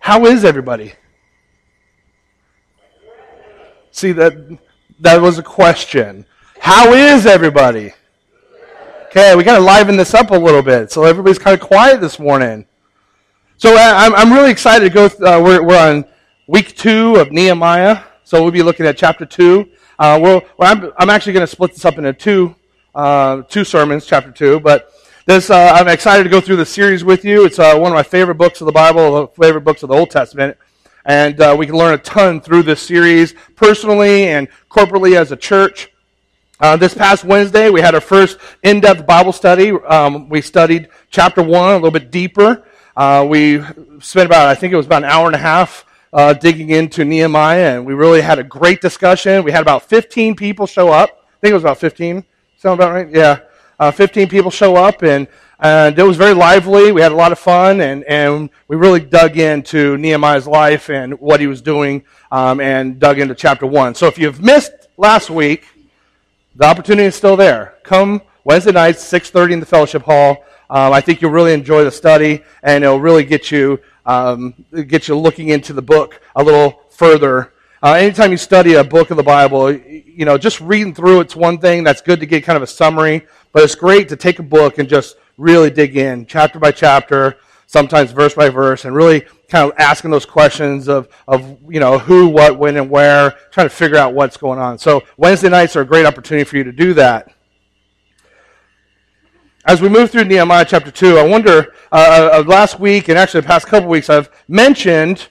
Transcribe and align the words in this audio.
How 0.00 0.26
is 0.26 0.44
everybody? 0.44 0.94
See 3.92 4.12
that 4.12 4.58
that 5.00 5.20
was 5.20 5.38
a 5.38 5.42
question. 5.42 6.26
How 6.58 6.92
is 6.92 7.26
everybody? 7.26 7.92
Okay, 9.06 9.36
we 9.36 9.44
got 9.44 9.58
to 9.58 9.62
liven 9.62 9.96
this 9.96 10.14
up 10.14 10.30
a 10.30 10.36
little 10.36 10.62
bit. 10.62 10.90
So 10.90 11.04
everybody's 11.04 11.38
kind 11.38 11.60
of 11.60 11.66
quiet 11.66 12.00
this 12.00 12.18
morning. 12.18 12.66
So 13.56 13.76
I'm, 13.76 14.14
I'm 14.14 14.32
really 14.32 14.50
excited 14.50 14.84
to 14.84 14.90
go. 14.90 15.08
Th- 15.08 15.20
uh, 15.20 15.40
we're, 15.44 15.62
we're 15.64 15.78
on 15.78 16.04
week 16.48 16.76
two 16.76 17.16
of 17.16 17.30
Nehemiah. 17.30 18.02
So 18.24 18.42
we'll 18.42 18.52
be 18.52 18.62
looking 18.62 18.86
at 18.86 18.96
chapter 18.96 19.26
two. 19.26 19.68
Uh, 19.98 20.18
well, 20.20 20.42
I'm, 20.60 20.92
I'm 20.98 21.10
actually 21.10 21.34
going 21.34 21.44
to 21.44 21.50
split 21.50 21.72
this 21.72 21.84
up 21.84 21.98
into 21.98 22.12
two, 22.12 22.54
uh, 22.94 23.42
two 23.42 23.64
sermons, 23.64 24.06
chapter 24.06 24.32
two. 24.32 24.60
But 24.60 24.90
this, 25.26 25.50
uh, 25.50 25.72
I'm 25.74 25.88
excited 25.88 26.24
to 26.24 26.30
go 26.30 26.40
through 26.40 26.56
the 26.56 26.66
series 26.66 27.04
with 27.04 27.24
you. 27.24 27.44
It's 27.44 27.58
uh, 27.58 27.76
one 27.76 27.92
of 27.92 27.94
my 27.94 28.02
favorite 28.02 28.36
books 28.36 28.60
of 28.60 28.66
the 28.66 28.72
Bible, 28.72 29.26
favorite 29.28 29.62
books 29.62 29.82
of 29.82 29.90
the 29.90 29.94
Old 29.94 30.10
Testament. 30.10 30.56
And 31.04 31.40
uh, 31.40 31.54
we 31.58 31.66
can 31.66 31.76
learn 31.76 31.94
a 31.94 31.98
ton 31.98 32.40
through 32.40 32.62
this 32.62 32.80
series, 32.80 33.34
personally 33.54 34.28
and 34.28 34.48
corporately 34.70 35.16
as 35.16 35.30
a 35.30 35.36
church. 35.36 35.90
Uh, 36.58 36.76
this 36.76 36.94
past 36.94 37.24
Wednesday, 37.24 37.70
we 37.70 37.80
had 37.80 37.94
our 37.94 38.00
first 38.00 38.38
in-depth 38.62 39.06
Bible 39.06 39.32
study. 39.32 39.72
Um, 39.72 40.28
we 40.28 40.40
studied 40.40 40.88
chapter 41.10 41.42
one 41.42 41.72
a 41.72 41.74
little 41.74 41.90
bit 41.90 42.10
deeper. 42.10 42.64
Uh, 42.96 43.26
we 43.28 43.62
spent 44.00 44.26
about, 44.26 44.46
I 44.46 44.54
think 44.54 44.72
it 44.72 44.76
was 44.76 44.86
about 44.86 45.04
an 45.04 45.10
hour 45.10 45.26
and 45.26 45.34
a 45.34 45.38
half 45.38 45.84
uh, 46.12 46.32
digging 46.32 46.70
into 46.70 47.04
Nehemiah, 47.04 47.76
and 47.76 47.86
we 47.86 47.94
really 47.94 48.20
had 48.20 48.38
a 48.38 48.44
great 48.44 48.80
discussion. 48.80 49.44
We 49.44 49.52
had 49.52 49.62
about 49.62 49.84
15 49.84 50.34
people 50.34 50.66
show 50.66 50.88
up. 50.88 51.10
I 51.10 51.40
think 51.40 51.52
it 51.52 51.54
was 51.54 51.62
about 51.62 51.78
15. 51.78 52.24
Sound 52.56 52.80
about 52.80 52.92
right? 52.92 53.08
Yeah. 53.10 53.40
Uh, 53.80 53.90
15 53.90 54.28
people 54.28 54.50
show 54.50 54.76
up, 54.76 55.02
and 55.02 55.26
and 55.58 55.98
it 55.98 56.02
was 56.02 56.18
very 56.18 56.34
lively. 56.34 56.92
We 56.92 57.00
had 57.00 57.12
a 57.12 57.16
lot 57.16 57.32
of 57.32 57.38
fun, 57.38 57.80
and, 57.80 58.04
and 58.04 58.50
we 58.68 58.76
really 58.76 59.00
dug 59.00 59.38
into 59.38 59.96
Nehemiah's 59.96 60.46
life 60.46 60.90
and 60.90 61.18
what 61.18 61.40
he 61.40 61.46
was 61.46 61.62
doing, 61.62 62.04
um, 62.30 62.60
and 62.60 62.98
dug 62.98 63.18
into 63.18 63.34
chapter 63.34 63.66
one. 63.66 63.94
So 63.94 64.06
if 64.06 64.18
you've 64.18 64.42
missed 64.42 64.72
last 64.98 65.30
week, 65.30 65.66
the 66.56 66.66
opportunity 66.66 67.06
is 67.06 67.14
still 67.14 67.36
there. 67.36 67.76
Come 67.82 68.20
Wednesday 68.44 68.72
nights, 68.72 69.02
6:30 69.02 69.54
in 69.54 69.60
the 69.60 69.66
fellowship 69.66 70.02
hall. 70.02 70.44
Um, 70.68 70.92
I 70.92 71.00
think 71.00 71.22
you'll 71.22 71.30
really 71.30 71.54
enjoy 71.54 71.82
the 71.82 71.90
study, 71.90 72.42
and 72.62 72.84
it'll 72.84 73.00
really 73.00 73.24
get 73.24 73.50
you 73.50 73.80
um, 74.04 74.52
get 74.88 75.08
you 75.08 75.16
looking 75.16 75.48
into 75.48 75.72
the 75.72 75.82
book 75.82 76.20
a 76.36 76.44
little 76.44 76.82
further. 76.90 77.52
Uh, 77.82 77.94
anytime 77.94 78.30
you 78.30 78.36
study 78.36 78.74
a 78.74 78.84
book 78.84 79.10
of 79.10 79.16
the 79.16 79.22
Bible, 79.22 79.72
you 79.72 80.26
know, 80.26 80.36
just 80.36 80.60
reading 80.60 80.94
through 80.94 81.20
it's 81.20 81.34
one 81.34 81.56
thing. 81.56 81.82
That's 81.82 82.02
good 82.02 82.20
to 82.20 82.26
get 82.26 82.44
kind 82.44 82.58
of 82.58 82.62
a 82.62 82.66
summary, 82.66 83.26
but 83.52 83.62
it's 83.62 83.74
great 83.74 84.08
to 84.08 84.16
take 84.16 84.38
a 84.38 84.42
book 84.42 84.78
and 84.78 84.88
just 84.88 85.16
really 85.36 85.70
dig 85.70 85.96
in, 85.96 86.26
chapter 86.26 86.58
by 86.58 86.70
chapter, 86.70 87.38
sometimes 87.66 88.12
verse 88.12 88.34
by 88.34 88.48
verse, 88.48 88.84
and 88.84 88.94
really 88.94 89.22
kind 89.48 89.70
of 89.70 89.78
asking 89.78 90.10
those 90.10 90.26
questions 90.26 90.88
of, 90.88 91.08
of 91.26 91.58
you 91.68 91.80
know, 91.80 91.98
who, 91.98 92.28
what, 92.28 92.58
when, 92.58 92.76
and 92.76 92.90
where, 92.90 93.32
trying 93.50 93.68
to 93.68 93.74
figure 93.74 93.96
out 93.96 94.14
what's 94.14 94.36
going 94.36 94.58
on. 94.58 94.78
So 94.78 95.02
Wednesday 95.16 95.48
nights 95.48 95.76
are 95.76 95.82
a 95.82 95.86
great 95.86 96.06
opportunity 96.06 96.44
for 96.44 96.56
you 96.56 96.64
to 96.64 96.72
do 96.72 96.94
that. 96.94 97.32
As 99.66 99.82
we 99.82 99.88
move 99.88 100.10
through 100.10 100.24
Nehemiah 100.24 100.64
chapter 100.64 100.90
2, 100.90 101.18
I 101.18 101.22
wonder, 101.22 101.74
uh, 101.92 102.30
uh, 102.32 102.44
last 102.46 102.80
week 102.80 103.08
and 103.08 103.18
actually 103.18 103.42
the 103.42 103.46
past 103.46 103.66
couple 103.66 103.88
weeks, 103.88 104.08
I've 104.08 104.30
mentioned, 104.48 105.28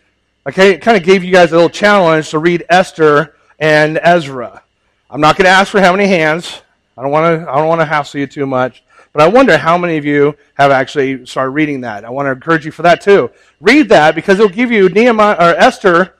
okay, 0.48 0.78
kind 0.78 0.96
of 0.96 1.04
gave 1.04 1.24
you 1.24 1.32
guys 1.32 1.52
a 1.52 1.56
little 1.56 1.70
challenge 1.70 2.30
to 2.30 2.40
read 2.40 2.64
Esther 2.70 3.36
and 3.58 4.00
Ezra. 4.02 4.64
I'm 5.10 5.20
not 5.20 5.36
going 5.36 5.46
to 5.46 5.52
ask 5.52 5.72
for 5.72 5.82
how 5.82 5.92
many 5.92 6.08
hands. 6.08 6.62
I 7.00 7.02
don't 7.02 7.12
want 7.12 7.42
to, 7.42 7.50
I 7.50 7.56
don't 7.56 7.70
want 7.70 7.80
to 7.80 7.86
hassle 7.86 8.20
you 8.20 8.28
too 8.28 8.46
much. 8.46 8.84
But 9.14 9.24
I 9.24 9.28
wonder 9.30 9.58
how 9.58 9.78
many 9.78 9.96
of 9.96 10.04
you 10.04 10.36
have 10.56 10.70
actually 10.70 11.26
started 11.26 11.52
reading 11.52 11.82
that. 11.82 12.04
I 12.04 12.10
want 12.10 12.26
to 12.26 12.32
encourage 12.32 12.66
you 12.66 12.72
for 12.72 12.82
that 12.82 13.00
too. 13.00 13.32
Read 13.62 13.88
that 13.88 14.16
because 14.16 14.38
it'll 14.38 14.50
give 14.50 14.70
you 14.70 14.90
Nehemiah 14.90 15.36
or 15.36 15.56
Esther 15.56 16.16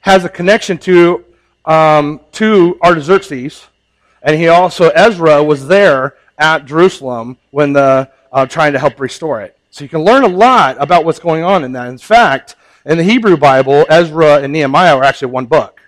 has 0.00 0.24
a 0.24 0.28
connection 0.28 0.76
to 0.78 1.24
um, 1.64 2.20
to 2.32 2.76
Artaxerxes, 2.82 3.68
and 4.22 4.36
he 4.36 4.48
also 4.48 4.88
Ezra 4.90 5.42
was 5.42 5.68
there 5.68 6.16
at 6.36 6.66
Jerusalem 6.66 7.38
when 7.52 7.72
the 7.72 8.10
uh, 8.32 8.44
trying 8.44 8.72
to 8.72 8.80
help 8.80 8.98
restore 8.98 9.40
it. 9.40 9.56
So 9.70 9.84
you 9.84 9.88
can 9.88 10.04
learn 10.04 10.24
a 10.24 10.28
lot 10.28 10.76
about 10.80 11.04
what's 11.04 11.20
going 11.20 11.44
on 11.44 11.62
in 11.62 11.72
that. 11.72 11.86
In 11.86 11.98
fact, 11.98 12.56
in 12.84 12.98
the 12.98 13.04
Hebrew 13.04 13.36
Bible, 13.36 13.86
Ezra 13.88 14.42
and 14.42 14.52
Nehemiah 14.52 14.96
are 14.96 15.04
actually 15.04 15.30
one 15.30 15.46
book. 15.46 15.80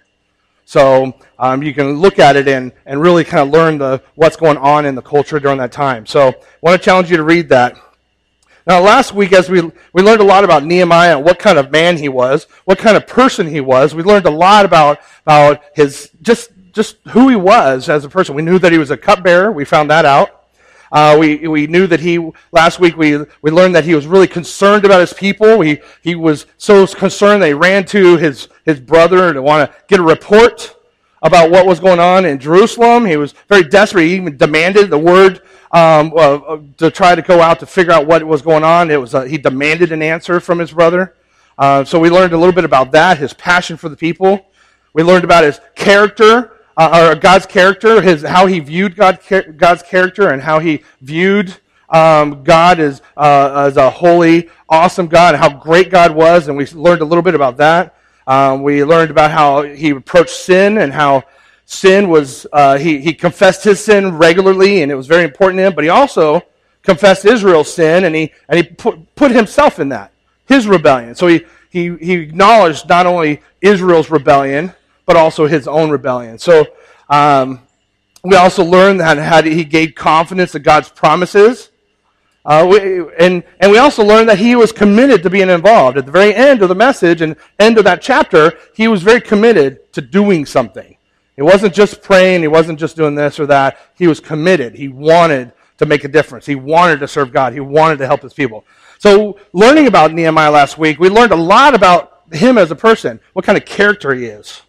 So 0.66 1.14
um, 1.38 1.62
you 1.62 1.72
can 1.72 1.92
look 1.92 2.18
at 2.18 2.34
it 2.34 2.48
and, 2.48 2.72
and 2.86 3.00
really 3.00 3.22
kind 3.22 3.46
of 3.46 3.54
learn 3.54 3.78
the, 3.78 4.02
what's 4.16 4.34
going 4.34 4.58
on 4.58 4.84
in 4.84 4.96
the 4.96 5.00
culture 5.00 5.38
during 5.38 5.58
that 5.58 5.70
time. 5.70 6.06
So 6.06 6.28
I 6.28 6.34
want 6.60 6.80
to 6.80 6.84
challenge 6.84 7.08
you 7.08 7.16
to 7.16 7.22
read 7.22 7.48
that. 7.50 7.76
Now, 8.66 8.80
last 8.80 9.14
week, 9.14 9.32
as 9.32 9.48
we, 9.48 9.62
we 9.92 10.02
learned 10.02 10.20
a 10.20 10.24
lot 10.24 10.42
about 10.42 10.64
Nehemiah 10.64 11.18
and 11.18 11.24
what 11.24 11.38
kind 11.38 11.56
of 11.56 11.70
man 11.70 11.96
he 11.96 12.08
was, 12.08 12.48
what 12.64 12.78
kind 12.78 12.96
of 12.96 13.06
person 13.06 13.46
he 13.46 13.60
was, 13.60 13.94
we 13.94 14.02
learned 14.02 14.26
a 14.26 14.30
lot 14.30 14.64
about, 14.64 14.98
about 15.22 15.62
his, 15.76 16.10
just, 16.20 16.50
just 16.72 16.96
who 17.10 17.28
he 17.28 17.36
was 17.36 17.88
as 17.88 18.04
a 18.04 18.08
person. 18.08 18.34
We 18.34 18.42
knew 18.42 18.58
that 18.58 18.72
he 18.72 18.78
was 18.78 18.90
a 18.90 18.96
cupbearer. 18.96 19.52
We 19.52 19.64
found 19.64 19.88
that 19.90 20.04
out. 20.04 20.46
Uh, 20.90 21.16
we, 21.18 21.46
we 21.46 21.68
knew 21.68 21.86
that 21.86 22.00
he, 22.00 22.32
last 22.50 22.80
week 22.80 22.96
we, 22.96 23.18
we 23.40 23.52
learned 23.52 23.76
that 23.76 23.84
he 23.84 23.94
was 23.94 24.08
really 24.08 24.26
concerned 24.26 24.84
about 24.84 24.98
his 24.98 25.12
people. 25.12 25.60
He, 25.60 25.78
he 26.02 26.16
was 26.16 26.46
so 26.58 26.88
concerned 26.88 27.42
that 27.42 27.48
he 27.48 27.54
ran 27.54 27.84
to 27.86 28.16
his, 28.16 28.48
his 28.66 28.78
brother 28.78 29.32
to 29.32 29.40
want 29.40 29.70
to 29.70 29.76
get 29.88 30.00
a 30.00 30.02
report 30.02 30.76
about 31.22 31.50
what 31.50 31.64
was 31.64 31.80
going 31.80 31.98
on 31.98 32.26
in 32.26 32.38
Jerusalem. 32.38 33.06
He 33.06 33.16
was 33.16 33.32
very 33.48 33.62
desperate. 33.62 34.02
He 34.02 34.16
even 34.16 34.36
demanded 34.36 34.90
the 34.90 34.98
word 34.98 35.40
um, 35.72 36.12
uh, 36.14 36.58
to 36.76 36.90
try 36.90 37.14
to 37.14 37.22
go 37.22 37.40
out 37.40 37.60
to 37.60 37.66
figure 37.66 37.92
out 37.92 38.06
what 38.06 38.22
was 38.24 38.42
going 38.42 38.64
on. 38.64 38.90
It 38.90 39.00
was, 39.00 39.12
he 39.12 39.38
demanded 39.38 39.92
an 39.92 40.02
answer 40.02 40.40
from 40.40 40.58
his 40.58 40.72
brother. 40.72 41.14
Uh, 41.56 41.84
so 41.84 41.98
we 41.98 42.10
learned 42.10 42.34
a 42.34 42.36
little 42.36 42.52
bit 42.52 42.64
about 42.64 42.92
that, 42.92 43.16
his 43.18 43.32
passion 43.32 43.78
for 43.78 43.88
the 43.88 43.96
people. 43.96 44.46
We 44.92 45.02
learned 45.02 45.24
about 45.24 45.44
his 45.44 45.60
character 45.74 46.52
uh, 46.76 47.10
or 47.10 47.18
God's 47.18 47.46
character, 47.46 48.02
his, 48.02 48.22
how 48.22 48.46
he 48.46 48.60
viewed 48.60 48.96
God, 48.96 49.20
God's 49.56 49.82
character 49.82 50.28
and 50.28 50.42
how 50.42 50.58
he 50.58 50.82
viewed 51.00 51.56
um, 51.88 52.42
God 52.42 52.80
as, 52.80 53.00
uh, 53.16 53.66
as 53.66 53.76
a 53.76 53.88
holy, 53.88 54.50
awesome 54.68 55.06
God, 55.06 55.34
and 55.34 55.42
how 55.42 55.56
great 55.58 55.90
God 55.90 56.14
was, 56.14 56.48
and 56.48 56.56
we 56.56 56.66
learned 56.66 57.00
a 57.00 57.04
little 57.04 57.22
bit 57.22 57.34
about 57.34 57.56
that. 57.58 57.95
Um, 58.26 58.62
we 58.62 58.84
learned 58.84 59.10
about 59.10 59.30
how 59.30 59.62
he 59.62 59.90
approached 59.90 60.34
sin 60.34 60.78
and 60.78 60.92
how 60.92 61.24
sin 61.64 62.08
was, 62.08 62.46
uh, 62.52 62.78
he, 62.78 63.00
he 63.00 63.12
confessed 63.12 63.64
his 63.64 63.80
sin 63.80 64.16
regularly, 64.16 64.82
and 64.82 64.90
it 64.90 64.94
was 64.94 65.06
very 65.06 65.24
important 65.24 65.58
to 65.58 65.66
him, 65.66 65.74
but 65.74 65.84
he 65.84 65.90
also 65.90 66.42
confessed 66.82 67.24
Israel's 67.24 67.72
sin, 67.72 68.04
and 68.04 68.14
he, 68.14 68.32
and 68.48 68.56
he 68.58 68.62
put, 68.62 69.14
put 69.14 69.30
himself 69.30 69.78
in 69.78 69.88
that, 69.90 70.12
his 70.46 70.66
rebellion. 70.66 71.14
So 71.14 71.26
he, 71.26 71.44
he, 71.70 71.96
he 71.96 72.14
acknowledged 72.14 72.88
not 72.88 73.06
only 73.06 73.42
Israel's 73.60 74.10
rebellion, 74.10 74.72
but 75.04 75.16
also 75.16 75.46
his 75.46 75.68
own 75.68 75.90
rebellion. 75.90 76.38
So 76.38 76.66
um, 77.08 77.60
we 78.24 78.36
also 78.36 78.64
learned 78.64 79.00
that 79.00 79.44
he 79.44 79.64
gave 79.64 79.94
confidence 79.94 80.52
to 80.52 80.58
God's 80.58 80.88
promises. 80.88 81.70
Uh, 82.46 82.64
we, 82.70 83.04
and, 83.18 83.42
and 83.58 83.72
we 83.72 83.78
also 83.78 84.04
learned 84.04 84.28
that 84.28 84.38
he 84.38 84.54
was 84.54 84.70
committed 84.70 85.20
to 85.20 85.28
being 85.28 85.50
involved. 85.50 85.98
At 85.98 86.06
the 86.06 86.12
very 86.12 86.32
end 86.32 86.62
of 86.62 86.68
the 86.68 86.76
message 86.76 87.20
and 87.20 87.34
end 87.58 87.76
of 87.76 87.82
that 87.84 88.00
chapter, 88.00 88.56
he 88.72 88.86
was 88.86 89.02
very 89.02 89.20
committed 89.20 89.92
to 89.94 90.00
doing 90.00 90.46
something. 90.46 90.96
He 91.34 91.42
wasn't 91.42 91.74
just 91.74 92.02
praying, 92.02 92.42
he 92.42 92.48
wasn't 92.48 92.78
just 92.78 92.96
doing 92.96 93.16
this 93.16 93.40
or 93.40 93.46
that. 93.46 93.78
He 93.96 94.06
was 94.06 94.20
committed. 94.20 94.76
He 94.76 94.86
wanted 94.86 95.52
to 95.78 95.86
make 95.86 96.04
a 96.04 96.08
difference. 96.08 96.46
He 96.46 96.54
wanted 96.54 97.00
to 97.00 97.08
serve 97.08 97.32
God. 97.32 97.52
He 97.52 97.58
wanted 97.58 97.98
to 97.98 98.06
help 98.06 98.22
his 98.22 98.32
people. 98.32 98.64
So, 98.98 99.38
learning 99.52 99.88
about 99.88 100.12
Nehemiah 100.12 100.50
last 100.50 100.78
week, 100.78 101.00
we 101.00 101.08
learned 101.10 101.32
a 101.32 101.36
lot 101.36 101.74
about 101.74 102.22
him 102.32 102.58
as 102.58 102.70
a 102.70 102.76
person, 102.76 103.18
what 103.32 103.44
kind 103.44 103.58
of 103.58 103.64
character 103.64 104.14
he 104.14 104.24
is. 104.26 104.62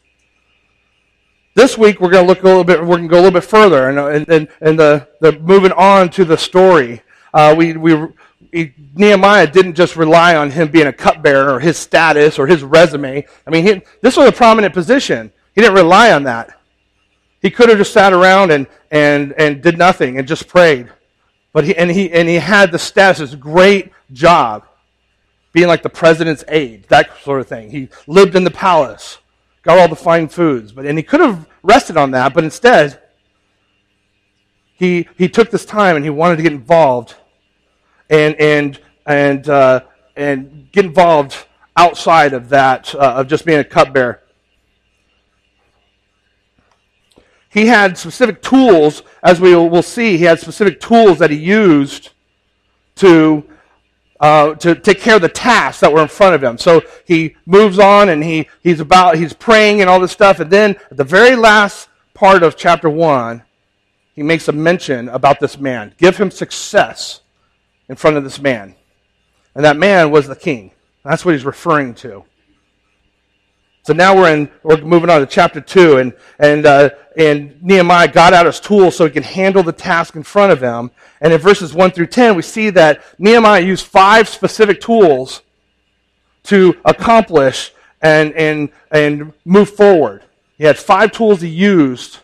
This 1.54 1.78
week 1.78 2.02
we're 2.02 2.10
going 2.10 2.26
to 2.26 2.28
look 2.28 2.42
a 2.42 2.48
little 2.48 2.64
bit. 2.64 2.80
We're 2.80 2.98
going 2.98 3.04
to 3.04 3.08
go 3.08 3.16
a 3.16 3.22
little 3.22 3.40
bit 3.40 3.44
further, 3.44 3.90
and 3.90 4.28
and 4.30 4.48
and 4.62 4.80
the, 4.80 5.08
the 5.22 5.40
moving 5.40 5.72
on 5.72 6.10
to 6.10 6.26
the 6.26 6.38
story. 6.38 7.02
Uh, 7.38 7.54
we 7.56 7.78
we 7.78 8.08
he, 8.52 8.74
Nehemiah 8.96 9.46
didn't 9.46 9.76
just 9.76 9.96
rely 9.96 10.36
on 10.36 10.50
him 10.50 10.70
being 10.72 10.88
a 10.88 10.94
cupbearer 10.94 11.54
or 11.54 11.60
his 11.60 11.78
status 11.78 12.40
or 12.40 12.48
his 12.48 12.64
resume. 12.64 13.28
I 13.46 13.50
mean, 13.52 13.64
he, 13.64 13.82
this 14.02 14.18
was 14.18 14.28
a 14.28 14.32
prominent 14.32 14.74
position. 14.74 15.32
He 15.54 15.62
didn't 15.62 15.76
rely 15.76 16.12
on 16.14 16.24
that. 16.24 16.60
He 17.40 17.52
could 17.52 17.70
have 17.70 17.78
just 17.78 17.94
sat 17.94 18.12
around 18.12 18.52
and 18.52 18.66
and 18.90 19.34
and 19.34 19.62
did 19.62 19.78
nothing 19.78 20.18
and 20.18 20.28
just 20.28 20.48
prayed. 20.48 20.90
But 21.54 21.66
he 21.66 21.78
and 21.78 21.92
he 21.92 22.12
and 22.12 22.28
he 22.28 22.36
had 22.36 22.72
the 22.72 22.80
status, 22.80 23.20
this 23.20 23.36
great 23.36 23.92
job, 24.14 24.66
being 25.54 25.68
like 25.68 25.84
the 25.84 25.90
president's 25.90 26.44
aide, 26.48 26.86
that 26.90 27.22
sort 27.22 27.40
of 27.40 27.48
thing. 27.48 27.70
He 27.70 27.90
lived 28.08 28.36
in 28.36 28.44
the 28.46 28.52
palace 28.52 29.20
got 29.68 29.78
all 29.78 29.90
the 29.90 29.96
fine 29.96 30.30
foods. 30.30 30.72
But, 30.72 30.86
and 30.86 30.98
he 30.98 31.04
could 31.04 31.20
have 31.20 31.46
rested 31.62 31.98
on 31.98 32.12
that, 32.12 32.34
but 32.34 32.44
instead, 32.46 33.02
he, 34.78 35.08
he 35.18 35.28
took 35.28 35.52
this 35.52 35.66
time 35.66 35.96
and 35.96 36.06
he 36.06 36.10
wanted 36.10 36.38
to 36.38 36.44
get 36.44 36.54
involved 36.54 37.16
and, 38.10 38.36
and, 38.36 38.80
and, 39.06 39.50
uh, 39.50 39.82
and 40.16 40.70
get 40.72 40.86
involved 40.86 41.46
outside 41.76 42.34
of 42.34 42.50
that, 42.50 42.94
uh, 42.96 43.16
of 43.18 43.28
just 43.28 43.46
being 43.46 43.60
a 43.60 43.64
cupbearer. 43.64 44.22
He 47.50 47.68
had 47.68 47.98
specific 47.98 48.42
tools, 48.42 49.04
as 49.24 49.40
we 49.40 49.56
will 49.56 49.82
see, 49.82 50.18
he 50.18 50.26
had 50.26 50.40
specific 50.40 50.80
tools 50.80 51.20
that 51.20 51.32
he 51.32 51.38
used 51.38 52.10
to 52.96 53.44
uh, 54.20 54.56
to 54.56 54.76
take 54.76 55.00
care 55.00 55.16
of 55.16 55.22
the 55.22 55.30
tasks 55.30 55.82
that 55.82 55.94
were 55.94 56.02
in 56.02 56.08
front 56.08 56.36
of 56.36 56.44
him. 56.44 56.58
So 56.58 56.82
he 57.06 57.36
moves 57.46 57.80
on 57.80 58.10
and 58.10 58.24
he, 58.24 58.50
he's 58.64 58.80
about, 58.80 59.18
he's 59.18 59.34
praying 59.34 59.82
and 59.82 59.90
all 59.90 60.00
this 60.00 60.12
stuff. 60.12 60.40
And 60.40 60.50
then 60.50 60.72
at 60.90 60.98
the 60.98 61.04
very 61.04 61.36
last 61.36 61.90
part 62.14 62.44
of 62.44 62.58
chapter 62.58 62.90
one, 62.90 63.44
he 64.14 64.24
makes 64.24 64.48
a 64.48 64.52
mention 64.52 65.10
about 65.10 65.40
this 65.40 65.60
man. 65.60 65.94
Give 65.98 66.18
him 66.18 66.32
success 66.32 67.22
in 67.90 67.96
front 67.96 68.18
of 68.18 68.24
this 68.24 68.40
man. 68.40 68.76
And 69.56 69.66
that 69.66 69.78
man 69.78 70.12
was 70.12 70.28
the 70.28 70.36
king. 70.36 70.72
That's 71.04 71.24
what 71.24 71.34
he's 71.34 71.46
referring 71.46 71.96
to. 71.96 72.26
So 73.84 73.94
now 73.94 74.18
we're 74.18 74.34
in, 74.34 74.52
we're 74.64 74.82
moving 74.82 75.10
on 75.10 75.22
to 75.22 75.26
chapter 75.26 75.62
two, 75.62 75.96
and 75.98 76.14
and 76.40 76.66
uh, 76.66 76.90
and 77.16 77.64
Nehemiah 77.64 78.10
got 78.10 78.34
out 78.34 78.46
his 78.46 78.60
tools 78.60 78.98
so 78.98 79.06
he 79.06 79.12
can 79.12 79.24
handle 79.24 79.64
the 79.64 79.72
task 79.72 80.18
in 80.18 80.24
front 80.24 80.52
of 80.52 80.60
him. 80.60 80.92
And 81.22 81.32
in 81.32 81.40
verses 81.40 81.74
one 81.74 81.92
through 81.92 82.08
ten, 82.08 82.36
we 82.36 82.42
see 82.42 82.70
that 82.72 83.02
Nehemiah 83.18 83.62
used 83.62 83.86
five 83.86 84.28
specific 84.28 84.82
tools 84.82 85.42
to 86.44 86.76
accomplish 86.84 87.74
and 88.02 88.34
and 88.34 88.70
and 88.92 89.32
move 89.46 89.70
forward. 89.70 90.26
He 90.58 90.66
had 90.66 90.78
five 90.78 91.14
tools 91.14 91.40
he 91.40 91.48
used 91.48 92.20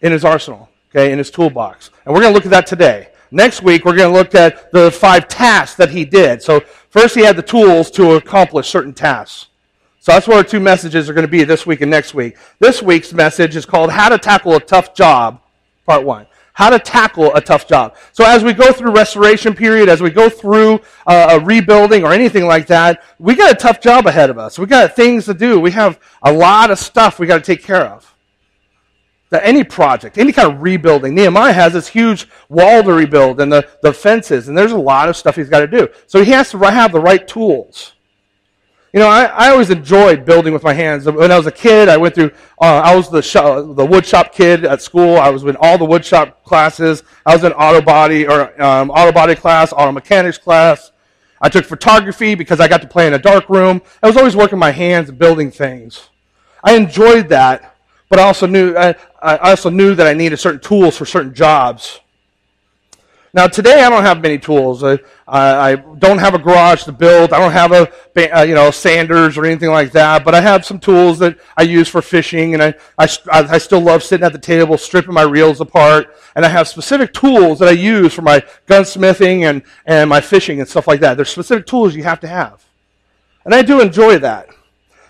in 0.00 0.12
his 0.12 0.24
arsenal, 0.24 0.68
okay, 0.90 1.10
in 1.10 1.18
his 1.18 1.32
toolbox, 1.32 1.90
and 2.04 2.14
we're 2.14 2.20
going 2.20 2.32
to 2.32 2.36
look 2.36 2.46
at 2.46 2.52
that 2.52 2.68
today. 2.68 3.08
Next 3.34 3.62
week, 3.62 3.84
we're 3.84 3.96
going 3.96 4.12
to 4.12 4.16
look 4.16 4.36
at 4.36 4.70
the 4.70 4.92
five 4.92 5.26
tasks 5.26 5.76
that 5.78 5.90
he 5.90 6.04
did. 6.04 6.40
So 6.40 6.60
first, 6.90 7.16
he 7.16 7.22
had 7.22 7.34
the 7.34 7.42
tools 7.42 7.90
to 7.90 8.12
accomplish 8.12 8.68
certain 8.68 8.92
tasks. 8.92 9.48
So 9.98 10.12
that's 10.12 10.28
what 10.28 10.36
our 10.36 10.44
two 10.44 10.60
messages 10.60 11.10
are 11.10 11.14
going 11.14 11.26
to 11.26 11.30
be 11.30 11.42
this 11.42 11.66
week 11.66 11.80
and 11.80 11.90
next 11.90 12.14
week. 12.14 12.36
This 12.60 12.80
week's 12.80 13.12
message 13.12 13.56
is 13.56 13.66
called 13.66 13.90
How 13.90 14.08
to 14.08 14.18
Tackle 14.18 14.54
a 14.54 14.60
Tough 14.60 14.94
Job, 14.94 15.40
Part 15.84 16.04
1. 16.04 16.28
How 16.52 16.70
to 16.70 16.78
tackle 16.78 17.34
a 17.34 17.40
tough 17.40 17.66
job. 17.66 17.96
So 18.12 18.24
as 18.24 18.44
we 18.44 18.52
go 18.52 18.72
through 18.72 18.92
restoration 18.92 19.52
period, 19.52 19.88
as 19.88 20.00
we 20.00 20.10
go 20.10 20.28
through 20.28 20.78
uh, 21.04 21.30
a 21.40 21.44
rebuilding 21.44 22.04
or 22.04 22.12
anything 22.12 22.46
like 22.46 22.68
that, 22.68 23.02
we 23.18 23.34
got 23.34 23.50
a 23.50 23.56
tough 23.56 23.80
job 23.80 24.06
ahead 24.06 24.30
of 24.30 24.38
us. 24.38 24.60
We 24.60 24.66
got 24.66 24.94
things 24.94 25.24
to 25.24 25.34
do. 25.34 25.58
We 25.58 25.72
have 25.72 25.98
a 26.22 26.32
lot 26.32 26.70
of 26.70 26.78
stuff 26.78 27.18
we 27.18 27.26
got 27.26 27.38
to 27.38 27.44
take 27.44 27.64
care 27.64 27.84
of. 27.84 28.13
That 29.34 29.44
any 29.44 29.64
project, 29.64 30.16
any 30.16 30.30
kind 30.30 30.48
of 30.48 30.62
rebuilding, 30.62 31.12
Nehemiah 31.12 31.52
has 31.52 31.72
this 31.72 31.88
huge 31.88 32.28
wall 32.48 32.84
to 32.84 32.92
rebuild 32.92 33.40
and 33.40 33.50
the, 33.50 33.68
the 33.82 33.92
fences, 33.92 34.46
and 34.46 34.56
there's 34.56 34.70
a 34.70 34.78
lot 34.78 35.08
of 35.08 35.16
stuff 35.16 35.34
he's 35.34 35.48
got 35.48 35.58
to 35.58 35.66
do. 35.66 35.88
So 36.06 36.22
he 36.22 36.30
has 36.30 36.52
to 36.52 36.58
have 36.58 36.92
the 36.92 37.00
right 37.00 37.26
tools. 37.26 37.94
You 38.92 39.00
know, 39.00 39.08
I, 39.08 39.24
I 39.24 39.50
always 39.50 39.70
enjoyed 39.70 40.24
building 40.24 40.52
with 40.52 40.62
my 40.62 40.72
hands. 40.72 41.06
When 41.06 41.32
I 41.32 41.36
was 41.36 41.48
a 41.48 41.50
kid, 41.50 41.88
I 41.88 41.96
went 41.96 42.14
through, 42.14 42.30
uh, 42.60 42.80
I 42.84 42.94
was 42.94 43.10
the, 43.10 43.22
shop, 43.22 43.74
the 43.74 43.84
wood 43.84 44.06
shop 44.06 44.32
kid 44.32 44.64
at 44.64 44.80
school. 44.80 45.16
I 45.16 45.30
was 45.30 45.42
in 45.42 45.56
all 45.56 45.78
the 45.78 45.84
wood 45.84 46.04
shop 46.04 46.44
classes. 46.44 47.02
I 47.26 47.34
was 47.34 47.42
in 47.42 47.52
auto 47.54 47.80
body 47.80 48.28
or 48.28 48.62
um, 48.62 48.88
auto 48.92 49.10
body 49.10 49.34
class, 49.34 49.72
auto 49.72 49.90
mechanics 49.90 50.38
class. 50.38 50.92
I 51.40 51.48
took 51.48 51.64
photography 51.64 52.36
because 52.36 52.60
I 52.60 52.68
got 52.68 52.82
to 52.82 52.86
play 52.86 53.08
in 53.08 53.14
a 53.14 53.18
dark 53.18 53.48
room. 53.48 53.82
I 54.00 54.06
was 54.06 54.16
always 54.16 54.36
working 54.36 54.60
my 54.60 54.70
hands 54.70 55.08
and 55.08 55.18
building 55.18 55.50
things. 55.50 56.10
I 56.62 56.76
enjoyed 56.76 57.30
that, 57.30 57.73
but 58.08 58.18
I 58.18 58.22
also 58.22 58.46
knew, 58.46 58.76
I, 58.76 58.94
I 59.22 59.50
also 59.50 59.70
knew 59.70 59.94
that 59.94 60.06
I 60.06 60.14
needed 60.14 60.38
certain 60.38 60.60
tools 60.60 60.96
for 60.96 61.06
certain 61.06 61.34
jobs. 61.34 62.00
Now, 63.34 63.48
today 63.48 63.82
I 63.82 63.90
don't 63.90 64.04
have 64.04 64.22
many 64.22 64.38
tools. 64.38 64.84
I, 64.84 65.00
I, 65.26 65.74
don't 65.74 66.18
have 66.18 66.34
a 66.34 66.38
garage 66.38 66.84
to 66.84 66.92
build. 66.92 67.32
I 67.32 67.40
don't 67.40 67.50
have 67.50 67.72
a, 67.72 68.38
uh, 68.38 68.42
you 68.42 68.54
know, 68.54 68.70
sanders 68.70 69.36
or 69.36 69.44
anything 69.44 69.70
like 69.70 69.90
that, 69.90 70.24
but 70.24 70.36
I 70.36 70.40
have 70.40 70.64
some 70.64 70.78
tools 70.78 71.18
that 71.18 71.40
I 71.56 71.62
use 71.62 71.88
for 71.88 72.00
fishing, 72.00 72.54
and 72.54 72.62
I, 72.62 72.74
I, 72.96 73.08
I 73.32 73.58
still 73.58 73.80
love 73.80 74.04
sitting 74.04 74.24
at 74.24 74.32
the 74.32 74.38
table, 74.38 74.78
stripping 74.78 75.12
my 75.12 75.22
reels 75.22 75.60
apart, 75.60 76.14
and 76.36 76.44
I 76.44 76.48
have 76.48 76.68
specific 76.68 77.12
tools 77.12 77.58
that 77.58 77.68
I 77.68 77.72
use 77.72 78.14
for 78.14 78.22
my 78.22 78.40
gunsmithing 78.68 79.50
and, 79.50 79.64
and 79.84 80.08
my 80.08 80.20
fishing 80.20 80.60
and 80.60 80.68
stuff 80.68 80.86
like 80.86 81.00
that. 81.00 81.14
There's 81.16 81.30
specific 81.30 81.66
tools 81.66 81.96
you 81.96 82.04
have 82.04 82.20
to 82.20 82.28
have. 82.28 82.64
And 83.44 83.52
I 83.52 83.62
do 83.62 83.80
enjoy 83.80 84.20
that. 84.20 84.48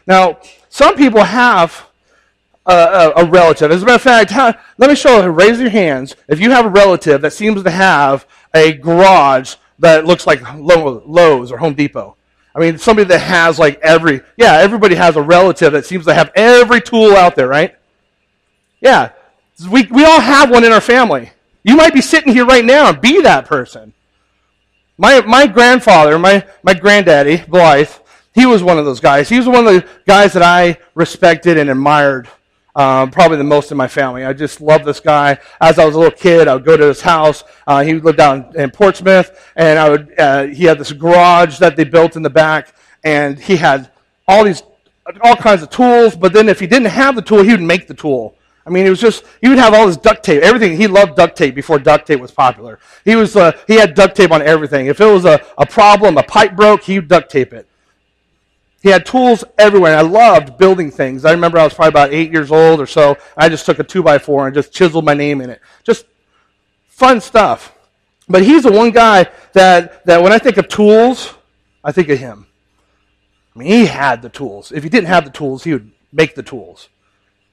Now, 0.06 0.38
some 0.70 0.96
people 0.96 1.24
have 1.24 1.86
a, 2.66 3.12
a, 3.16 3.24
relative. 3.26 3.70
As 3.70 3.82
a 3.82 3.84
matter 3.84 3.96
of 3.96 4.02
fact, 4.02 4.30
how, 4.30 4.54
let 4.78 4.88
me 4.88 4.96
show. 4.96 5.26
Raise 5.26 5.60
your 5.60 5.70
hands 5.70 6.16
if 6.28 6.40
you 6.40 6.50
have 6.50 6.64
a 6.64 6.70
relative 6.70 7.20
that 7.22 7.32
seems 7.32 7.62
to 7.62 7.70
have 7.70 8.26
a 8.54 8.72
garage 8.72 9.56
that 9.78 10.06
looks 10.06 10.26
like 10.26 10.40
Lowe's 10.54 11.52
or 11.52 11.58
Home 11.58 11.74
Depot. 11.74 12.16
I 12.54 12.60
mean, 12.60 12.78
somebody 12.78 13.08
that 13.08 13.18
has 13.18 13.58
like 13.58 13.80
every, 13.80 14.20
yeah, 14.36 14.54
everybody 14.54 14.94
has 14.94 15.16
a 15.16 15.22
relative 15.22 15.72
that 15.72 15.86
seems 15.86 16.04
to 16.06 16.14
have 16.14 16.30
every 16.36 16.80
tool 16.80 17.16
out 17.16 17.34
there, 17.34 17.48
right? 17.48 17.74
Yeah. 18.80 19.10
We, 19.68 19.86
we 19.86 20.04
all 20.04 20.20
have 20.20 20.50
one 20.50 20.64
in 20.64 20.72
our 20.72 20.80
family. 20.80 21.32
You 21.64 21.76
might 21.76 21.94
be 21.94 22.00
sitting 22.00 22.32
here 22.32 22.46
right 22.46 22.64
now 22.64 22.90
and 22.90 23.00
be 23.00 23.22
that 23.22 23.46
person. 23.46 23.92
My, 24.96 25.20
my 25.22 25.46
grandfather, 25.48 26.18
my, 26.18 26.46
my 26.62 26.74
granddaddy, 26.74 27.38
Blythe, 27.48 27.90
he 28.34 28.46
was 28.46 28.62
one 28.62 28.78
of 28.78 28.84
those 28.84 29.00
guys. 29.00 29.28
He 29.28 29.38
was 29.38 29.48
one 29.48 29.66
of 29.66 29.74
the 29.74 29.88
guys 30.06 30.32
that 30.34 30.42
I 30.42 30.78
respected 30.94 31.58
and 31.58 31.70
admired 31.70 32.28
um, 32.76 33.10
probably 33.10 33.36
the 33.36 33.44
most 33.44 33.70
in 33.70 33.76
my 33.76 33.88
family. 33.88 34.24
I 34.24 34.32
just 34.32 34.60
love 34.60 34.84
this 34.84 35.00
guy. 35.00 35.38
As 35.60 35.78
I 35.78 35.84
was 35.84 35.94
a 35.94 35.98
little 35.98 36.16
kid, 36.16 36.48
I 36.48 36.54
would 36.54 36.64
go 36.64 36.76
to 36.76 36.86
his 36.86 37.00
house. 37.00 37.44
Uh, 37.66 37.82
he 37.84 37.94
lived 37.94 38.18
down 38.18 38.52
in 38.56 38.70
Portsmouth, 38.70 39.52
and 39.56 39.78
I 39.78 39.90
would. 39.90 40.18
Uh, 40.18 40.46
he 40.46 40.64
had 40.64 40.78
this 40.78 40.92
garage 40.92 41.58
that 41.58 41.76
they 41.76 41.84
built 41.84 42.16
in 42.16 42.22
the 42.22 42.30
back, 42.30 42.74
and 43.04 43.38
he 43.38 43.56
had 43.56 43.90
all 44.26 44.44
these, 44.44 44.62
all 45.22 45.36
kinds 45.36 45.62
of 45.62 45.70
tools. 45.70 46.16
But 46.16 46.32
then, 46.32 46.48
if 46.48 46.58
he 46.58 46.66
didn't 46.66 46.88
have 46.88 47.14
the 47.14 47.22
tool, 47.22 47.42
he 47.42 47.52
would 47.52 47.62
make 47.62 47.86
the 47.86 47.94
tool. 47.94 48.36
I 48.66 48.70
mean, 48.70 48.86
it 48.86 48.90
was 48.90 49.00
just 49.00 49.24
he 49.40 49.48
would 49.48 49.58
have 49.58 49.74
all 49.74 49.86
this 49.86 49.96
duct 49.96 50.24
tape, 50.24 50.42
everything. 50.42 50.76
He 50.76 50.86
loved 50.86 51.16
duct 51.16 51.36
tape 51.36 51.54
before 51.54 51.78
duct 51.78 52.06
tape 52.06 52.20
was 52.20 52.32
popular. 52.32 52.78
He 53.04 53.14
was 53.14 53.36
uh, 53.36 53.52
he 53.66 53.74
had 53.74 53.94
duct 53.94 54.16
tape 54.16 54.32
on 54.32 54.42
everything. 54.42 54.86
If 54.86 55.00
it 55.00 55.06
was 55.06 55.24
a, 55.24 55.44
a 55.58 55.66
problem, 55.66 56.16
a 56.16 56.22
pipe 56.22 56.56
broke, 56.56 56.82
he 56.82 56.98
would 56.98 57.08
duct 57.08 57.30
tape 57.30 57.52
it. 57.52 57.68
He 58.84 58.90
had 58.90 59.06
tools 59.06 59.44
everywhere. 59.56 59.96
I 59.96 60.02
loved 60.02 60.58
building 60.58 60.90
things. 60.90 61.24
I 61.24 61.30
remember 61.30 61.58
I 61.58 61.64
was 61.64 61.72
probably 61.72 61.88
about 61.88 62.12
eight 62.12 62.30
years 62.30 62.52
old 62.52 62.82
or 62.82 62.86
so. 62.86 63.16
I 63.34 63.48
just 63.48 63.64
took 63.64 63.78
a 63.78 63.82
two 63.82 64.02
by 64.02 64.18
four 64.18 64.46
and 64.46 64.54
just 64.54 64.74
chiseled 64.74 65.06
my 65.06 65.14
name 65.14 65.40
in 65.40 65.48
it. 65.48 65.62
Just 65.84 66.04
fun 66.86 67.22
stuff. 67.22 67.74
But 68.28 68.42
he's 68.42 68.64
the 68.64 68.72
one 68.72 68.90
guy 68.90 69.30
that, 69.54 70.04
that 70.04 70.22
when 70.22 70.32
I 70.32 70.38
think 70.38 70.58
of 70.58 70.68
tools, 70.68 71.32
I 71.82 71.92
think 71.92 72.10
of 72.10 72.18
him. 72.18 72.46
I 73.56 73.60
mean, 73.60 73.68
he 73.68 73.86
had 73.86 74.20
the 74.20 74.28
tools. 74.28 74.70
If 74.70 74.82
he 74.82 74.90
didn't 74.90 75.08
have 75.08 75.24
the 75.24 75.30
tools, 75.30 75.64
he 75.64 75.72
would 75.72 75.90
make 76.12 76.34
the 76.34 76.42
tools 76.42 76.90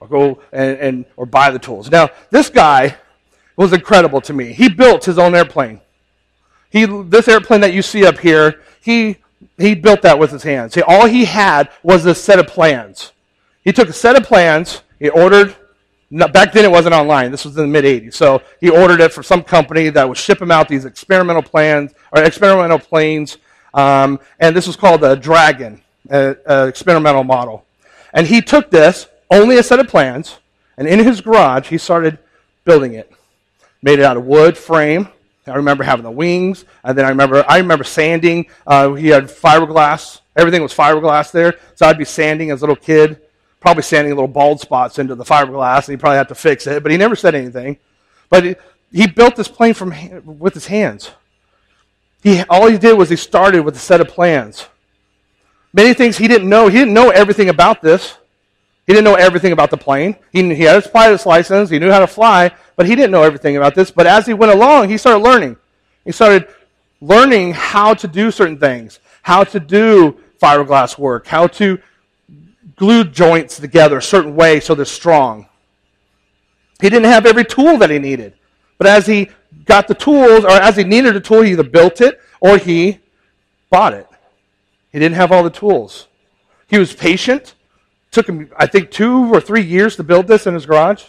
or 0.02 0.10
go 0.10 0.42
and, 0.52 0.78
and 0.80 1.06
or 1.16 1.26
buy 1.26 1.50
the 1.50 1.60
tools. 1.60 1.90
Now, 1.90 2.10
this 2.30 2.50
guy 2.50 2.98
was 3.56 3.72
incredible 3.72 4.20
to 4.20 4.34
me. 4.34 4.52
He 4.52 4.68
built 4.68 5.06
his 5.06 5.18
own 5.18 5.34
airplane. 5.34 5.80
He, 6.70 6.84
this 6.86 7.30
airplane 7.30 7.62
that 7.62 7.72
you 7.72 7.82
see 7.82 8.06
up 8.06 8.20
here, 8.20 8.60
he 8.82 9.20
he 9.58 9.76
built 9.76 10.02
that 10.02 10.20
with 10.20 10.32
his 10.32 10.44
hands. 10.44 10.74
See, 10.74 10.82
all 10.82 11.06
he 11.06 11.26
had 11.26 11.70
was 11.84 12.06
a 12.06 12.16
set 12.16 12.40
of 12.40 12.48
plans. 12.48 13.12
He 13.64 13.72
took 13.72 13.90
a 13.90 13.94
set 13.94 14.16
of 14.16 14.24
plans, 14.24 14.82
he 15.00 15.10
ordered, 15.10 15.56
back 16.12 16.52
then 16.52 16.66
it 16.66 16.72
wasn't 16.72 16.96
online, 16.96 17.32
this 17.32 17.46
was 17.46 17.56
in 17.58 17.64
the 17.64 17.68
mid 17.68 17.86
80s. 17.86 18.16
So 18.16 18.42
he 18.60 18.70
ordered 18.70 19.00
it 19.02 19.14
for 19.14 19.24
some 19.24 19.44
company 19.44 19.90
that 19.90 20.08
would 20.08 20.18
ship 20.18 20.42
him 20.42 20.52
out 20.52 20.68
these 20.68 20.86
experimental 20.86 21.44
plans, 21.44 21.94
or 22.12 22.24
experimental 22.24 22.80
planes, 22.80 23.38
um, 23.74 24.20
and 24.40 24.56
this 24.56 24.68
was 24.68 24.76
called 24.76 25.02
the 25.02 25.16
Dragon, 25.16 25.82
uh, 26.10 26.34
experimental 26.68 27.24
model. 27.24 27.66
And 28.14 28.28
he 28.28 28.42
took 28.42 28.70
this, 28.70 29.08
only 29.30 29.58
a 29.58 29.64
set 29.64 29.80
of 29.80 29.88
plans, 29.88 30.40
and 30.78 30.88
in 30.88 31.00
his 31.00 31.22
garage, 31.22 31.70
he 31.70 31.78
started 31.78 32.18
building 32.66 32.94
it. 32.94 33.12
Made 33.82 34.00
it 34.00 34.06
out 34.06 34.18
of 34.18 34.26
wood 34.26 34.58
frame, 34.58 35.08
I 35.48 35.56
remember 35.56 35.84
having 35.84 36.04
the 36.04 36.12
wings, 36.12 36.66
and 36.84 36.98
then 36.98 37.06
I 37.06 37.10
remember 37.10 37.44
I 37.48 37.58
remember 37.58 37.84
sanding. 37.84 38.48
Uh, 38.66 38.94
he 38.94 39.08
had 39.08 39.26
fiberglass. 39.26 40.22
Everything 40.36 40.62
was 40.62 40.74
fiberglass 40.74 41.32
there, 41.32 41.56
so 41.76 41.88
I'd 41.88 41.98
be 41.98 42.06
sanding 42.06 42.52
as 42.52 42.62
a 42.62 42.64
little 42.64 42.76
kid, 42.76 43.20
probably 43.60 43.84
sanding 43.84 44.14
little 44.14 44.28
bald 44.28 44.60
spots 44.60 45.00
into 45.00 45.16
the 45.16 45.26
fiberglass, 45.26 45.88
and 45.88 45.94
he 45.94 45.98
probably 45.98 46.18
had 46.18 46.30
to 46.30 46.36
fix 46.36 46.68
it. 46.68 46.84
But 46.84 46.92
he 46.92 46.98
never 46.98 47.16
said 47.16 47.34
anything. 47.34 47.78
But 48.30 48.44
he, 48.44 48.56
he 48.92 49.08
built 49.08 49.36
this 49.36 49.48
plane 49.48 49.74
from 49.74 49.94
with 50.40 50.54
his 50.54 50.68
hands. 50.68 51.12
He 52.22 52.44
all 52.44 52.68
he 52.68 52.78
did 52.78 52.98
was 52.98 53.10
he 53.10 53.16
started 53.16 53.66
with 53.66 53.76
a 53.76 53.80
set 53.80 54.00
of 54.00 54.08
plans. 54.08 54.68
Many 55.74 55.94
things 55.94 56.18
he 56.18 56.28
didn't 56.28 56.50
know. 56.50 56.68
He 56.68 56.78
didn't 56.78 56.94
know 56.94 57.10
everything 57.10 57.50
about 57.50 57.82
this. 57.82 58.16
He 58.92 58.96
didn't 58.96 59.06
know 59.06 59.16
everything 59.16 59.54
about 59.54 59.70
the 59.70 59.78
plane. 59.78 60.18
He, 60.34 60.54
he 60.54 60.64
had 60.64 60.76
his 60.76 60.86
pilot's 60.92 61.26
license. 61.26 61.70
He 61.70 61.80
knew 61.80 61.92
how 61.92 62.00
to 62.00 62.08
fly, 62.08 62.52
but 62.76 62.86
he 62.86 62.94
didn't 62.94 63.12
know 63.12 63.24
everything 63.24 63.56
about 63.56 63.74
this. 63.74 63.90
But 63.90 64.06
as 64.06 64.26
he 64.26 64.34
went 64.34 64.52
along, 64.52 64.90
he 64.90 64.98
started 64.98 65.24
learning. 65.24 65.56
He 66.04 66.12
started 66.12 66.50
learning 67.00 67.54
how 67.54 67.94
to 67.94 68.06
do 68.06 68.32
certain 68.32 68.60
things, 68.60 69.00
how 69.22 69.46
to 69.46 69.62
do 69.62 70.20
fiberglass 70.42 70.98
work, 70.98 71.26
how 71.26 71.48
to 71.48 71.80
glue 72.76 73.06
joints 73.06 73.56
together 73.62 74.00
a 74.00 74.02
certain 74.02 74.36
way 74.36 74.60
so 74.60 74.76
they're 74.76 74.84
strong. 74.84 75.48
He 76.82 76.90
didn't 76.90 77.10
have 77.10 77.26
every 77.26 77.46
tool 77.46 77.78
that 77.78 77.92
he 77.92 77.98
needed. 77.98 78.34
But 78.78 78.88
as 78.88 79.08
he 79.08 79.30
got 79.64 79.88
the 79.88 79.96
tools, 79.96 80.44
or 80.44 80.52
as 80.52 80.76
he 80.76 80.84
needed 80.84 81.16
a 81.16 81.22
tool, 81.22 81.44
he 81.44 81.54
either 81.54 81.64
built 81.64 82.02
it 82.02 82.20
or 82.42 82.58
he 82.58 83.00
bought 83.70 83.94
it. 83.94 84.08
He 84.92 85.00
didn't 85.00 85.16
have 85.16 85.32
all 85.32 85.44
the 85.44 85.50
tools. 85.50 86.08
He 86.68 86.78
was 86.78 86.94
patient. 86.94 87.56
Took 88.12 88.28
him, 88.28 88.52
I 88.58 88.68
think, 88.68 88.92
two 88.92 89.34
or 89.34 89.40
three 89.40 89.64
years 89.64 89.96
to 89.96 90.04
build 90.04 90.28
this 90.28 90.46
in 90.46 90.54
his 90.54 90.66
garage. 90.66 91.04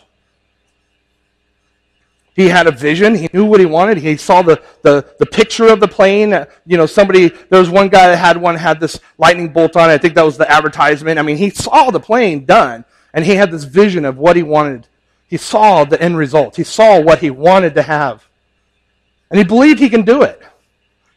He 2.35 2.49
had 2.49 2.67
a 2.67 2.71
vision. 2.71 3.15
He 3.15 3.29
knew 3.33 3.45
what 3.45 3.61
he 3.61 3.67
wanted. 3.67 3.99
He 3.99 4.17
saw 4.17 4.41
the, 4.41 4.63
the, 4.83 5.05
the 5.19 5.27
picture 5.27 5.67
of 5.67 5.81
the 5.81 5.89
plane. 5.89 6.31
You 6.65 6.77
know, 6.79 6.87
somebody, 6.87 7.29
there 7.29 7.61
was 7.61 7.69
one 7.69 7.89
guy 7.89 8.09
that 8.09 8.17
had 8.17 8.39
one, 8.39 8.57
had 8.57 8.81
this 8.81 8.99
lightning 9.19 9.53
bolt 9.53 9.77
on 9.77 9.91
it. 9.91 9.95
I 9.95 9.99
think 9.99 10.15
that 10.15 10.25
was 10.25 10.39
the 10.39 10.51
advertisement. 10.51 11.19
I 11.19 11.23
mean, 11.23 11.37
he 11.37 11.51
saw 11.51 11.91
the 11.91 12.01
plane 12.01 12.47
done, 12.47 12.87
and 13.13 13.25
he 13.25 13.35
had 13.35 13.51
this 13.51 13.65
vision 13.65 14.05
of 14.07 14.17
what 14.17 14.37
he 14.37 14.43
wanted. 14.43 14.87
He 15.29 15.37
saw 15.37 15.85
the 15.85 16.01
end 16.01 16.17
result. 16.17 16.57
He 16.57 16.65
saw 16.65 17.01
what 17.01 17.19
he 17.19 17.31
wanted 17.31 17.75
to 17.75 17.83
have. 17.83 18.27
And 19.31 19.39
he 19.39 19.45
believed 19.45 19.79
he 19.79 19.91
can 19.91 20.03
do 20.03 20.23
it. 20.23 20.41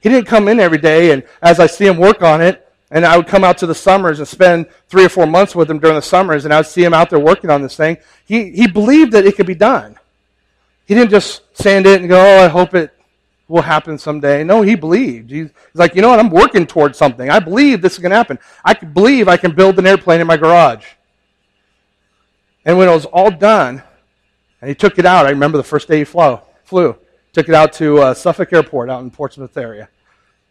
He 0.01 0.09
didn't 0.09 0.27
come 0.27 0.47
in 0.47 0.59
every 0.59 0.77
day, 0.77 1.11
and 1.11 1.23
as 1.41 1.59
I 1.59 1.67
see 1.67 1.85
him 1.85 1.97
work 1.97 2.21
on 2.21 2.41
it, 2.41 2.64
and 2.91 3.05
I 3.05 3.17
would 3.17 3.27
come 3.27 3.43
out 3.43 3.57
to 3.59 3.67
the 3.67 3.75
summers 3.75 4.19
and 4.19 4.27
spend 4.27 4.67
three 4.87 5.05
or 5.05 5.09
four 5.09 5.25
months 5.25 5.55
with 5.55 5.69
him 5.69 5.79
during 5.79 5.95
the 5.95 6.01
summers, 6.01 6.45
and 6.45 6.53
I 6.53 6.57
would 6.57 6.67
see 6.67 6.83
him 6.83 6.93
out 6.93 7.09
there 7.09 7.19
working 7.19 7.49
on 7.49 7.61
this 7.61 7.75
thing. 7.75 7.97
He, 8.25 8.51
he 8.51 8.67
believed 8.67 9.11
that 9.13 9.25
it 9.25 9.35
could 9.35 9.47
be 9.47 9.55
done. 9.55 9.97
He 10.85 10.93
didn't 10.93 11.09
just 11.09 11.41
stand 11.57 11.87
it 11.87 12.01
and 12.01 12.09
go, 12.09 12.19
oh, 12.19 12.43
I 12.45 12.47
hope 12.47 12.75
it 12.75 12.93
will 13.47 13.63
happen 13.63 13.97
someday. 13.97 14.43
No, 14.43 14.61
he 14.61 14.75
believed. 14.75 15.31
He's 15.31 15.49
like, 15.73 15.95
you 15.95 16.01
know 16.01 16.09
what? 16.09 16.19
I'm 16.19 16.29
working 16.29 16.67
towards 16.67 16.97
something. 16.97 17.29
I 17.29 17.39
believe 17.39 17.81
this 17.81 17.93
is 17.93 17.99
going 17.99 18.11
to 18.11 18.17
happen. 18.17 18.39
I 18.63 18.73
believe 18.73 19.27
I 19.27 19.37
can 19.37 19.55
build 19.55 19.79
an 19.79 19.87
airplane 19.87 20.21
in 20.21 20.27
my 20.27 20.37
garage. 20.37 20.85
And 22.65 22.77
when 22.77 22.87
it 22.87 22.91
was 22.91 23.05
all 23.05 23.31
done, 23.31 23.81
and 24.61 24.69
he 24.69 24.75
took 24.75 24.97
it 24.99 25.05
out, 25.05 25.25
I 25.25 25.29
remember 25.31 25.57
the 25.57 25.63
first 25.63 25.87
day 25.87 25.99
he 25.99 26.03
flew. 26.03 26.39
flew 26.63 26.95
took 27.35 27.49
it 27.49 27.53
out 27.53 27.73
to 27.73 27.97
uh, 27.97 28.13
Suffolk 28.13 28.53
Airport 28.53 28.89
out 28.89 29.03
in 29.03 29.11
Portsmouth 29.11 29.57
area, 29.57 29.89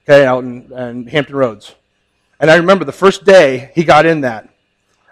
okay, 0.03 0.27
out 0.27 0.45
in, 0.45 0.71
in 0.71 1.07
Hampton 1.07 1.35
Roads. 1.35 1.75
And 2.41 2.51
I 2.51 2.57
remember 2.57 2.85
the 2.85 2.93
first 2.93 3.25
day 3.25 3.71
he 3.75 3.85
got 3.85 4.07
in 4.07 4.23
that. 4.23 4.49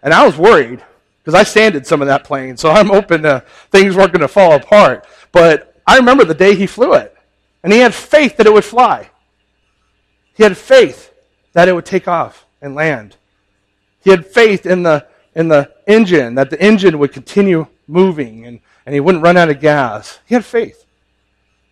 And 0.03 0.13
I 0.13 0.27
was 0.27 0.37
worried 0.37 0.83
because 1.19 1.35
I 1.35 1.45
sanded 1.45 1.87
some 1.87 2.03
of 2.03 2.09
that 2.09 2.25
plane, 2.25 2.57
so 2.57 2.71
I'm 2.71 2.89
hoping 2.89 3.25
uh, 3.25 3.41
things 3.71 3.95
weren't 3.95 4.13
going 4.13 4.23
to 4.23 4.29
fall 4.29 4.53
apart. 4.53 5.07
But 5.31 5.81
I 5.87 5.97
remember 5.97 6.25
the 6.25 6.35
day 6.35 6.57
he 6.57 6.67
flew 6.67 6.95
it, 6.95 7.17
and 7.63 7.73
he 7.73 7.79
had 7.79 7.95
faith 7.95 8.37
that 8.37 8.47
it 8.47 8.53
would 8.53 8.65
fly. 8.65 9.11
He 10.35 10.43
had 10.43 10.57
faith 10.57 11.13
that 11.53 11.69
it 11.69 11.75
would 11.75 11.87
take 11.87 12.09
off 12.09 12.47
and 12.61 12.75
land. 12.75 13.17
He 14.03 14.11
had 14.11 14.27
faith 14.27 14.67
in 14.67 14.83
the 14.83 15.07
in 15.35 15.49
the 15.49 15.73
engine 15.87 16.35
that 16.35 16.51
the 16.51 16.61
engine 16.61 16.99
would 16.99 17.13
continue 17.13 17.67
moving 17.87 18.47
and, 18.47 18.61
and 18.85 18.95
he 18.95 19.01
wouldn't 19.01 19.25
run 19.25 19.37
out 19.37 19.49
of 19.49 19.61
gas. 19.61 20.19
He 20.27 20.35
had 20.35 20.45
faith. 20.45 20.85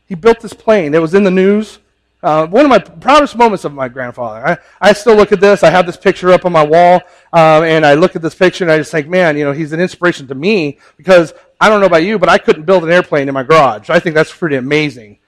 He 0.06 0.14
built 0.14 0.40
this 0.40 0.52
plane. 0.52 0.94
It 0.94 1.02
was 1.02 1.14
in 1.14 1.24
the 1.24 1.30
news. 1.30 1.78
Uh, 2.22 2.46
one 2.46 2.64
of 2.64 2.68
my 2.68 2.78
proudest 2.78 3.34
moments 3.34 3.64
of 3.64 3.72
my 3.72 3.88
grandfather. 3.88 4.46
I, 4.46 4.88
I 4.88 4.92
still 4.92 5.16
look 5.16 5.32
at 5.32 5.40
this. 5.40 5.62
I 5.62 5.70
have 5.70 5.86
this 5.86 5.96
picture 5.96 6.30
up 6.32 6.44
on 6.44 6.52
my 6.52 6.64
wall, 6.64 7.00
um, 7.32 7.64
and 7.64 7.86
I 7.86 7.94
look 7.94 8.14
at 8.14 8.22
this 8.22 8.34
picture 8.34 8.64
and 8.64 8.70
I 8.70 8.76
just 8.76 8.90
think, 8.90 9.08
man, 9.08 9.38
you 9.38 9.44
know, 9.44 9.52
he's 9.52 9.72
an 9.72 9.80
inspiration 9.80 10.26
to 10.28 10.34
me 10.34 10.78
because 10.98 11.32
I 11.60 11.68
don't 11.68 11.80
know 11.80 11.86
about 11.86 12.04
you, 12.04 12.18
but 12.18 12.28
I 12.28 12.36
couldn't 12.38 12.64
build 12.64 12.84
an 12.84 12.90
airplane 12.90 13.28
in 13.28 13.34
my 13.34 13.42
garage. 13.42 13.88
I 13.88 14.00
think 14.00 14.14
that's 14.14 14.34
pretty 14.34 14.56
amazing 14.56 15.18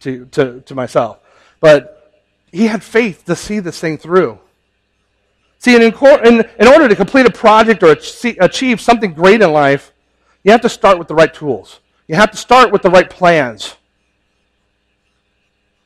to, 0.00 0.26
to, 0.26 0.60
to 0.62 0.74
myself. 0.74 1.18
But 1.60 2.20
he 2.50 2.66
had 2.66 2.82
faith 2.82 3.24
to 3.26 3.36
see 3.36 3.60
this 3.60 3.78
thing 3.78 3.98
through. 3.98 4.38
See, 5.58 5.76
in, 5.76 5.82
in, 5.82 6.48
in 6.58 6.68
order 6.68 6.88
to 6.88 6.96
complete 6.96 7.26
a 7.26 7.30
project 7.30 7.82
or 7.82 7.92
achieve 7.92 8.80
something 8.80 9.12
great 9.12 9.42
in 9.42 9.52
life, 9.52 9.92
you 10.42 10.52
have 10.52 10.62
to 10.62 10.68
start 10.68 10.98
with 10.98 11.06
the 11.06 11.14
right 11.14 11.32
tools. 11.32 11.80
You 12.08 12.16
have 12.16 12.30
to 12.30 12.36
start 12.36 12.72
with 12.72 12.82
the 12.82 12.90
right 12.90 13.08
plans. 13.08 13.76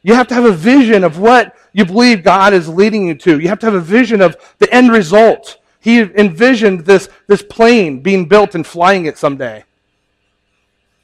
You 0.04 0.14
have 0.14 0.28
to 0.28 0.34
have 0.34 0.44
a 0.44 0.52
vision 0.52 1.02
of 1.02 1.18
what 1.18 1.56
you 1.72 1.86
believe 1.86 2.22
God 2.22 2.52
is 2.52 2.68
leading 2.68 3.08
you 3.08 3.14
to. 3.16 3.40
You 3.40 3.48
have 3.48 3.58
to 3.60 3.66
have 3.66 3.74
a 3.74 3.80
vision 3.80 4.20
of 4.20 4.36
the 4.58 4.72
end 4.72 4.92
result. 4.92 5.56
He 5.80 5.98
envisioned 5.98 6.80
this, 6.80 7.08
this 7.26 7.42
plane 7.42 8.00
being 8.00 8.28
built 8.28 8.54
and 8.54 8.66
flying 8.66 9.06
it 9.06 9.16
someday. 9.16 9.64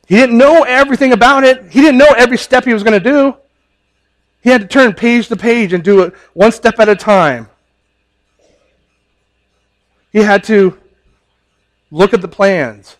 He 0.07 0.17
didn't 0.17 0.37
know 0.37 0.65
everything 0.65 1.13
about 1.13 1.45
it. 1.45 1.71
He 1.71 1.81
didn't 1.81 1.97
know 1.97 2.13
every 2.17 2.37
step 2.37 2.65
he 2.65 2.75
was 2.75 2.83
going 2.83 3.03
to 3.03 3.11
do. 3.11 3.37
He 4.43 4.51
had 4.51 4.61
to 4.61 4.67
turn 4.67 4.93
page 4.93 5.29
to 5.29 5.37
page 5.37 5.73
and 5.73 5.83
do 5.83 6.03
it 6.03 6.15
one 6.35 6.53
step 6.53 6.79
at 6.79 6.89
a 6.89 6.97
time. 6.97 7.49
He 10.13 10.19
had 10.19 10.45
to 10.45 10.79
look 11.91 12.13
at 12.13 12.21
the 12.21 12.29
plans 12.29 12.97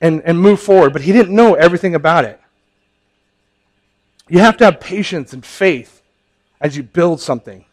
and, 0.00 0.22
and 0.22 0.40
move 0.40 0.60
forward, 0.60 0.92
but 0.92 1.02
he 1.02 1.10
didn't 1.12 1.34
know 1.34 1.54
everything 1.54 1.96
about 1.96 2.24
it. 2.24 2.40
You 4.28 4.40
have 4.40 4.56
to 4.58 4.64
have 4.64 4.80
patience 4.80 5.32
and 5.32 5.44
faith 5.44 6.02
as 6.60 6.76
you 6.76 6.82
build 6.82 7.20
something. 7.20 7.64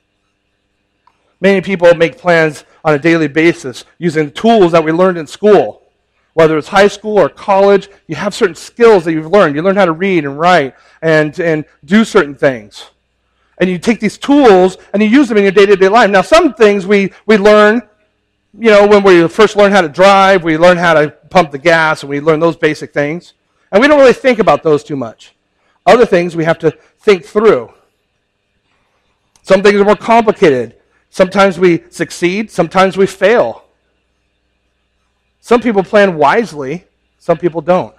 Many 1.42 1.62
people 1.62 1.94
make 1.96 2.18
plans 2.18 2.64
on 2.86 2.94
a 2.94 3.00
daily 3.00 3.28
basis 3.28 3.86
using 3.98 4.32
tools 4.32 4.72
that 4.72 4.84
we 4.84 4.92
learned 4.92 5.18
in 5.18 5.28
school. 5.28 5.82
Whether 6.34 6.58
it's 6.58 6.68
high 6.68 6.88
school 6.88 7.20
or 7.20 7.30
college, 7.30 7.90
you 8.08 8.16
have 8.16 8.34
certain 8.34 8.56
skills 8.56 9.06
that 9.06 9.14
you've 9.14 9.28
learned. 9.28 9.56
You 9.56 9.62
learn 9.62 9.76
how 9.76 9.86
to 9.86 9.92
read 9.92 10.26
and 10.26 10.40
write 10.40 10.76
and, 11.02 11.38
and 11.40 11.66
do 11.86 12.06
certain 12.06 12.36
things. 12.36 12.90
And 13.60 13.70
you 13.70 13.78
take 13.78 14.00
these 14.00 14.18
tools 14.18 14.78
and 14.94 15.02
you 15.02 15.10
use 15.10 15.28
them 15.28 15.38
in 15.38 15.44
your 15.44 15.52
day 15.52 15.66
to 15.66 15.76
day 15.76 15.90
life. 15.90 16.10
Now, 16.10 16.22
some 16.22 16.54
things 16.54 16.88
we, 16.88 17.12
we 17.26 17.38
learn, 17.38 17.82
you 18.58 18.70
know, 18.72 18.88
when 18.88 19.04
we 19.04 19.28
first 19.28 19.56
learn 19.56 19.72
how 19.72 19.82
to 19.82 19.90
drive, 19.90 20.44
we 20.44 20.58
learn 20.58 20.78
how 20.78 20.94
to 20.94 21.10
pump 21.30 21.52
the 21.52 21.58
gas, 21.58 22.04
and 22.04 22.10
we 22.10 22.20
learn 22.20 22.40
those 22.40 22.56
basic 22.56 22.94
things. 22.94 23.34
And 23.72 23.82
we 23.82 23.88
don't 23.88 24.00
really 24.00 24.14
think 24.14 24.40
about 24.40 24.64
those 24.64 24.84
too 24.84 24.96
much. 24.96 25.33
Other 25.86 26.06
things 26.06 26.36
we 26.36 26.46
have 26.46 26.60
to 26.60 26.72
think 27.00 27.26
through. 27.26 27.74
Some 29.42 29.62
things 29.62 29.80
are 29.80 29.86
more 29.86 29.96
complicated. 29.96 30.76
Sometimes 31.10 31.60
we 31.60 31.84
succeed, 31.90 32.50
sometimes 32.50 32.98
we 32.98 33.06
fail. 33.06 33.66
Some 35.42 35.62
people 35.62 35.84
plan 35.84 36.16
wisely, 36.16 36.86
some 37.20 37.38
people 37.38 37.62
don't. 37.62 37.94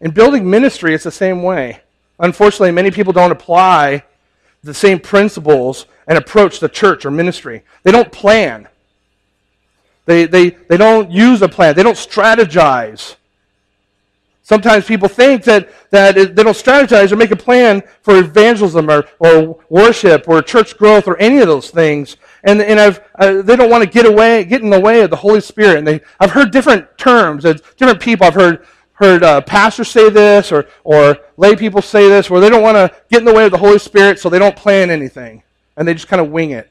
In 0.00 0.10
building 0.10 0.48
ministry, 0.48 0.94
it's 0.94 1.04
the 1.04 1.10
same 1.10 1.42
way. 1.42 1.80
Unfortunately, 2.18 2.70
many 2.70 2.90
people 2.90 3.12
don't 3.12 3.32
apply 3.32 4.04
the 4.62 4.74
same 4.74 5.00
principles 5.00 5.86
and 6.06 6.18
approach 6.18 6.60
the 6.60 6.68
church 6.68 7.04
or 7.04 7.10
ministry. 7.10 7.62
They 7.82 7.90
don't 7.90 8.12
plan. 8.12 8.68
They, 10.04 10.26
they, 10.26 10.50
they 10.50 10.76
don't 10.76 11.10
use 11.10 11.42
a 11.42 11.48
plan. 11.48 11.74
They 11.74 11.82
don't 11.82 11.96
strategize. 11.96 13.16
Sometimes 14.44 14.84
people 14.86 15.08
think 15.08 15.44
that, 15.44 15.68
that 15.90 16.14
they 16.14 16.42
don't 16.42 16.56
strategize 16.56 17.12
or 17.12 17.16
make 17.16 17.30
a 17.30 17.36
plan 17.36 17.80
for 18.02 18.16
evangelism 18.16 18.90
or, 18.90 19.06
or 19.20 19.60
worship 19.68 20.28
or 20.28 20.42
church 20.42 20.76
growth 20.76 21.06
or 21.06 21.16
any 21.18 21.38
of 21.38 21.46
those 21.46 21.70
things. 21.70 22.16
And, 22.42 22.60
and 22.60 22.80
I've, 22.80 23.00
uh, 23.14 23.42
they 23.42 23.54
don't 23.54 23.70
want 23.70 23.84
to 23.84 23.88
get 23.88 24.04
away, 24.04 24.44
get 24.44 24.60
in 24.60 24.70
the 24.70 24.80
way 24.80 25.02
of 25.02 25.10
the 25.10 25.16
Holy 25.16 25.40
Spirit. 25.40 25.78
And 25.78 25.86
they, 25.86 26.00
I've 26.18 26.32
heard 26.32 26.50
different 26.50 26.98
terms, 26.98 27.44
different 27.44 28.00
people. 28.00 28.26
I've 28.26 28.34
heard, 28.34 28.66
heard 28.94 29.22
uh, 29.22 29.42
pastors 29.42 29.88
say 29.88 30.10
this 30.10 30.50
or, 30.50 30.66
or 30.82 31.18
lay 31.36 31.54
people 31.54 31.80
say 31.80 32.08
this 32.08 32.28
where 32.28 32.40
they 32.40 32.50
don't 32.50 32.62
want 32.62 32.76
to 32.76 32.90
get 33.10 33.20
in 33.20 33.24
the 33.24 33.32
way 33.32 33.44
of 33.44 33.52
the 33.52 33.58
Holy 33.58 33.78
Spirit 33.78 34.18
so 34.18 34.28
they 34.28 34.40
don't 34.40 34.56
plan 34.56 34.90
anything. 34.90 35.44
And 35.76 35.86
they 35.86 35.94
just 35.94 36.08
kind 36.08 36.20
of 36.20 36.30
wing 36.30 36.50
it. 36.50 36.68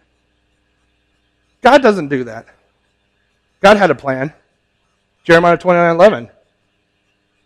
God 1.62 1.82
doesn't 1.82 2.10
do 2.10 2.25
that. 2.25 2.48
God 3.62 3.78
had 3.78 3.92
a 3.92 3.96
plan. 3.96 4.34
Jeremiah 5.24 5.58
29 5.58 5.96
11. 5.96 6.30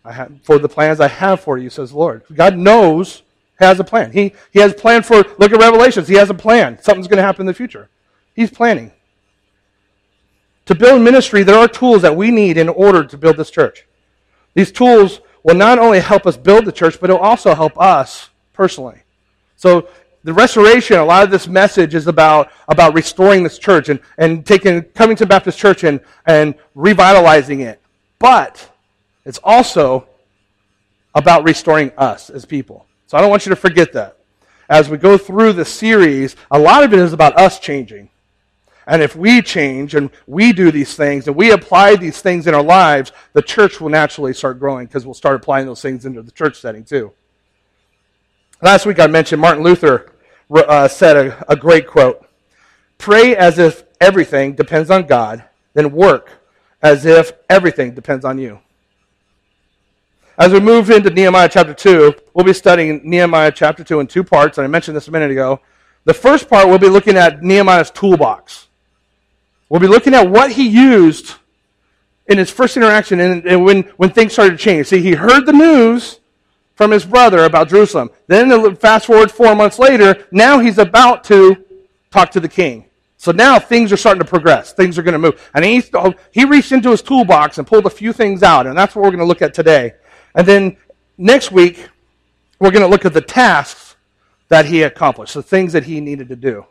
I 0.06 0.12
have, 0.12 0.32
for 0.42 0.58
the 0.58 0.68
plans 0.68 1.00
I 1.00 1.08
have 1.08 1.40
for 1.40 1.58
you, 1.58 1.68
says 1.68 1.90
the 1.90 1.98
Lord. 1.98 2.22
God 2.32 2.56
knows, 2.56 3.22
has 3.56 3.80
a 3.80 3.84
plan. 3.84 4.12
He, 4.12 4.32
he 4.52 4.60
has 4.60 4.72
a 4.72 4.74
plan 4.74 5.02
for, 5.02 5.16
look 5.38 5.52
at 5.52 5.60
Revelations. 5.60 6.06
He 6.06 6.14
has 6.14 6.30
a 6.30 6.34
plan. 6.34 6.80
Something's 6.80 7.08
going 7.08 7.16
to 7.16 7.22
happen 7.22 7.42
in 7.42 7.46
the 7.46 7.54
future. 7.54 7.88
He's 8.34 8.50
planning. 8.50 8.92
To 10.66 10.74
build 10.74 11.02
ministry, 11.02 11.42
there 11.42 11.58
are 11.58 11.68
tools 11.68 12.02
that 12.02 12.16
we 12.16 12.30
need 12.30 12.56
in 12.56 12.68
order 12.68 13.04
to 13.04 13.16
build 13.18 13.36
this 13.36 13.50
church. 13.50 13.86
These 14.54 14.72
tools 14.72 15.20
will 15.42 15.54
not 15.54 15.78
only 15.78 16.00
help 16.00 16.26
us 16.26 16.36
build 16.36 16.64
the 16.64 16.72
church, 16.72 17.00
but 17.00 17.10
it 17.10 17.14
will 17.14 17.20
also 17.20 17.54
help 17.54 17.78
us 17.80 18.30
personally. 18.52 19.02
So 19.56 19.88
the 20.24 20.32
restoration, 20.32 20.98
a 20.98 21.04
lot 21.04 21.22
of 21.22 21.30
this 21.30 21.46
message 21.46 21.94
is 21.94 22.08
about, 22.08 22.50
about 22.68 22.94
restoring 22.94 23.42
this 23.42 23.58
church 23.58 23.88
and, 23.88 24.00
and 24.18 24.44
taking 24.44 24.82
Covington 24.82 25.28
Baptist 25.28 25.58
Church 25.58 25.84
and, 25.84 26.00
and 26.26 26.54
revitalizing 26.74 27.60
it. 27.60 27.80
But 28.18 28.70
it's 29.26 29.40
also 29.44 30.06
about 31.14 31.44
restoring 31.44 31.90
us 31.98 32.30
as 32.30 32.44
people. 32.44 32.86
So 33.06 33.18
I 33.18 33.20
don't 33.20 33.30
want 33.30 33.44
you 33.44 33.50
to 33.50 33.56
forget 33.56 33.92
that. 33.92 34.18
As 34.68 34.88
we 34.88 34.98
go 34.98 35.18
through 35.18 35.52
the 35.54 35.64
series, 35.64 36.36
a 36.50 36.58
lot 36.58 36.84
of 36.84 36.92
it 36.92 36.98
is 36.98 37.12
about 37.12 37.36
us 37.38 37.58
changing. 37.58 38.08
And 38.86 39.02
if 39.02 39.16
we 39.16 39.42
change 39.42 39.96
and 39.96 40.10
we 40.28 40.52
do 40.52 40.70
these 40.70 40.94
things 40.94 41.26
and 41.26 41.36
we 41.36 41.50
apply 41.50 41.96
these 41.96 42.22
things 42.22 42.46
in 42.46 42.54
our 42.54 42.62
lives, 42.62 43.10
the 43.32 43.42
church 43.42 43.80
will 43.80 43.88
naturally 43.88 44.32
start 44.32 44.60
growing 44.60 44.86
because 44.86 45.04
we'll 45.04 45.14
start 45.14 45.36
applying 45.36 45.66
those 45.66 45.82
things 45.82 46.06
into 46.06 46.22
the 46.22 46.30
church 46.30 46.60
setting 46.60 46.84
too. 46.84 47.12
Last 48.62 48.86
week 48.86 49.00
I 49.00 49.08
mentioned 49.08 49.40
Martin 49.40 49.64
Luther 49.64 50.12
uh, 50.54 50.86
said 50.86 51.16
a, 51.16 51.52
a 51.52 51.56
great 51.56 51.88
quote 51.88 52.24
Pray 52.98 53.34
as 53.34 53.58
if 53.58 53.84
everything 54.00 54.54
depends 54.54 54.88
on 54.88 55.06
God, 55.06 55.44
then 55.74 55.90
work 55.90 56.30
as 56.80 57.04
if 57.04 57.32
everything 57.50 57.92
depends 57.92 58.24
on 58.24 58.38
you. 58.38 58.60
As 60.38 60.52
we 60.52 60.60
move 60.60 60.90
into 60.90 61.08
Nehemiah 61.08 61.48
chapter 61.48 61.72
2, 61.72 62.14
we'll 62.34 62.44
be 62.44 62.52
studying 62.52 63.00
Nehemiah 63.04 63.50
chapter 63.50 63.82
2 63.82 64.00
in 64.00 64.06
two 64.06 64.22
parts, 64.22 64.58
and 64.58 64.66
I 64.66 64.68
mentioned 64.68 64.94
this 64.94 65.08
a 65.08 65.10
minute 65.10 65.30
ago. 65.30 65.60
The 66.04 66.12
first 66.12 66.50
part, 66.50 66.68
we'll 66.68 66.78
be 66.78 66.90
looking 66.90 67.16
at 67.16 67.42
Nehemiah's 67.42 67.90
toolbox. 67.90 68.68
We'll 69.70 69.80
be 69.80 69.86
looking 69.86 70.12
at 70.12 70.28
what 70.28 70.52
he 70.52 70.68
used 70.68 71.34
in 72.26 72.36
his 72.36 72.50
first 72.50 72.76
interaction 72.76 73.18
and, 73.18 73.46
and 73.46 73.64
when, 73.64 73.84
when 73.96 74.10
things 74.10 74.34
started 74.34 74.58
to 74.58 74.62
change. 74.62 74.88
See, 74.88 75.00
he 75.00 75.14
heard 75.14 75.46
the 75.46 75.54
news 75.54 76.20
from 76.74 76.90
his 76.90 77.06
brother 77.06 77.44
about 77.44 77.70
Jerusalem. 77.70 78.10
Then, 78.26 78.76
fast 78.76 79.06
forward 79.06 79.30
four 79.30 79.54
months 79.54 79.78
later, 79.78 80.26
now 80.30 80.58
he's 80.58 80.76
about 80.76 81.24
to 81.24 81.64
talk 82.10 82.30
to 82.32 82.40
the 82.40 82.48
king. 82.48 82.84
So 83.16 83.32
now 83.32 83.58
things 83.58 83.90
are 83.90 83.96
starting 83.96 84.22
to 84.22 84.28
progress. 84.28 84.74
Things 84.74 84.98
are 84.98 85.02
going 85.02 85.14
to 85.14 85.18
move. 85.18 85.50
And 85.54 85.64
he, 85.64 85.82
he 86.30 86.44
reached 86.44 86.72
into 86.72 86.90
his 86.90 87.00
toolbox 87.00 87.56
and 87.56 87.66
pulled 87.66 87.86
a 87.86 87.90
few 87.90 88.12
things 88.12 88.42
out, 88.42 88.66
and 88.66 88.76
that's 88.76 88.94
what 88.94 89.02
we're 89.02 89.10
going 89.10 89.20
to 89.20 89.24
look 89.24 89.40
at 89.40 89.54
today. 89.54 89.94
And 90.36 90.46
then 90.46 90.76
next 91.16 91.50
week, 91.50 91.88
we're 92.60 92.70
going 92.70 92.82
to 92.82 92.88
look 92.88 93.06
at 93.06 93.14
the 93.14 93.22
tasks 93.22 93.96
that 94.48 94.66
he 94.66 94.82
accomplished, 94.82 95.34
the 95.34 95.42
things 95.42 95.72
that 95.72 95.84
he 95.84 96.00
needed 96.00 96.28
to 96.28 96.36
do. 96.36 96.64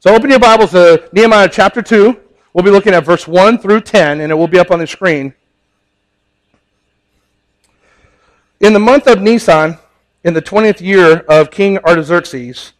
So 0.00 0.14
open 0.14 0.30
your 0.30 0.38
Bibles 0.38 0.70
to 0.70 1.08
Nehemiah 1.12 1.48
chapter 1.52 1.82
2. 1.82 2.18
We'll 2.52 2.64
be 2.64 2.70
looking 2.70 2.94
at 2.94 3.04
verse 3.04 3.26
1 3.26 3.58
through 3.58 3.82
10, 3.82 4.20
and 4.20 4.32
it 4.32 4.34
will 4.36 4.46
be 4.46 4.60
up 4.60 4.70
on 4.70 4.78
the 4.78 4.86
screen. 4.86 5.34
In 8.60 8.72
the 8.72 8.78
month 8.78 9.08
of 9.08 9.20
Nisan, 9.20 9.76
in 10.22 10.32
the 10.32 10.42
20th 10.42 10.80
year 10.80 11.18
of 11.28 11.50
King 11.50 11.78
Artaxerxes, 11.78 12.72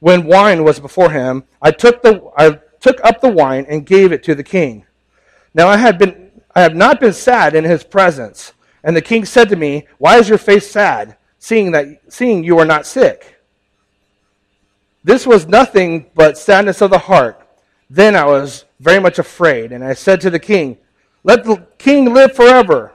when 0.00 0.24
wine 0.24 0.64
was 0.64 0.80
before 0.80 1.10
him, 1.10 1.44
I 1.60 1.70
took, 1.70 2.02
the, 2.02 2.30
I 2.36 2.58
took 2.80 2.98
up 3.04 3.20
the 3.20 3.30
wine 3.30 3.66
and 3.68 3.86
gave 3.86 4.10
it 4.10 4.22
to 4.24 4.34
the 4.34 4.42
king. 4.42 4.86
Now 5.54 5.68
I 5.68 5.76
had, 5.76 5.98
been, 5.98 6.30
I 6.54 6.62
have 6.62 6.74
not 6.74 6.98
been 6.98 7.12
sad 7.12 7.54
in 7.54 7.64
his 7.64 7.84
presence. 7.84 8.52
And 8.84 8.96
the 8.96 9.02
king 9.02 9.24
said 9.24 9.48
to 9.50 9.56
me, 9.56 9.86
Why 9.98 10.18
is 10.18 10.28
your 10.28 10.38
face 10.38 10.70
sad, 10.70 11.16
seeing, 11.38 11.72
that, 11.72 12.00
seeing 12.08 12.44
you 12.44 12.58
are 12.58 12.64
not 12.64 12.86
sick? 12.86 13.36
This 15.04 15.26
was 15.26 15.46
nothing 15.46 16.10
but 16.14 16.38
sadness 16.38 16.80
of 16.80 16.90
the 16.90 16.98
heart. 16.98 17.40
Then 17.90 18.16
I 18.16 18.24
was 18.24 18.64
very 18.80 19.00
much 19.00 19.18
afraid, 19.18 19.72
and 19.72 19.84
I 19.84 19.94
said 19.94 20.20
to 20.22 20.30
the 20.30 20.38
king, 20.38 20.78
Let 21.24 21.44
the 21.44 21.66
king 21.78 22.12
live 22.12 22.34
forever. 22.34 22.92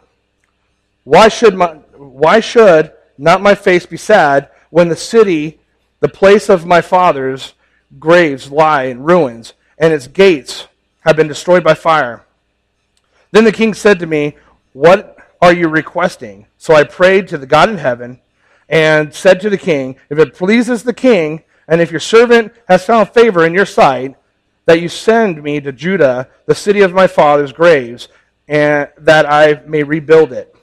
Why 1.04 1.28
should 1.30 1.56
my, 1.56 1.76
why 1.96 2.40
should 2.40 2.92
not 3.18 3.42
my 3.42 3.56
face 3.56 3.86
be 3.86 3.98
sad 3.98 4.50
when 4.70 4.90
the 4.90 4.96
city, 4.96 5.60
the 6.00 6.10
place 6.10 6.50
of 6.50 6.66
my 6.66 6.82
fathers' 6.82 7.54
graves, 8.00 8.52
lie 8.52 8.84
in 8.84 9.04
ruins, 9.04 9.54
and 9.78 9.94
its 9.94 10.08
gates 10.08 10.68
have 11.02 11.16
been 11.16 11.28
destroyed 11.28 11.64
by 11.64 11.74
fire? 11.74 12.26
Then 13.32 13.44
the 13.44 13.52
king 13.52 13.74
said 13.74 14.00
to 14.00 14.08
me, 14.08 14.36
What 14.74 15.17
are 15.42 15.54
you 15.54 15.68
requesting? 15.68 16.48
So 16.58 16.74
I 16.74 16.84
prayed 16.84 17.28
to 17.30 17.38
the 17.38 17.46
God 17.46 17.70
in 17.70 17.78
heaven 17.78 18.22
and 18.70 19.14
said 19.14 19.40
to 19.42 19.50
the 19.50 19.58
king, 19.58 19.98
If 20.10 20.20
it 20.20 20.34
pleases 20.34 20.84
the 20.84 20.94
king, 20.94 21.44
and 21.68 21.82
if 21.82 21.92
your 21.92 22.00
servant 22.00 22.54
has 22.68 22.86
found 22.86 23.10
favor 23.10 23.46
in 23.46 23.54
your 23.54 23.66
sight, 23.66 24.16
that 24.66 24.82
you 24.82 24.90
send 24.90 25.42
me 25.42 25.62
to 25.62 25.72
Judah, 25.72 26.28
the 26.46 26.56
city 26.56 26.82
of 26.82 26.94
my 26.94 27.08
father's 27.08 27.54
graves, 27.54 28.10
and 28.48 28.90
that 28.98 29.30
I 29.30 29.62
may 29.66 29.84
rebuild 29.84 30.34
it. 30.34 30.56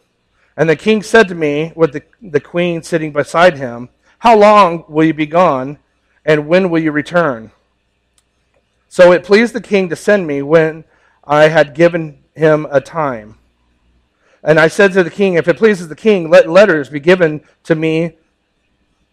And 0.56 0.68
the 0.68 0.76
king 0.76 1.02
said 1.02 1.28
to 1.28 1.34
me, 1.34 1.72
with 1.74 1.92
the, 1.92 2.02
the 2.22 2.40
queen 2.40 2.82
sitting 2.82 3.12
beside 3.12 3.56
him, 3.56 3.88
How 4.18 4.36
long 4.36 4.84
will 4.88 5.04
you 5.04 5.14
be 5.14 5.26
gone, 5.26 5.78
and 6.24 6.46
when 6.46 6.70
will 6.70 6.82
you 6.82 6.92
return? 6.92 7.50
So 8.88 9.12
it 9.12 9.24
pleased 9.24 9.54
the 9.54 9.60
king 9.60 9.88
to 9.88 9.96
send 9.96 10.26
me 10.26 10.42
when 10.42 10.84
I 11.24 11.48
had 11.48 11.74
given 11.74 12.22
him 12.34 12.66
a 12.70 12.80
time. 12.80 13.38
And 14.44 14.60
I 14.60 14.68
said 14.68 14.92
to 14.92 15.02
the 15.02 15.10
king, 15.10 15.34
If 15.34 15.48
it 15.48 15.56
pleases 15.56 15.88
the 15.88 15.96
king, 15.96 16.28
let 16.28 16.48
letters 16.48 16.90
be 16.90 17.00
given 17.00 17.42
to 17.64 17.74
me 17.74 18.16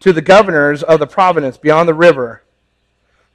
to 0.00 0.12
the 0.12 0.20
governors 0.20 0.82
of 0.82 1.00
the 1.00 1.06
province 1.06 1.56
beyond 1.56 1.88
the 1.88 1.94
river, 1.94 2.42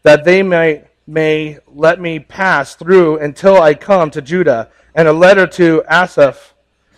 that 0.03 0.23
they 0.23 0.43
may, 0.43 0.83
may 1.07 1.57
let 1.67 1.99
me 1.99 2.19
pass 2.19 2.75
through 2.75 3.17
until 3.17 3.59
I 3.59 3.73
come 3.73 4.11
to 4.11 4.21
Judah, 4.21 4.69
and 4.93 5.07
a 5.07 5.13
letter 5.13 5.47
to 5.47 5.83
Asaph 5.89 6.53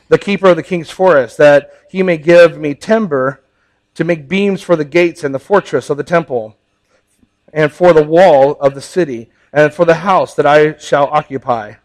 the 0.09 0.17
keeper 0.17 0.47
of 0.47 0.55
the 0.57 0.63
king's 0.63 0.89
forest, 0.89 1.37
that 1.37 1.71
he 1.89 2.03
may 2.03 2.17
give 2.17 2.57
me 2.57 2.73
timber 2.73 3.41
to 3.93 4.03
make 4.03 4.27
beams 4.27 4.61
for 4.61 4.75
the 4.75 4.85
gates 4.85 5.23
and 5.23 5.33
the 5.33 5.39
fortress 5.39 5.89
of 5.89 5.97
the 5.97 6.03
temple, 6.03 6.57
and 7.53 7.71
for 7.71 7.93
the 7.93 8.03
wall 8.03 8.53
of 8.59 8.73
the 8.73 8.81
city, 8.81 9.29
and 9.53 9.73
for 9.73 9.85
the 9.85 9.95
house 9.95 10.33
that 10.33 10.45
I 10.45 10.77
shall 10.77 11.05
occupy. 11.05 11.75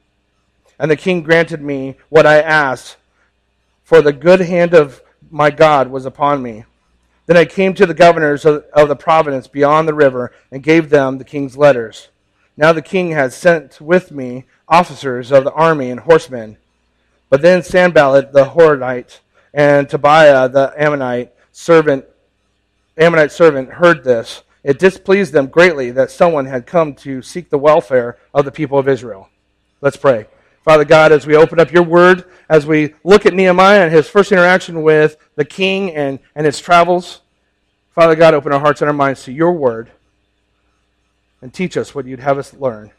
And 0.79 0.91
the 0.91 0.97
king 0.97 1.23
granted 1.23 1.61
me 1.61 1.97
what 2.09 2.27
I 2.27 2.41
asked, 2.41 2.97
for 3.85 4.01
the 4.03 4.13
good 4.13 4.41
hand 4.41 4.75
of 4.75 5.03
my 5.31 5.51
God 5.51 5.89
was 5.89 6.07
upon 6.07 6.43
me. 6.43 6.65
Then 7.27 7.37
I 7.37 7.45
came 7.45 7.75
to 7.75 7.87
the 7.87 7.95
governors 7.95 8.45
of, 8.45 8.65
the 8.75 8.97
province 8.97 9.47
beyond 9.47 9.87
the 9.87 9.95
river 9.95 10.33
and 10.51 10.63
gave 10.63 10.91
them 10.91 11.19
the 11.19 11.25
king's 11.25 11.57
letters. 11.57 12.09
Now 12.57 12.73
the 12.73 12.83
king 12.83 13.13
has 13.13 13.35
sent 13.35 13.81
with 13.81 14.11
me 14.11 14.45
officers 14.69 15.31
of 15.31 15.45
the 15.45 15.53
army 15.53 15.91
and 15.91 16.01
horsemen. 16.01 16.57
But 17.31 17.43
then 17.43 17.63
Sanballat 17.63 18.33
the 18.33 18.47
Horonite 18.47 19.21
and 19.53 19.89
Tobiah 19.89 20.49
the 20.49 20.73
Ammonite 20.77 21.33
servant, 21.53 22.05
Ammonite 22.97 23.33
servant 23.33 23.71
heard 23.71 24.05
this. 24.05 24.43
It 24.63 24.79
displeased 24.79 25.33
them 25.33 25.49
greatly 25.49 25.91
that 25.91 26.11
someone 26.11 26.47
had 26.47 26.67
come 26.67 26.95
to 26.97 27.23
seek 27.23 27.51
the 27.51 27.59
welfare 27.59 28.19
of 28.33 28.45
the 28.45 28.53
people 28.53 28.79
of 28.79 28.89
Israel. 28.89 29.29
Let's 29.81 29.97
pray. 29.97 30.27
Father 30.65 30.87
God, 30.87 31.13
as 31.13 31.27
we 31.27 31.37
open 31.37 31.61
up 31.61 31.71
your 31.71 31.83
word, 31.83 32.25
as 32.49 32.65
we 32.65 32.95
look 33.05 33.27
at 33.27 33.35
Nehemiah 33.35 33.83
and 33.83 33.93
his 33.93 34.09
first 34.09 34.33
interaction 34.33 34.83
with 34.83 35.19
the 35.37 35.45
king 35.45 35.95
and, 35.95 36.19
and 36.35 36.47
his 36.47 36.59
travels, 36.59 37.21
Father 37.91 38.17
God, 38.17 38.33
open 38.33 38.51
our 38.51 38.61
hearts 38.61 38.81
and 38.81 38.89
our 38.89 38.95
minds 38.95 39.25
to 39.25 39.33
your 39.33 39.53
word 39.53 39.91
and 41.43 41.53
teach 41.53 41.77
us 41.77 41.95
what 41.95 42.07
you'd 42.07 42.21
have 42.21 42.39
us 42.39 42.55
learn. 42.55 42.91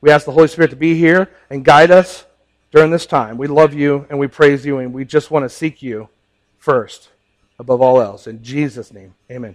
We 0.00 0.10
ask 0.10 0.24
the 0.24 0.32
Holy 0.32 0.48
Spirit 0.48 0.70
to 0.70 0.76
be 0.76 0.94
here 0.94 1.30
and 1.50 1.62
guide 1.66 1.90
us 1.90 2.24
during 2.72 2.90
this 2.90 3.04
time. 3.04 3.36
We 3.36 3.46
love 3.46 3.74
you 3.74 4.06
and 4.08 4.18
we 4.18 4.26
praise 4.26 4.64
you 4.64 4.78
and 4.78 4.94
we 4.94 5.04
just 5.04 5.30
want 5.30 5.44
to 5.44 5.50
seek 5.50 5.82
you 5.82 6.08
first 6.56 7.10
above 7.58 7.82
all 7.82 8.00
else. 8.00 8.26
In 8.26 8.42
Jesus' 8.42 8.90
name, 8.90 9.14
amen. 9.30 9.54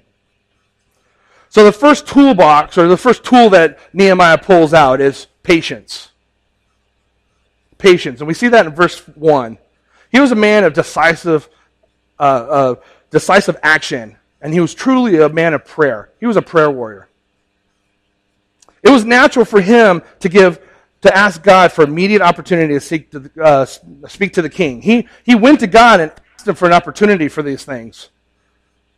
So 1.50 1.66
the 1.66 1.72
first 1.72 2.08
toolbox 2.08 2.78
or 2.78 2.88
the 2.88 2.98
first 2.98 3.24
tool 3.24 3.50
that 3.50 3.80
Nehemiah 3.94 4.38
pulls 4.38 4.76
out 4.76 5.02
is 5.02 5.26
patience. 5.42 6.10
Patience. 7.80 8.20
And 8.22 8.28
we 8.28 8.36
see 8.36 8.50
that 8.50 8.68
in 8.68 8.76
verse 8.76 9.00
1. 9.00 9.58
He 10.12 10.20
was 10.20 10.32
a 10.32 10.36
man 10.36 10.64
of 10.64 10.74
decisive, 10.74 11.50
uh, 12.20 12.22
uh, 12.22 12.76
decisive 13.10 13.58
action, 13.64 14.18
and 14.42 14.54
he 14.54 14.60
was 14.60 14.76
truly 14.76 15.20
a 15.20 15.30
man 15.30 15.56
of 15.56 15.66
prayer. 15.66 16.12
He 16.20 16.28
was 16.28 16.38
a 16.38 16.42
prayer 16.42 16.70
warrior. 16.70 17.10
It 18.84 18.90
was 18.90 19.04
natural 19.04 19.46
for 19.46 19.62
him 19.62 20.04
to 20.20 20.30
give 20.30 20.60
to 21.02 21.16
ask 21.16 21.42
God 21.42 21.72
for 21.72 21.84
immediate 21.84 22.22
opportunity 22.22 22.74
to 22.74 22.80
seek 22.80 23.12
to 23.12 23.32
uh, 23.42 23.66
speak 24.08 24.34
to 24.34 24.42
the 24.42 24.50
king. 24.50 24.82
He, 24.82 25.08
he 25.24 25.36
went 25.36 25.62
to 25.62 25.68
God 25.68 26.00
and 26.00 26.12
asked 26.36 26.48
him 26.48 26.56
for 26.56 26.66
an 26.66 26.74
opportunity 26.74 27.28
for 27.28 27.42
these 27.42 27.64
things. 27.64 28.10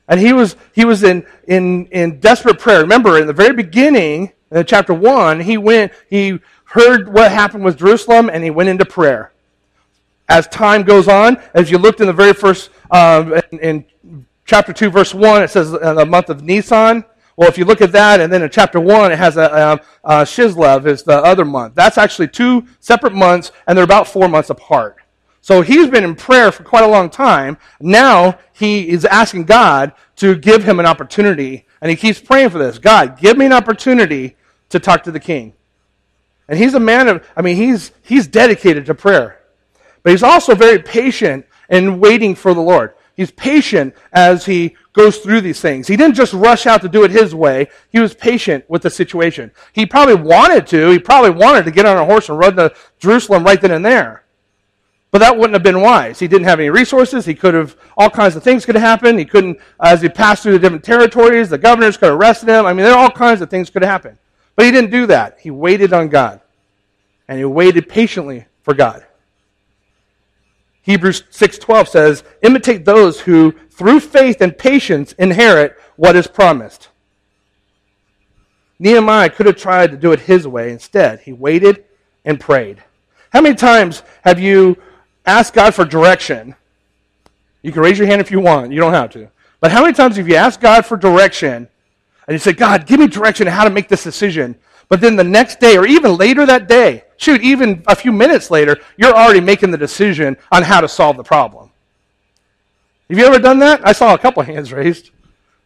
And 0.08 0.20
he 0.20 0.34
was, 0.34 0.56
he 0.74 0.84
was 0.84 1.04
in, 1.04 1.26
in, 1.48 1.86
in 1.88 2.20
desperate 2.20 2.60
prayer. 2.60 2.82
Remember, 2.82 3.18
in 3.18 3.28
the 3.28 3.34
very 3.34 3.54
beginning, 3.54 4.34
in 4.52 4.66
chapter 4.66 4.94
1, 4.94 5.40
he 5.40 5.58
went, 5.58 5.94
he 6.10 6.40
heard 6.72 7.12
what 7.12 7.32
happened 7.32 7.66
with 7.66 7.78
Jerusalem, 7.78 8.30
and 8.32 8.44
he 8.44 8.50
went 8.50 8.70
into 8.70 8.86
prayer. 8.86 9.34
As 10.30 10.48
time 10.48 10.84
goes 10.84 11.10
on, 11.10 11.38
as 11.54 11.70
you 11.70 11.78
looked 11.78 12.00
in 12.00 12.08
the 12.08 12.14
very 12.14 12.32
first, 12.32 12.70
um, 12.92 13.34
in, 13.52 13.60
in 13.60 13.86
chapter 14.46 14.72
2, 14.72 14.90
verse 14.90 15.14
1, 15.14 15.44
it 15.44 15.50
says 15.50 15.74
in 15.74 15.96
the 15.96 16.06
month 16.06 16.30
of 16.30 16.44
Nisan, 16.44 17.04
well, 17.36 17.50
if 17.50 17.58
you 17.58 17.66
look 17.66 17.82
at 17.82 17.92
that, 17.92 18.22
and 18.22 18.32
then 18.32 18.42
in 18.42 18.50
chapter 18.50 18.80
1, 18.80 19.12
it 19.12 19.18
has 19.18 19.36
a, 19.36 19.82
a, 20.06 20.12
a 20.22 20.24
Chislev 20.24 20.86
is 20.86 21.04
the 21.04 21.22
other 21.22 21.44
month. 21.44 21.76
That's 21.76 21.98
actually 21.98 22.30
two 22.30 22.66
separate 22.80 23.14
months, 23.14 23.52
and 23.68 23.78
they're 23.78 23.84
about 23.84 24.08
four 24.08 24.30
months 24.30 24.50
apart. 24.50 24.96
So 25.42 25.62
he's 25.62 25.90
been 25.90 26.06
in 26.06 26.16
prayer 26.16 26.54
for 26.54 26.64
quite 26.64 26.86
a 26.86 26.88
long 26.88 27.10
time. 27.10 27.58
Now 27.82 28.40
he 28.54 28.88
is 28.88 29.04
asking 29.04 29.46
God 29.46 29.92
to 30.18 30.36
give 30.36 30.64
him 30.64 30.80
an 30.80 30.86
opportunity, 30.86 31.66
and 31.82 31.90
he 31.90 31.98
keeps 31.98 32.22
praying 32.22 32.52
for 32.52 32.60
this. 32.60 32.80
God, 32.80 33.20
give 33.20 33.38
me 33.38 33.46
an 33.46 33.54
opportunity 33.54 34.38
to 34.70 34.80
talk 34.80 35.04
to 35.04 35.12
the 35.12 35.20
king. 35.20 35.54
And 36.52 36.60
he's 36.60 36.74
a 36.74 36.82
man 36.82 37.08
of, 37.08 37.26
I 37.38 37.42
mean, 37.42 37.56
he's, 37.56 37.94
he's 38.02 38.28
dedicated 38.28 38.86
to 38.88 38.94
prayer. 38.94 39.40
But 40.04 40.12
he's 40.12 40.22
also 40.22 40.54
very 40.54 40.80
patient 40.80 41.46
in 41.70 42.02
waiting 42.02 42.36
for 42.36 42.54
the 42.54 42.60
Lord. 42.60 42.94
He's 43.16 43.32
patient 43.32 43.96
as 44.12 44.46
he 44.46 44.76
goes 44.92 45.20
through 45.20 45.42
these 45.42 45.62
things. 45.62 45.88
He 45.88 45.96
didn't 45.96 46.16
just 46.16 46.34
rush 46.34 46.66
out 46.68 46.82
to 46.82 46.90
do 46.90 47.06
it 47.06 47.12
his 47.12 47.34
way. 47.34 47.70
He 47.90 48.00
was 48.00 48.14
patient 48.14 48.70
with 48.70 48.82
the 48.82 48.90
situation. 48.90 49.52
He 49.72 49.86
probably 49.86 50.16
wanted 50.16 50.68
to. 50.68 50.90
He 50.90 51.00
probably 51.00 51.30
wanted 51.30 51.64
to 51.64 51.72
get 51.72 51.86
on 51.86 51.96
a 51.96 52.04
horse 52.04 52.28
and 52.28 52.38
run 52.38 52.58
to 52.58 52.76
Jerusalem 53.00 53.46
right 53.46 53.62
then 53.62 53.72
and 53.72 53.86
there. 53.86 54.26
But 55.12 55.20
that 55.20 55.38
wouldn't 55.38 55.54
have 55.54 55.64
been 55.64 55.80
wise. 55.80 56.20
He 56.20 56.28
didn't 56.28 56.48
have 56.48 56.60
any 56.60 56.70
resources. 56.70 57.24
He 57.24 57.34
could 57.34 57.54
have, 57.54 57.78
all 57.96 58.10
kinds 58.10 58.36
of 58.36 58.44
things 58.44 58.66
could 58.66 58.76
have 58.76 58.84
happened. 58.84 59.20
He 59.20 59.26
couldn't, 59.26 59.58
as 59.80 60.02
he 60.02 60.10
passed 60.10 60.44
through 60.44 60.54
the 60.54 60.60
different 60.60 60.84
territories, 60.84 61.50
the 61.50 61.58
governors 61.58 61.96
could 61.96 62.10
have 62.10 62.20
arrested 62.20 62.50
him. 62.50 62.66
I 62.66 62.74
mean, 62.74 62.84
there 62.84 62.94
are 62.94 63.04
all 63.04 63.12
kinds 63.12 63.40
of 63.40 63.50
things 63.50 63.70
could 63.70 63.84
have 63.84 63.92
happened. 63.92 64.18
But 64.62 64.66
he 64.66 64.72
didn't 64.74 64.92
do 64.92 65.08
that. 65.08 65.40
He 65.42 65.50
waited 65.50 65.92
on 65.92 66.10
God. 66.10 66.40
And 67.28 67.40
he 67.40 67.46
waited 67.46 67.90
patiently 67.90 68.46
for 68.62 68.76
God. 68.76 69.04
Hebrews 70.84 71.24
6:12 71.32 71.90
says, 71.90 72.24
"Imitate 72.44 72.86
those 72.86 73.22
who 73.22 73.56
through 73.72 74.02
faith 74.02 74.40
and 74.40 74.56
patience 74.56 75.14
inherit 75.14 75.76
what 75.96 76.16
is 76.16 76.28
promised." 76.28 76.90
Nehemiah 78.78 79.32
could 79.32 79.48
have 79.48 79.56
tried 79.56 79.90
to 79.90 79.98
do 79.98 80.12
it 80.12 80.20
his 80.20 80.48
way. 80.48 80.70
Instead, 80.70 81.22
he 81.22 81.34
waited 81.34 81.84
and 82.24 82.40
prayed. 82.40 82.84
How 83.34 83.42
many 83.42 83.56
times 83.56 84.04
have 84.24 84.40
you 84.40 84.78
asked 85.26 85.56
God 85.56 85.74
for 85.74 85.86
direction? 85.86 86.54
You 87.64 87.72
can 87.72 87.82
raise 87.82 87.98
your 87.98 88.08
hand 88.08 88.22
if 88.22 88.30
you 88.30 88.40
want. 88.40 88.72
You 88.72 88.80
don't 88.80 88.94
have 88.94 89.10
to. 89.14 89.28
But 89.60 89.72
how 89.72 89.82
many 89.82 89.94
times 89.94 90.18
have 90.18 90.30
you 90.30 90.36
asked 90.36 90.62
God 90.62 90.86
for 90.86 90.98
direction 90.98 91.68
and 92.32 92.36
you 92.36 92.40
say, 92.40 92.54
God, 92.54 92.88
give 92.88 92.98
me 92.98 93.08
direction 93.08 93.46
on 93.50 93.54
how 93.54 93.66
to 93.66 93.70
make 93.70 93.90
this 93.90 94.06
decision? 94.06 94.56
But 94.88 95.02
then 95.02 95.18
the 95.18 95.24
next 95.26 95.60
day 95.60 95.76
or 95.76 95.86
even 95.86 96.16
later 96.16 96.46
that 96.46 96.70
day, 96.70 97.04
shoot, 97.18 97.42
even 97.42 97.84
a 97.88 97.96
few 97.96 98.14
minutes 98.14 98.50
later, 98.50 98.80
you're 98.96 99.14
already 99.14 99.42
making 99.42 99.72
the 99.72 99.78
decision 99.78 100.38
on 100.50 100.64
how 100.64 100.80
to 100.80 100.88
solve 100.88 101.18
the 101.18 101.26
problem. 101.26 101.72
Have 103.10 103.20
you 103.20 103.26
ever 103.26 103.38
done 103.38 103.60
that? 103.60 103.86
I 103.86 103.92
saw 103.92 104.14
a 104.14 104.18
couple 104.18 104.42
hands 104.44 104.72
raised. 104.72 105.10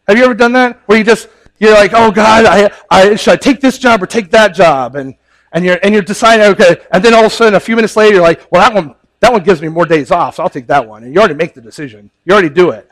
Have 0.08 0.18
you 0.18 0.24
ever 0.24 0.34
done 0.34 0.54
that? 0.54 0.80
Where 0.86 0.98
you 0.98 1.04
just, 1.04 1.28
you're 1.60 1.70
like, 1.70 1.92
oh 1.94 2.10
God, 2.10 2.46
I, 2.46 2.72
I, 2.90 3.14
should 3.14 3.34
I 3.34 3.36
take 3.36 3.60
this 3.60 3.78
job 3.78 4.02
or 4.02 4.06
take 4.06 4.32
that 4.32 4.52
job? 4.52 4.96
And, 4.96 5.14
and 5.52 5.64
you're, 5.64 5.78
and 5.84 5.94
you're 5.94 6.02
deciding, 6.02 6.46
okay, 6.46 6.78
and 6.90 7.04
then 7.04 7.14
all 7.14 7.26
of 7.26 7.32
a 7.32 7.34
sudden, 7.34 7.54
a 7.54 7.60
few 7.60 7.76
minutes 7.76 7.94
later, 7.94 8.14
you're 8.14 8.24
like, 8.24 8.44
well, 8.50 8.60
that 8.60 8.74
one, 8.74 8.96
that 9.20 9.30
one 9.30 9.44
gives 9.44 9.62
me 9.62 9.68
more 9.68 9.86
days 9.86 10.10
off, 10.10 10.34
so 10.34 10.42
I'll 10.42 10.50
take 10.50 10.66
that 10.66 10.88
one. 10.88 11.04
And 11.04 11.14
you 11.14 11.20
already 11.20 11.34
make 11.34 11.54
the 11.54 11.60
decision. 11.60 12.10
You 12.24 12.32
already 12.32 12.48
do 12.48 12.70
it. 12.70 12.90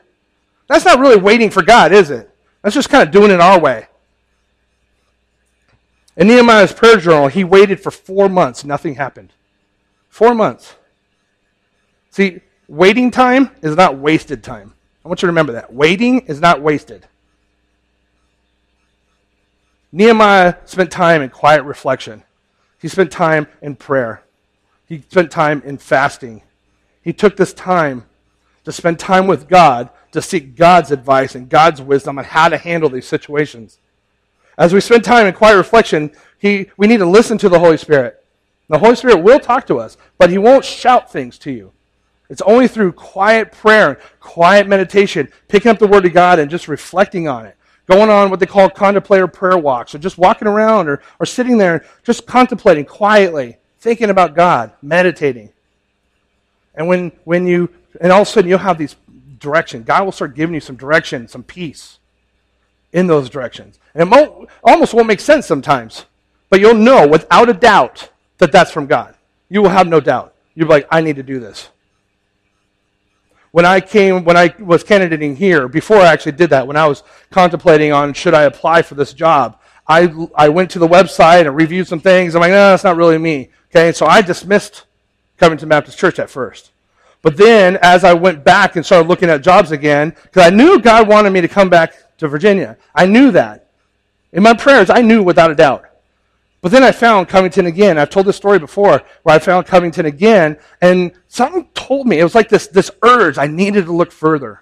That's 0.69 0.85
not 0.85 1.01
really 1.01 1.17
waiting 1.17 1.51
for 1.51 1.63
God, 1.65 1.91
is 1.91 2.13
it? 2.13 2.31
That's 2.65 2.75
just 2.75 2.89
kind 2.89 3.07
of 3.07 3.13
doing 3.13 3.31
it 3.31 3.41
our 3.41 3.61
way. 3.61 3.89
In 6.17 6.29
Nehemiah's 6.29 6.73
prayer 6.73 6.97
journal, 6.97 7.29
he 7.29 7.45
waited 7.45 7.79
for 7.79 7.91
four 7.91 8.31
months. 8.31 8.65
Nothing 8.65 8.95
happened. 8.95 9.35
Four 10.09 10.35
months. 10.35 10.75
See, 12.11 12.41
waiting 12.67 13.11
time 13.11 13.51
is 13.61 13.77
not 13.77 13.99
wasted 13.99 14.43
time. 14.43 14.73
I 15.05 15.09
want 15.09 15.21
you 15.21 15.27
to 15.27 15.33
remember 15.33 15.53
that. 15.53 15.75
Waiting 15.75 16.21
is 16.21 16.41
not 16.41 16.63
wasted. 16.63 17.07
Nehemiah 19.93 20.55
spent 20.65 20.91
time 20.91 21.21
in 21.21 21.29
quiet 21.29 21.65
reflection. 21.65 22.23
He 22.81 22.89
spent 22.89 23.13
time 23.13 23.47
in 23.61 23.77
prayer. 23.77 24.23
He 24.87 25.05
spent 25.11 25.31
time 25.31 25.61
in 25.67 25.77
fasting. 25.77 26.41
He 27.03 27.13
took 27.13 27.37
this 27.37 27.53
time 27.53 28.07
to 28.65 28.73
spend 28.73 28.99
time 28.99 29.27
with 29.27 29.49
God 29.51 29.91
to 30.15 30.23
seek 30.23 30.57
God's 30.57 30.91
advice 30.91 31.35
and 31.35 31.49
God's 31.49 31.83
wisdom 31.83 32.19
on 32.19 32.25
how 32.25 32.49
to 32.49 32.57
handle 32.57 32.89
these 32.89 33.07
situations. 33.07 33.79
As 34.57 34.73
we 34.73 34.81
spend 34.81 35.05
time 35.05 35.27
in 35.27 35.35
quiet 35.35 35.57
reflection, 35.57 36.13
he, 36.39 36.71
we 36.77 36.87
need 36.87 36.99
to 36.99 37.07
listen 37.07 37.37
to 37.39 37.49
the 37.49 37.59
Holy 37.59 37.77
Spirit. 37.77 38.25
The 38.69 38.79
Holy 38.79 38.97
Spirit 38.97 39.23
will 39.23 39.41
talk 39.41 39.67
to 39.67 39.79
us, 39.79 39.97
but 40.17 40.31
He 40.31 40.39
won't 40.39 40.65
shout 40.65 41.11
things 41.11 41.37
to 41.39 41.51
you. 41.51 41.73
It's 42.31 42.43
only 42.43 42.69
through 42.69 42.93
quiet 42.93 43.53
prayer, 43.53 44.01
quiet 44.21 44.67
meditation, 44.67 45.29
picking 45.49 45.71
up 45.71 45.79
the 45.79 45.87
Word 45.87 46.07
of 46.07 46.13
God 46.13 46.39
and 46.39 46.51
just 46.51 46.69
reflecting 46.69 47.29
on 47.29 47.47
it. 47.47 47.57
Going 47.87 48.09
on 48.09 48.31
what 48.31 48.41
they 48.41 48.47
call 48.47 48.71
contemplative 48.71 49.33
prayer 49.33 49.59
walks, 49.59 49.95
or 49.95 49.99
just 49.99 50.17
walking 50.17 50.49
around 50.49 50.89
or, 50.89 51.03
or 51.21 51.27
sitting 51.27 51.59
there, 51.59 51.85
just 52.03 52.25
contemplating 52.25 52.85
quietly, 52.85 53.59
thinking 53.81 54.09
about 54.09 54.35
God, 54.35 54.73
meditating. 54.81 55.51
And 56.75 56.89
when, 56.89 57.13
when 57.25 57.47
you, 57.47 57.69
and 58.01 58.11
all 58.11 58.23
of 58.23 58.29
a 58.29 58.31
sudden 58.31 58.49
you'll 58.49 58.59
have 58.59 58.79
these 58.79 58.97
direction. 59.45 59.85
God 59.85 60.05
will 60.05 60.13
start 60.13 60.35
giving 60.35 60.55
you 60.55 60.61
some 60.61 60.77
direction, 60.77 61.29
some 61.29 61.45
peace 61.45 61.99
in 62.93 63.07
those 63.07 63.31
directions. 63.31 63.79
And 63.95 64.03
it 64.03 64.11
won't, 64.11 64.49
almost 64.63 64.95
won't 64.95 65.07
make 65.07 65.21
sense 65.21 65.47
sometimes, 65.47 66.07
but 66.51 66.59
you'll 66.61 66.75
know 66.75 67.07
without 67.07 67.49
a 67.49 67.55
doubt 67.55 68.11
that 68.39 68.51
that's 68.51 68.73
from 68.73 68.87
God. 68.87 69.15
You 69.49 69.63
will 69.63 69.71
have 69.71 69.87
no 69.87 70.01
doubt. 70.01 70.35
You'll 70.55 70.67
be 70.67 70.75
like, 70.75 70.89
I 70.91 71.01
need 71.01 71.17
to 71.17 71.23
do 71.23 71.39
this. 71.39 71.69
When 73.51 73.65
I 73.65 73.81
came, 73.81 74.25
when 74.25 74.37
I 74.37 74.53
was 74.59 74.83
candidating 74.83 75.37
here, 75.37 75.69
before 75.69 75.99
I 75.99 76.07
actually 76.07 76.33
did 76.33 76.51
that, 76.51 76.67
when 76.67 76.77
I 76.77 76.89
was 76.89 77.05
contemplating 77.31 77.93
on 77.93 78.13
should 78.13 78.35
I 78.35 78.43
apply 78.43 78.83
for 78.83 78.97
this 78.97 79.13
job, 79.13 79.61
I, 79.87 80.13
I 80.35 80.49
went 80.49 80.71
to 80.73 80.79
the 80.79 80.89
website 80.89 81.47
and 81.47 81.55
reviewed 81.55 81.87
some 81.87 82.01
things. 82.01 82.35
I'm 82.35 82.41
like, 82.41 82.51
no, 82.51 82.71
that's 82.71 82.83
not 82.83 82.97
really 82.97 83.19
me. 83.19 83.51
Okay, 83.71 83.93
so 83.93 84.07
I 84.07 84.23
dismissed 84.23 84.85
Covington 85.37 85.69
Baptist 85.69 85.99
Church 85.99 86.19
at 86.19 86.31
first. 86.31 86.71
But 87.25 87.39
then, 87.39 87.79
as 87.81 88.05
I 88.05 88.13
went 88.13 88.45
back 88.45 88.77
and 88.77 88.85
started 88.85 89.09
looking 89.09 89.31
at 89.31 89.43
jobs 89.43 89.73
again, 89.73 90.11
because 90.11 90.43
I 90.43 90.51
knew 90.51 90.79
God 90.79 91.09
wanted 91.09 91.31
me 91.31 91.41
to 91.41 91.49
come 91.49 91.71
back 91.71 91.95
to 92.19 92.29
Virginia. 92.29 92.77
I 92.95 93.07
knew 93.07 93.31
that. 93.31 93.71
In 94.35 94.43
my 94.43 94.53
prayers, 94.53 94.91
I 94.91 95.01
knew 95.01 95.23
without 95.23 95.51
a 95.51 95.55
doubt. 95.55 95.87
But 96.61 96.71
then 96.71 96.83
I 96.83 96.93
found 96.93 97.31
Covington 97.31 97.65
again. 97.65 97.97
I've 97.97 98.11
told 98.11 98.27
this 98.27 98.37
story 98.37 98.59
before 98.59 99.03
where 99.23 99.35
I 99.35 99.39
found 99.39 99.65
Covington 99.65 100.05
again, 100.05 100.59
and 100.83 101.13
something 101.29 101.67
told 101.73 102.07
me, 102.07 102.19
it 102.19 102.25
was 102.25 102.35
like 102.35 102.51
this, 102.51 102.67
this 102.67 102.91
urge, 103.03 103.39
I 103.39 103.47
needed 103.47 103.87
to 103.87 103.93
look 103.93 104.13
further. 104.13 104.61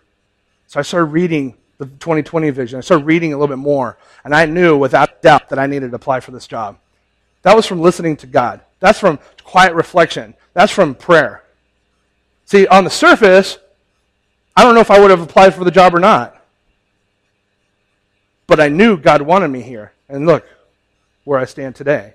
So 0.69 0.79
I 0.79 0.85
started 0.85 1.07
reading 1.07 1.57
the 1.79 1.87
2020 1.87 2.49
vision. 2.51 2.79
I 2.79 2.83
started 2.83 3.07
reading 3.07 3.33
a 3.33 3.37
little 3.37 3.57
bit 3.57 3.61
more, 3.61 3.99
and 4.25 4.33
I 4.33 4.47
knew 4.47 4.79
without 4.79 5.21
doubt 5.21 5.49
that 5.49 5.59
I 5.59 5.67
needed 5.67 5.91
to 5.91 5.97
apply 5.97 6.21
for 6.21 6.31
this 6.31 6.47
job. 6.47 6.79
That 7.43 7.57
was 7.57 7.67
from 7.67 7.81
listening 7.81 8.17
to 8.19 8.29
God. 8.29 8.61
That's 8.79 9.01
from 9.01 9.19
quiet 9.43 9.75
reflection. 9.75 10.35
That's 10.55 10.71
from 10.71 10.95
prayer. 10.95 11.42
See, 12.53 12.67
on 12.67 12.85
the 12.85 12.91
surface, 12.91 13.57
I 14.55 14.63
don't 14.63 14.75
know 14.75 14.83
if 14.83 14.91
I 14.91 15.01
would 15.01 15.11
have 15.11 15.23
applied 15.23 15.55
for 15.55 15.65
the 15.65 15.71
job 15.71 15.95
or 15.95 15.99
not. 15.99 16.37
But 18.47 18.61
I 18.61 18.69
knew 18.69 18.99
God 18.99 19.23
wanted 19.23 19.49
me 19.49 19.63
here. 19.63 19.95
And 20.07 20.27
look 20.27 20.45
where 21.25 21.39
I 21.39 21.47
stand 21.47 21.77
today. 21.77 22.13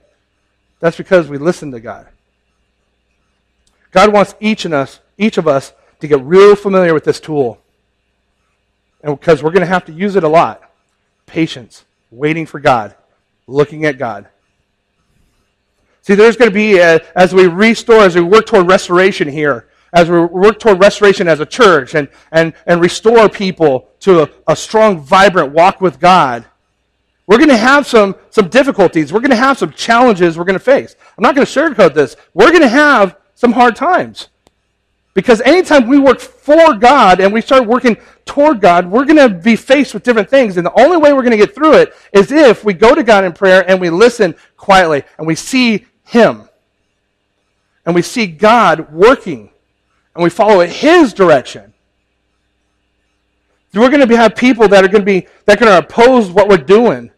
That's 0.79 0.95
because 0.95 1.27
we 1.27 1.39
listened 1.39 1.73
to 1.73 1.79
God. 1.79 2.07
God 3.89 4.13
wants 4.13 4.35
each 4.39 4.63
of 4.65 4.73
us, 4.73 4.99
each 5.17 5.39
of 5.39 5.47
us 5.47 5.73
to 6.01 6.07
get 6.07 6.21
real 6.21 6.55
familiar 6.55 6.93
with 6.93 7.03
this 7.03 7.19
tool. 7.19 7.59
And 9.01 9.19
because 9.19 9.41
we're 9.41 9.49
going 9.49 9.61
to 9.61 9.65
have 9.65 9.85
to 9.85 9.91
use 9.91 10.15
it 10.15 10.23
a 10.23 10.29
lot. 10.29 10.61
Patience, 11.25 11.83
waiting 12.11 12.45
for 12.45 12.59
God, 12.59 12.93
looking 13.47 13.85
at 13.85 13.97
God. 13.97 14.27
See, 16.03 16.13
there's 16.13 16.37
going 16.37 16.51
to 16.51 16.53
be, 16.53 16.77
a, 16.77 17.01
as 17.15 17.33
we 17.33 17.47
restore, 17.47 18.01
as 18.01 18.13
we 18.13 18.21
work 18.21 18.45
toward 18.45 18.67
restoration 18.67 19.27
here, 19.27 19.67
as 19.97 20.11
we 20.11 20.19
work 20.19 20.59
toward 20.59 20.79
restoration 20.79 21.27
as 21.27 21.39
a 21.39 21.45
church 21.45 21.95
and, 21.95 22.07
and, 22.31 22.53
and 22.67 22.79
restore 22.79 23.27
people 23.27 23.89
to 23.99 24.21
a, 24.21 24.29
a 24.47 24.55
strong, 24.55 24.99
vibrant 24.99 25.53
walk 25.53 25.81
with 25.81 25.99
God, 25.99 26.45
we're 27.25 27.39
going 27.39 27.49
to 27.49 27.57
have 27.57 27.87
some, 27.87 28.15
some 28.29 28.47
difficulties. 28.47 29.11
We're 29.11 29.21
going 29.21 29.31
to 29.31 29.35
have 29.35 29.57
some 29.57 29.71
challenges 29.73 30.37
we're 30.37 30.43
going 30.43 30.53
to 30.53 30.59
face. 30.63 30.95
I'm 31.17 31.23
not 31.23 31.33
going 31.33 31.47
to 31.47 31.51
sugarcoat 31.51 31.95
this. 31.95 32.15
We're 32.35 32.51
going 32.51 32.61
to 32.61 32.69
have 32.69 33.17
some 33.33 33.51
hard 33.51 33.75
times. 33.75 34.29
Because 35.15 35.41
anytime 35.41 35.87
we 35.87 35.97
work 35.97 36.19
for 36.19 36.75
God 36.75 37.19
and 37.19 37.33
we 37.33 37.41
start 37.41 37.65
working 37.65 37.97
toward 38.23 38.61
God, 38.61 38.85
we're 38.91 39.05
going 39.05 39.17
to 39.17 39.29
be 39.29 39.55
faced 39.55 39.95
with 39.95 40.03
different 40.03 40.29
things. 40.29 40.57
And 40.57 40.65
the 40.65 40.79
only 40.79 40.97
way 40.97 41.11
we're 41.11 41.23
going 41.23 41.31
to 41.31 41.37
get 41.37 41.55
through 41.55 41.73
it 41.73 41.91
is 42.13 42.31
if 42.31 42.63
we 42.63 42.75
go 42.75 42.93
to 42.93 43.01
God 43.01 43.23
in 43.23 43.33
prayer 43.33 43.67
and 43.67 43.81
we 43.81 43.89
listen 43.89 44.35
quietly 44.57 45.01
and 45.17 45.25
we 45.25 45.33
see 45.33 45.87
Him. 46.03 46.47
And 47.83 47.95
we 47.95 48.03
see 48.03 48.27
God 48.27 48.93
working 48.93 49.49
and 50.17 50.23
we 50.23 50.31
follow 50.31 50.65
His 50.65 51.13
direction. 51.13 51.73
We're 53.73 53.91
going 53.91 54.07
to 54.07 54.17
have 54.17 54.35
people 54.35 54.67
that 54.69 54.83
are 54.83 54.87
going 54.87 55.01
to 55.01 55.05
be 55.05 55.27
that 55.45 55.57
are 55.57 55.65
going 55.65 55.71
to 55.71 55.87
oppose 55.87 56.31
what 56.31 56.49
we're 56.49 56.57
doing. 56.57 57.11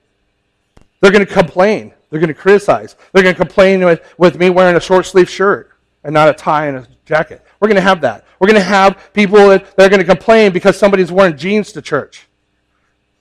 They're 0.99 1.11
going 1.11 1.25
to 1.25 1.33
complain. 1.33 1.93
They're 2.09 2.19
going 2.19 2.27
to 2.27 2.33
criticize. 2.33 2.97
They're 3.13 3.23
going 3.23 3.35
to 3.35 3.39
complain 3.39 3.85
with, 3.85 4.01
with 4.17 4.37
me 4.37 4.49
wearing 4.49 4.75
a 4.75 4.81
short 4.81 5.05
sleeve 5.05 5.29
shirt 5.29 5.71
and 6.03 6.13
not 6.13 6.27
a 6.27 6.33
tie 6.33 6.67
and 6.67 6.77
a 6.77 6.87
jacket. 7.05 7.45
We're 7.59 7.69
going 7.69 7.77
to 7.77 7.81
have 7.81 8.01
that. 8.01 8.25
We're 8.39 8.47
going 8.47 8.59
to 8.59 8.63
have 8.63 9.13
people 9.13 9.37
that, 9.47 9.77
that 9.77 9.85
are 9.85 9.89
going 9.89 10.01
to 10.01 10.05
complain 10.05 10.51
because 10.51 10.77
somebody's 10.77 11.11
wearing 11.11 11.37
jeans 11.37 11.71
to 11.73 11.81
church. 11.81 12.27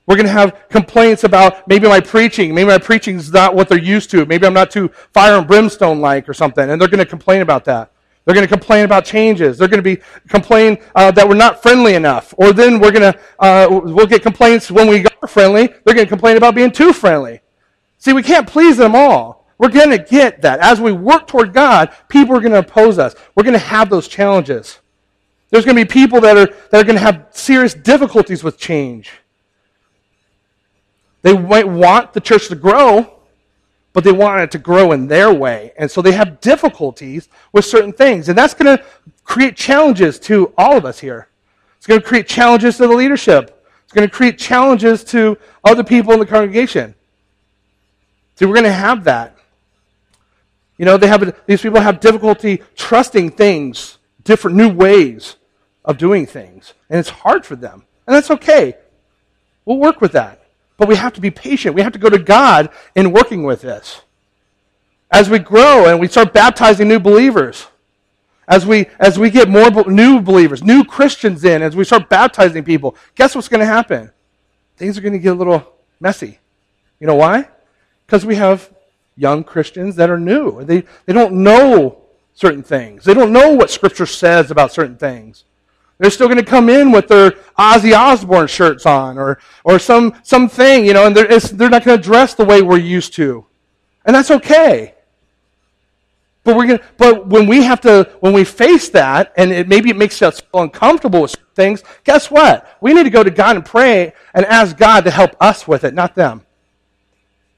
We're 0.07 0.17
going 0.17 0.27
to 0.27 0.33
have 0.33 0.69
complaints 0.71 1.23
about 1.23 1.69
maybe 1.69 1.87
my 1.87 2.01
preaching. 2.01 2.55
Maybe 2.55 2.69
my 2.69 2.79
preaching 2.79 3.17
is 3.17 3.31
not 3.31 3.55
what 3.55 3.69
they're 3.69 3.79
used 3.79 4.11
to. 4.11 4.25
Maybe 4.27 4.47
I'm 4.47 4.55
not 4.55 4.71
too 4.71 4.89
fire 5.13 5.35
and 5.35 5.47
brimstone 5.47 6.01
like 6.01 6.29
or 6.29 6.35
something. 6.35 6.69
And 6.69 6.81
they're 6.81 6.89
going 6.89 6.99
to 6.99 7.07
complain 7.07 7.43
about 7.43 7.67
that. 7.67 7.93
They're 8.29 8.35
going 8.35 8.47
to 8.47 8.53
complain 8.53 8.85
about 8.85 9.07
changes. 9.07 9.57
They're 9.57 9.69
going 9.69 9.83
to 9.83 9.97
be 9.97 10.03
complain 10.29 10.77
uh, 10.95 11.11
that 11.13 11.27
we're 11.27 11.35
not 11.35 11.63
friendly 11.63 11.95
enough. 11.95 12.35
Or 12.37 12.53
then 12.53 12.79
we're 12.79 12.93
going 12.93 13.11
to 13.11 13.19
uh, 13.39 13.69
we'll 13.71 14.07
get 14.07 14.21
complaints 14.21 14.71
when 14.71 14.87
we 14.87 15.07
are 15.23 15.27
friendly. 15.27 15.69
They're 15.69 15.95
going 15.95 16.05
to 16.05 16.11
complain 16.11 16.37
about 16.37 16.55
being 16.55 16.71
too 16.71 16.93
friendly. 16.93 17.41
See, 17.97 18.13
we 18.13 18.23
can't 18.23 18.47
please 18.47 18.77
them 18.77 18.95
all. 18.95 19.47
We're 19.57 19.71
going 19.71 19.89
to 19.89 19.99
get 19.99 20.43
that 20.43 20.61
as 20.61 20.79
we 20.79 20.93
work 20.93 21.27
toward 21.27 21.55
God. 21.55 21.89
People 22.11 22.37
are 22.37 22.41
going 22.41 22.53
to 22.53 22.59
oppose 22.59 22.99
us. 22.99 23.15
We're 23.35 23.45
going 23.45 23.55
to 23.55 23.59
have 23.59 23.89
those 23.89 24.09
challenges. 24.09 24.79
There's 25.49 25.65
going 25.65 25.79
to 25.79 25.83
be 25.87 25.91
people 25.91 26.21
that 26.21 26.37
are 26.37 26.55
that 26.71 26.83
are 26.83 26.85
going 26.85 26.97
to 26.97 27.03
have 27.03 27.29
serious 27.31 27.73
difficulties 27.73 28.45
with 28.45 28.59
change. 28.59 29.11
They 31.23 31.35
might 31.35 31.67
want 31.67 32.13
the 32.13 32.21
church 32.21 32.49
to 32.49 32.57
grow, 32.57 33.18
but 33.93 34.05
they 34.05 34.13
want 34.13 34.41
it 34.41 34.51
to 34.53 34.59
grow 34.59 34.93
in 34.93 35.09
their 35.09 35.33
way. 35.33 35.73
And 35.77 35.91
so 35.91 36.03
they 36.03 36.13
have 36.13 36.41
difficulties 36.41 37.29
with 37.53 37.65
certain 37.65 37.93
things. 37.93 38.29
And 38.29 38.39
that's 38.39 38.55
going 38.55 38.77
to 38.77 38.85
create 39.25 39.57
challenges 39.57 40.19
to 40.21 40.53
all 40.57 40.77
of 40.77 40.85
us 40.85 40.99
here. 40.99 41.29
It's 41.77 41.87
going 41.87 42.01
to 42.01 42.07
create 42.07 42.29
challenges 42.29 42.77
to 42.77 42.87
the 42.87 42.95
leadership. 42.95 43.65
It's 43.85 43.93
going 43.93 44.07
to 44.07 44.15
create 44.15 44.39
challenges 44.39 45.03
to 45.05 45.39
other 45.65 45.83
people 45.83 46.13
in 46.13 46.21
the 46.21 46.27
congregation. 46.27 46.95
See, 48.37 48.45
we're 48.45 48.55
going 48.55 48.65
to 48.65 48.73
have 48.73 49.05
that. 49.05 49.37
You 50.77 50.85
know, 50.85 50.97
they 50.97 51.09
have 51.09 51.35
these 51.47 51.61
people 51.61 51.81
have 51.81 51.99
difficulty 51.99 52.63
trusting 52.77 53.33
things, 53.33 53.99
different 54.23 54.57
new 54.57 54.69
ways 54.69 55.37
of 55.85 55.99
doing 55.99 56.25
things, 56.25 56.75
and 56.89 57.01
it's 57.01 57.09
hard 57.09 57.45
for 57.45 57.57
them. 57.57 57.85
And 58.07 58.15
that's 58.15 58.31
okay. 58.31 58.77
We'll 59.65 59.79
work 59.79 60.01
with 60.01 60.13
that. 60.13 60.48
But 60.79 60.89
we 60.89 60.97
have 60.97 61.13
to 61.15 61.21
be 61.21 61.31
patient. 61.31 61.75
We 61.75 61.83
have 61.83 61.93
to 61.93 61.99
go 61.99 62.09
to 62.09 62.19
God 62.19 62.71
in 62.95 63.13
working 63.13 63.43
with 63.43 63.61
this. 63.61 64.01
As 65.11 65.29
we 65.29 65.39
grow 65.39 65.87
and 65.87 66.01
we 66.01 66.09
start 66.09 66.33
baptizing 66.33 66.89
new 66.89 67.01
believers, 67.01 67.67
as 68.47 68.65
we, 68.65 68.87
as 68.99 69.19
we 69.19 69.29
get 69.29 69.49
more 69.49 69.71
new 69.87 70.21
believers, 70.21 70.63
new 70.63 70.85
Christians 70.85 71.45
in, 71.45 71.61
as 71.61 71.77
we 71.77 71.85
start 71.85 72.09
baptizing 72.09 72.65
people, 72.65 72.97
guess 73.15 73.35
what's 73.35 73.49
going 73.49 73.61
to 73.61 73.67
happen? 73.67 74.11
Things 74.77 74.97
are 74.97 75.03
going 75.03 75.13
to 75.13 75.19
get 75.19 75.33
a 75.33 75.35
little 75.35 75.71
messy. 76.01 76.39
You 77.01 77.07
know 77.07 77.17
why? 77.17 77.49
Because 78.07 78.25
we 78.25 78.37
have 78.37 78.73
young 79.17 79.45
Christians 79.45 79.97
that 79.97 80.09
are 80.09 80.19
new. 80.19 80.65
They, 80.65 80.85
they 81.05 81.13
don't 81.13 81.43
know 81.43 82.03
certain 82.35 82.63
things. 82.63 83.05
They 83.05 83.15
don't 83.15 83.33
know 83.33 83.53
what 83.53 83.71
Scripture 83.71 84.07
says 84.07 84.51
about 84.51 84.73
certain 84.73 84.97
things. 84.97 85.45
They're 85.99 86.11
still 86.11 86.29
going 86.29 86.39
to 86.39 86.45
come 86.45 86.69
in 86.69 86.93
with 86.93 87.09
their 87.09 87.33
Ozzy 87.59 87.97
Osbourne 87.97 88.47
shirts 88.47 88.87
on 88.87 89.19
or, 89.19 89.41
or 89.65 89.79
some, 89.79 90.15
something, 90.23 90.85
you 90.85 90.93
know, 90.93 91.07
and 91.07 91.17
they're, 91.17 91.39
they're 91.41 91.69
not 91.69 91.85
going 91.85 91.99
to 91.99 92.03
dress 92.03 92.35
the 92.35 92.45
way 92.45 92.63
we're 92.63 92.79
used 92.79 93.15
to. 93.15 93.45
And 94.05 94.15
that's 94.15 94.31
okay. 94.31 94.95
But 96.49 96.57
we're 96.57 96.67
gonna, 96.67 96.81
but 96.97 97.27
when 97.27 97.47
we 97.47 97.63
have 97.65 97.79
to, 97.83 98.11
when 98.21 98.33
we 98.33 98.43
face 98.43 98.89
that, 98.91 99.35
and 99.37 99.53
it, 99.53 99.69
maybe 99.69 99.91
it 99.91 99.99
makes 99.99 100.23
us 100.23 100.41
feel 100.41 100.63
uncomfortable 100.63 101.21
with 101.21 101.37
things, 101.55 101.85
guess 102.05 102.31
what? 102.31 102.67
We 102.81 102.95
need 102.95 103.03
to 103.03 103.11
go 103.11 103.23
to 103.23 103.31
God 103.31 103.57
and 103.57 103.67
pray 103.67 104.15
and 104.33 104.47
ask 104.47 104.75
God 104.75 105.05
to 105.05 105.11
help 105.11 105.37
us 105.43 105.69
with 105.69 105.85
it, 105.85 105.93
not 105.93 106.15
them. 106.15 106.47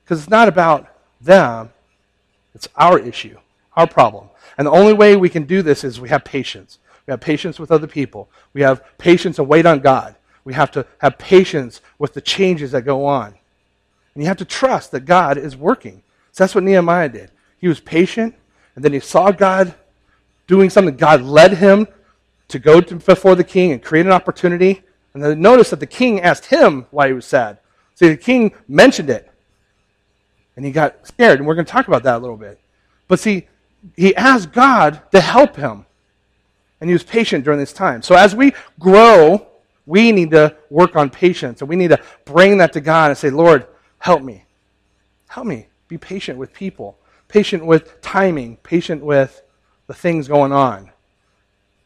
Because 0.02 0.18
it's 0.18 0.28
not 0.28 0.48
about 0.48 0.88
them, 1.20 1.70
it's 2.52 2.66
our 2.74 2.98
issue, 2.98 3.38
our 3.76 3.86
problem. 3.86 4.28
And 4.58 4.66
the 4.66 4.72
only 4.72 4.92
way 4.92 5.14
we 5.14 5.28
can 5.28 5.44
do 5.44 5.62
this 5.62 5.84
is 5.84 6.00
we 6.00 6.08
have 6.08 6.24
patience. 6.24 6.79
We 7.10 7.12
have 7.12 7.20
patience 7.20 7.58
with 7.58 7.72
other 7.72 7.88
people. 7.88 8.30
We 8.52 8.60
have 8.60 8.84
patience 8.96 9.40
and 9.40 9.48
wait 9.48 9.66
on 9.66 9.80
God. 9.80 10.14
We 10.44 10.54
have 10.54 10.70
to 10.70 10.86
have 10.98 11.18
patience 11.18 11.80
with 11.98 12.14
the 12.14 12.20
changes 12.20 12.70
that 12.70 12.82
go 12.82 13.04
on. 13.04 13.34
And 14.14 14.22
you 14.22 14.28
have 14.28 14.36
to 14.36 14.44
trust 14.44 14.92
that 14.92 15.06
God 15.06 15.36
is 15.36 15.56
working. 15.56 16.04
So 16.30 16.44
that's 16.44 16.54
what 16.54 16.62
Nehemiah 16.62 17.08
did. 17.08 17.32
He 17.58 17.66
was 17.66 17.80
patient, 17.80 18.36
and 18.76 18.84
then 18.84 18.92
he 18.92 19.00
saw 19.00 19.32
God 19.32 19.74
doing 20.46 20.70
something. 20.70 20.96
God 20.96 21.22
led 21.22 21.54
him 21.54 21.88
to 22.46 22.60
go 22.60 22.80
to, 22.80 22.94
before 22.94 23.34
the 23.34 23.42
king 23.42 23.72
and 23.72 23.82
create 23.82 24.06
an 24.06 24.12
opportunity. 24.12 24.82
And 25.12 25.20
then 25.20 25.40
notice 25.40 25.70
that 25.70 25.80
the 25.80 25.86
king 25.86 26.20
asked 26.20 26.46
him 26.46 26.86
why 26.92 27.08
he 27.08 27.12
was 27.12 27.26
sad. 27.26 27.58
See, 27.96 28.08
the 28.08 28.16
king 28.16 28.52
mentioned 28.68 29.10
it. 29.10 29.28
And 30.54 30.64
he 30.64 30.70
got 30.70 31.08
scared, 31.08 31.40
and 31.40 31.48
we're 31.48 31.56
going 31.56 31.66
to 31.66 31.72
talk 31.72 31.88
about 31.88 32.04
that 32.04 32.18
a 32.18 32.22
little 32.22 32.36
bit. 32.36 32.60
But 33.08 33.18
see, 33.18 33.48
he 33.96 34.14
asked 34.14 34.52
God 34.52 35.02
to 35.10 35.20
help 35.20 35.56
him. 35.56 35.86
And 36.80 36.88
he 36.88 36.94
was 36.94 37.02
patient 37.02 37.44
during 37.44 37.60
this 37.60 37.72
time. 37.72 38.02
So 38.02 38.14
as 38.14 38.34
we 38.34 38.52
grow, 38.78 39.46
we 39.86 40.12
need 40.12 40.30
to 40.30 40.56
work 40.70 40.96
on 40.96 41.10
patience. 41.10 41.60
And 41.60 41.68
we 41.68 41.76
need 41.76 41.88
to 41.88 42.00
bring 42.24 42.58
that 42.58 42.72
to 42.72 42.80
God 42.80 43.10
and 43.10 43.18
say, 43.18 43.30
Lord, 43.30 43.66
help 43.98 44.22
me. 44.22 44.44
Help 45.28 45.46
me. 45.46 45.66
Be 45.88 45.98
patient 45.98 46.38
with 46.38 46.52
people, 46.54 46.96
patient 47.28 47.66
with 47.66 48.00
timing, 48.00 48.56
patient 48.58 49.04
with 49.04 49.42
the 49.88 49.94
things 49.94 50.28
going 50.28 50.52
on. 50.52 50.90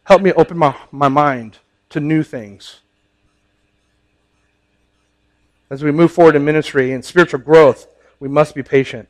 Help 0.04 0.22
me 0.22 0.32
open 0.34 0.58
my, 0.58 0.76
my 0.92 1.08
mind 1.08 1.58
to 1.88 1.98
new 1.98 2.22
things. 2.22 2.80
As 5.70 5.82
we 5.82 5.90
move 5.90 6.12
forward 6.12 6.36
in 6.36 6.44
ministry 6.44 6.92
and 6.92 7.04
spiritual 7.04 7.40
growth, 7.40 7.86
we 8.20 8.28
must 8.28 8.54
be 8.54 8.62
patient. 8.62 9.08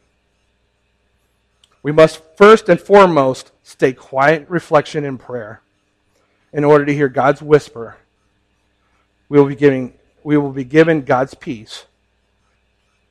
We 1.82 1.92
must 1.92 2.22
first 2.36 2.68
and 2.68 2.80
foremost 2.80 3.50
stay 3.64 3.92
quiet, 3.92 4.48
reflection, 4.48 5.04
and 5.04 5.18
prayer 5.20 5.60
in 6.54 6.64
order 6.64 6.86
to 6.86 6.94
hear 6.94 7.08
God's 7.08 7.42
whisper. 7.42 7.96
We 9.28 9.38
will 9.38 9.48
be 9.48 9.56
giving 9.56 9.92
we 10.22 10.38
will 10.38 10.52
be 10.52 10.64
given 10.64 11.02
God's 11.02 11.34
peace 11.34 11.84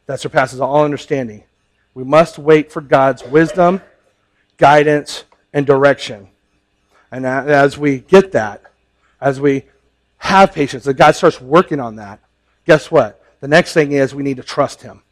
that 0.08 0.19
surpasses 0.19 0.60
all 0.60 0.84
understanding. 0.84 1.43
We 1.93 2.03
must 2.03 2.39
wait 2.39 2.71
for 2.71 2.82
God's 2.82 3.23
wisdom, 3.23 3.82
guidance, 4.58 5.25
and 5.53 5.67
direction. 5.67 6.29
And 7.12 7.27
as 7.27 7.77
we 7.77 7.99
get 7.99 8.32
that, 8.32 8.63
as 9.21 9.39
we 9.39 9.65
have 10.17 10.53
patience, 10.53 10.86
that 10.86 10.95
God 10.95 11.12
starts 11.12 11.39
working 11.39 11.79
on 11.79 11.97
that, 11.97 12.19
guess 12.65 12.89
what? 12.89 13.23
The 13.41 13.47
next 13.47 13.73
thing 13.73 13.91
is 13.91 14.15
we 14.15 14.23
need 14.23 14.38
to 14.38 14.43
trust 14.43 14.82
Him, 14.82 15.03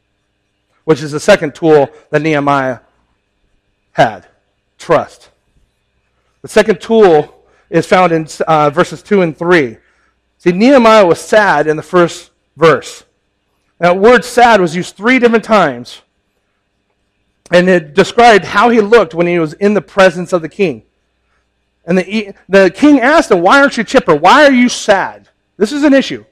which 0.86 1.04
is 1.04 1.12
the 1.12 1.20
second 1.20 1.54
tool 1.54 1.88
that 2.10 2.24
Nehemiah 2.24 2.80
had 3.92 4.26
trust. 4.80 5.30
The 6.42 6.48
second 6.48 6.82
tool 6.82 7.41
is 7.72 7.88
found 7.88 8.12
in 8.12 8.28
uh, 8.48 8.70
verses 8.70 9.02
2 9.02 9.22
and 9.22 9.36
3. 9.36 9.78
See, 10.38 10.52
Nehemiah 10.52 11.06
was 11.06 11.20
sad 11.20 11.68
in 11.68 11.78
the 11.78 11.84
first 11.84 12.32
verse. 12.58 13.06
That 13.80 13.98
word 13.98 14.24
sad 14.26 14.62
was 14.62 14.76
used 14.76 14.96
three 14.96 15.18
different 15.18 15.46
times. 15.46 16.02
And 17.50 17.68
it 17.70 17.94
described 17.94 18.46
how 18.46 18.70
he 18.70 18.82
looked 18.82 19.14
when 19.14 19.26
he 19.26 19.40
was 19.40 19.54
in 19.54 19.74
the 19.74 19.82
presence 19.82 20.34
of 20.34 20.42
the 20.42 20.50
king. 20.50 20.84
And 21.86 21.98
the, 21.98 22.36
the 22.48 22.70
king 22.70 23.00
asked 23.00 23.32
him, 23.32 23.42
Why 23.42 23.60
aren't 23.60 23.78
you 23.78 23.84
chipper? 23.84 24.16
Why 24.16 24.46
are 24.46 24.52
you 24.52 24.70
sad? 24.70 25.30
This 25.58 25.72
is 25.72 25.84
an 25.84 25.94
issue. 25.94 26.26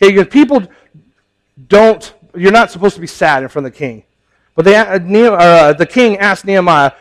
Okay, 0.00 0.12
because 0.12 0.28
people 0.28 0.62
don't, 1.68 2.12
you're 2.36 2.52
not 2.52 2.70
supposed 2.70 2.94
to 2.94 3.00
be 3.00 3.06
sad 3.06 3.42
in 3.42 3.48
front 3.48 3.66
of 3.66 3.72
the 3.72 3.78
king. 3.78 4.04
But 4.54 4.64
they, 4.64 4.76
uh, 4.76 4.98
uh, 4.98 5.72
the 5.72 5.86
king 5.86 6.18
asked 6.18 6.44
Nehemiah 6.44 6.92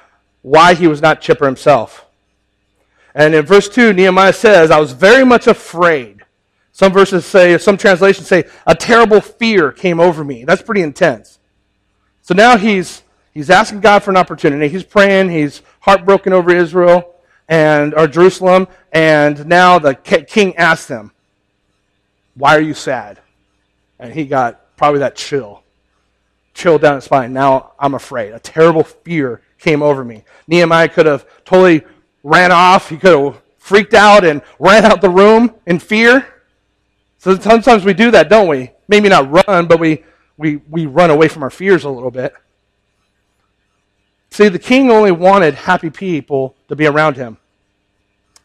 why 0.42 0.74
he 0.74 0.88
was 0.88 1.02
not 1.02 1.22
chipper 1.22 1.46
himself. 1.46 2.06
And 3.14 3.36
in 3.36 3.46
verse 3.46 3.68
2, 3.70 3.94
Nehemiah 3.94 4.34
says, 4.34 4.72
I 4.72 4.80
was 4.80 4.94
very 4.94 5.26
much 5.26 5.48
afraid. 5.48 6.24
Some 6.72 6.94
verses 6.94 7.26
say, 7.26 7.58
some 7.58 7.78
translations 7.78 8.28
say, 8.28 8.46
a 8.66 8.74
terrible 8.74 9.22
fear 9.22 9.72
came 9.72 10.00
over 10.00 10.24
me. 10.24 10.46
That's 10.46 10.62
pretty 10.62 10.82
intense. 10.82 11.40
So 12.22 12.34
now 12.34 12.58
he's, 12.58 13.04
he's 13.34 13.50
asking 13.50 13.82
God 13.82 14.04
for 14.04 14.12
an 14.12 14.18
opportunity. 14.18 14.70
He's 14.70 14.84
praying. 14.84 15.30
He's 15.30 15.62
heartbroken 15.82 16.32
over 16.32 16.52
Israel 16.56 17.16
and, 17.50 17.94
or 17.94 18.08
Jerusalem. 18.08 18.68
And 18.94 19.46
now 19.48 19.80
the 19.80 19.96
king 19.96 20.56
asks 20.56 20.88
him, 20.88 21.12
why 22.36 22.56
are 22.56 22.62
you 22.62 22.74
sad? 22.74 23.20
And 24.00 24.14
he 24.14 24.26
got 24.26 24.76
probably 24.78 25.00
that 25.00 25.16
chill. 25.16 25.64
Chill 26.54 26.78
down 26.80 26.96
his 26.96 27.04
spine. 27.06 27.34
Now 27.34 27.74
I'm 27.78 27.94
afraid. 27.94 28.32
A 28.32 28.40
terrible 28.40 28.84
fear 28.84 29.42
came 29.60 29.84
over 29.84 30.04
me. 30.04 30.24
Nehemiah 30.48 30.90
could 30.90 31.06
have 31.06 31.26
totally 31.44 31.84
ran 32.24 32.52
off. 32.52 32.90
He 32.90 32.98
could 32.98 33.18
have 33.18 33.42
freaked 33.58 33.94
out 33.94 34.26
and 34.26 34.42
ran 34.60 34.86
out 34.86 35.02
the 35.02 35.10
room 35.10 35.54
in 35.66 35.80
fear. 35.80 36.26
So 37.18 37.38
sometimes 37.40 37.86
we 37.86 37.94
do 37.94 38.12
that, 38.12 38.30
don't 38.30 38.48
we? 38.48 38.72
Maybe 38.88 39.10
not 39.10 39.32
run, 39.48 39.68
but 39.68 39.80
we, 39.80 40.04
we, 40.38 40.58
we 40.70 40.88
run 40.88 41.10
away 41.10 41.28
from 41.28 41.44
our 41.44 41.50
fears 41.50 41.84
a 41.84 41.90
little 41.90 42.12
bit. 42.12 42.34
See, 44.32 44.48
the 44.48 44.60
king 44.60 44.90
only 44.90 45.12
wanted 45.12 45.54
happy 45.54 45.90
people 45.90 46.56
to 46.70 46.76
be 46.76 46.88
around 46.88 47.18
him. 47.18 47.38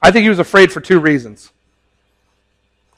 I 0.02 0.10
think 0.10 0.24
he 0.24 0.28
was 0.28 0.38
afraid 0.38 0.72
for 0.72 0.80
two 0.80 1.00
reasons. 1.00 1.52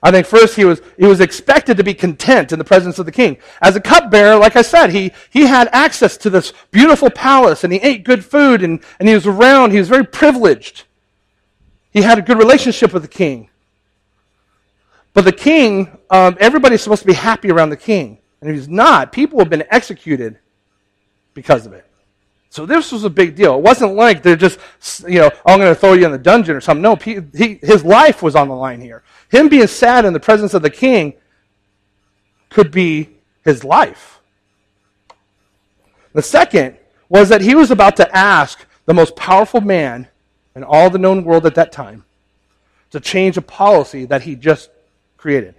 I 0.02 0.12
think 0.12 0.26
first 0.26 0.54
he 0.54 0.64
was, 0.64 0.80
he 0.96 1.06
was 1.06 1.20
expected 1.20 1.76
to 1.76 1.84
be 1.84 1.94
content 1.94 2.52
in 2.52 2.58
the 2.58 2.64
presence 2.64 2.98
of 3.00 3.06
the 3.06 3.12
king. 3.12 3.36
As 3.60 3.74
a 3.74 3.80
cupbearer, 3.80 4.36
like 4.36 4.54
I 4.54 4.62
said, 4.62 4.90
he, 4.90 5.12
he 5.30 5.42
had 5.42 5.68
access 5.72 6.16
to 6.18 6.30
this 6.30 6.52
beautiful 6.70 7.10
palace 7.10 7.64
and 7.64 7.72
he 7.72 7.80
ate 7.80 8.04
good 8.04 8.24
food 8.24 8.62
and, 8.62 8.80
and 9.00 9.08
he 9.08 9.14
was 9.14 9.26
around. 9.26 9.72
He 9.72 9.78
was 9.78 9.88
very 9.88 10.04
privileged. 10.04 10.84
He 11.90 12.02
had 12.02 12.18
a 12.18 12.22
good 12.22 12.38
relationship 12.38 12.92
with 12.92 13.02
the 13.02 13.08
king. 13.08 13.50
But 15.14 15.24
the 15.24 15.32
king, 15.32 15.98
um, 16.10 16.36
everybody's 16.38 16.82
supposed 16.82 17.02
to 17.02 17.08
be 17.08 17.14
happy 17.14 17.50
around 17.50 17.70
the 17.70 17.76
king. 17.76 18.18
And 18.40 18.50
if 18.50 18.54
he's 18.54 18.68
not, 18.68 19.10
people 19.10 19.40
have 19.40 19.50
been 19.50 19.64
executed 19.68 20.38
because 21.34 21.66
of 21.66 21.72
it. 21.72 21.87
So 22.50 22.64
this 22.64 22.92
was 22.92 23.04
a 23.04 23.10
big 23.10 23.34
deal. 23.34 23.56
It 23.56 23.62
wasn't 23.62 23.94
like 23.94 24.22
they're 24.22 24.36
just, 24.36 24.58
you 25.06 25.20
know, 25.20 25.30
oh, 25.32 25.52
I'm 25.52 25.58
going 25.58 25.74
to 25.74 25.78
throw 25.78 25.92
you 25.92 26.06
in 26.06 26.12
the 26.12 26.18
dungeon 26.18 26.56
or 26.56 26.60
something. 26.60 26.82
No, 26.82 26.96
he, 26.96 27.58
his 27.62 27.84
life 27.84 28.22
was 28.22 28.34
on 28.34 28.48
the 28.48 28.54
line 28.54 28.80
here. 28.80 29.02
Him 29.30 29.48
being 29.48 29.66
sad 29.66 30.04
in 30.04 30.12
the 30.12 30.20
presence 30.20 30.54
of 30.54 30.62
the 30.62 30.70
king 30.70 31.14
could 32.48 32.70
be 32.70 33.10
his 33.44 33.64
life. 33.64 34.20
The 36.14 36.22
second 36.22 36.78
was 37.08 37.28
that 37.28 37.42
he 37.42 37.54
was 37.54 37.70
about 37.70 37.96
to 37.96 38.16
ask 38.16 38.64
the 38.86 38.94
most 38.94 39.14
powerful 39.14 39.60
man 39.60 40.08
in 40.56 40.64
all 40.64 40.88
the 40.88 40.98
known 40.98 41.24
world 41.24 41.44
at 41.44 41.54
that 41.56 41.70
time 41.70 42.04
to 42.90 43.00
change 43.00 43.36
a 43.36 43.42
policy 43.42 44.06
that 44.06 44.22
he 44.22 44.34
just 44.34 44.70
created. 45.18 45.54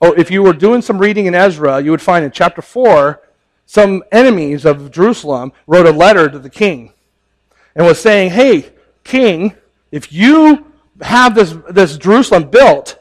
Oh, 0.00 0.12
if 0.12 0.30
you 0.30 0.42
were 0.42 0.52
doing 0.52 0.82
some 0.82 0.98
reading 0.98 1.26
in 1.26 1.34
Ezra, 1.34 1.80
you 1.80 1.92
would 1.92 2.02
find 2.02 2.24
in 2.24 2.30
chapter 2.32 2.62
4 2.62 3.20
some 3.68 4.02
enemies 4.10 4.64
of 4.64 4.90
Jerusalem 4.90 5.52
wrote 5.66 5.84
a 5.84 5.92
letter 5.92 6.30
to 6.30 6.38
the 6.38 6.48
king 6.48 6.94
and 7.76 7.84
was 7.84 8.00
saying, 8.00 8.30
Hey, 8.30 8.72
king, 9.04 9.54
if 9.92 10.10
you 10.10 10.72
have 11.02 11.34
this, 11.34 11.54
this 11.68 11.98
Jerusalem 11.98 12.48
built, 12.48 12.98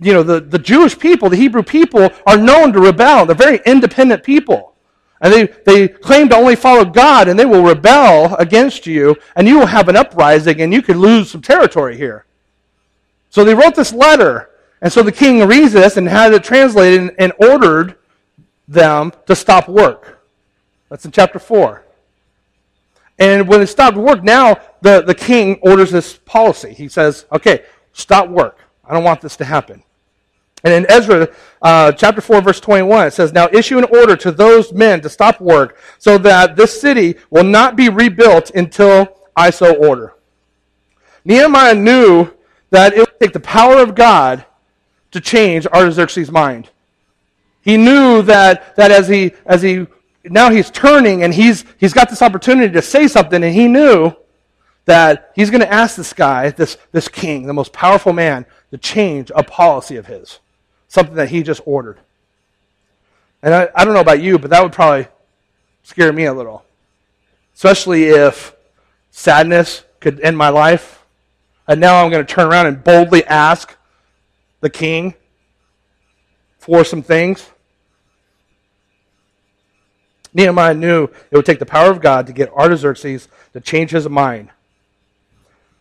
you 0.00 0.14
know, 0.14 0.22
the, 0.22 0.40
the 0.40 0.58
Jewish 0.58 0.98
people, 0.98 1.28
the 1.28 1.36
Hebrew 1.36 1.62
people, 1.62 2.08
are 2.26 2.38
known 2.38 2.72
to 2.72 2.80
rebel. 2.80 3.26
They're 3.26 3.36
very 3.36 3.60
independent 3.66 4.22
people. 4.22 4.72
And 5.20 5.30
they, 5.30 5.46
they 5.66 5.88
claim 5.88 6.30
to 6.30 6.36
only 6.36 6.56
follow 6.56 6.86
God, 6.86 7.28
and 7.28 7.38
they 7.38 7.44
will 7.44 7.62
rebel 7.62 8.34
against 8.36 8.86
you, 8.86 9.14
and 9.36 9.46
you 9.46 9.58
will 9.58 9.66
have 9.66 9.90
an 9.90 9.96
uprising, 9.96 10.62
and 10.62 10.72
you 10.72 10.80
could 10.80 10.96
lose 10.96 11.30
some 11.30 11.42
territory 11.42 11.98
here. 11.98 12.24
So 13.28 13.44
they 13.44 13.54
wrote 13.54 13.74
this 13.74 13.92
letter, 13.92 14.48
and 14.80 14.90
so 14.90 15.02
the 15.02 15.12
king 15.12 15.46
reads 15.46 15.74
this 15.74 15.98
and 15.98 16.08
had 16.08 16.32
it 16.32 16.44
translated 16.44 17.00
and, 17.00 17.12
and 17.18 17.32
ordered 17.38 17.97
them 18.68 19.12
to 19.26 19.34
stop 19.34 19.68
work. 19.68 20.22
That's 20.88 21.04
in 21.04 21.10
chapter 21.10 21.38
4. 21.38 21.84
And 23.18 23.48
when 23.48 23.60
it 23.60 23.66
stopped 23.66 23.96
work, 23.96 24.22
now 24.22 24.60
the, 24.80 25.02
the 25.02 25.14
king 25.14 25.58
orders 25.62 25.90
this 25.90 26.18
policy. 26.18 26.72
He 26.72 26.88
says, 26.88 27.26
okay, 27.32 27.64
stop 27.92 28.28
work. 28.28 28.58
I 28.84 28.94
don't 28.94 29.02
want 29.04 29.20
this 29.20 29.36
to 29.38 29.44
happen. 29.44 29.82
And 30.64 30.72
in 30.72 30.90
Ezra 30.90 31.28
uh, 31.62 31.92
chapter 31.92 32.20
4, 32.20 32.40
verse 32.40 32.60
21, 32.60 33.08
it 33.08 33.12
says, 33.12 33.32
Now 33.32 33.48
issue 33.52 33.78
an 33.78 33.84
order 33.84 34.16
to 34.16 34.32
those 34.32 34.72
men 34.72 35.00
to 35.02 35.08
stop 35.08 35.40
work 35.40 35.78
so 35.98 36.18
that 36.18 36.56
this 36.56 36.80
city 36.80 37.16
will 37.30 37.44
not 37.44 37.76
be 37.76 37.88
rebuilt 37.88 38.50
until 38.50 39.16
I 39.36 39.50
so 39.50 39.74
order. 39.76 40.14
Nehemiah 41.24 41.74
knew 41.74 42.32
that 42.70 42.92
it 42.94 43.00
would 43.00 43.20
take 43.20 43.32
the 43.32 43.40
power 43.40 43.80
of 43.80 43.94
God 43.94 44.44
to 45.12 45.20
change 45.20 45.66
Artaxerxes' 45.66 46.30
mind. 46.30 46.70
He 47.68 47.76
knew 47.76 48.22
that, 48.22 48.76
that 48.76 48.90
as 48.90 49.08
he, 49.08 49.32
as 49.44 49.60
he, 49.60 49.86
now 50.24 50.48
he's 50.48 50.70
turning 50.70 51.22
and 51.22 51.34
he's, 51.34 51.66
he's 51.76 51.92
got 51.92 52.08
this 52.08 52.22
opportunity 52.22 52.72
to 52.72 52.80
say 52.80 53.06
something 53.06 53.44
and 53.44 53.54
he 53.54 53.68
knew 53.68 54.16
that 54.86 55.32
he's 55.34 55.50
going 55.50 55.60
to 55.60 55.70
ask 55.70 55.94
this 55.94 56.14
guy, 56.14 56.48
this, 56.48 56.78
this 56.92 57.08
king, 57.08 57.46
the 57.46 57.52
most 57.52 57.74
powerful 57.74 58.14
man, 58.14 58.46
to 58.70 58.78
change 58.78 59.30
a 59.34 59.42
policy 59.42 59.96
of 59.96 60.06
his. 60.06 60.38
Something 60.88 61.16
that 61.16 61.28
he 61.28 61.42
just 61.42 61.60
ordered. 61.66 61.98
And 63.42 63.52
I, 63.52 63.68
I 63.74 63.84
don't 63.84 63.92
know 63.92 64.00
about 64.00 64.22
you, 64.22 64.38
but 64.38 64.48
that 64.48 64.62
would 64.62 64.72
probably 64.72 65.06
scare 65.82 66.10
me 66.10 66.24
a 66.24 66.32
little. 66.32 66.64
Especially 67.54 68.04
if 68.04 68.56
sadness 69.10 69.84
could 70.00 70.20
end 70.20 70.38
my 70.38 70.48
life. 70.48 71.04
And 71.66 71.82
now 71.82 72.02
I'm 72.02 72.10
going 72.10 72.24
to 72.24 72.34
turn 72.34 72.46
around 72.46 72.64
and 72.64 72.82
boldly 72.82 73.26
ask 73.26 73.76
the 74.62 74.70
king 74.70 75.12
for 76.56 76.82
some 76.82 77.02
things. 77.02 77.46
Nehemiah 80.34 80.74
knew 80.74 81.04
it 81.04 81.36
would 81.36 81.46
take 81.46 81.58
the 81.58 81.66
power 81.66 81.90
of 81.90 82.00
God 82.00 82.26
to 82.26 82.32
get 82.32 82.52
Artaxerxes 82.52 83.28
to 83.52 83.60
change 83.60 83.90
his 83.90 84.08
mind. 84.08 84.50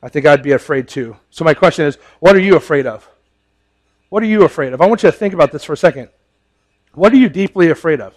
I 0.02 0.10
think 0.10 0.26
I'd 0.26 0.44
be 0.44 0.52
afraid 0.52 0.88
too. 0.88 1.18
So, 1.32 1.44
my 1.44 1.54
question 1.54 1.86
is 1.86 1.98
what 2.20 2.36
are 2.36 2.40
you 2.40 2.56
afraid 2.56 2.86
of? 2.86 3.08
What 4.10 4.24
are 4.24 4.28
you 4.28 4.44
afraid 4.44 4.74
of? 4.74 4.82
I 4.82 4.86
want 4.86 5.04
you 5.04 5.12
to 5.12 5.18
think 5.18 5.34
about 5.34 5.52
this 5.52 5.64
for 5.64 5.74
a 5.74 5.78
second. 5.78 6.10
What 6.94 7.12
are 7.14 7.18
you 7.18 7.30
deeply 7.30 7.70
afraid 7.70 8.00
of? 8.00 8.16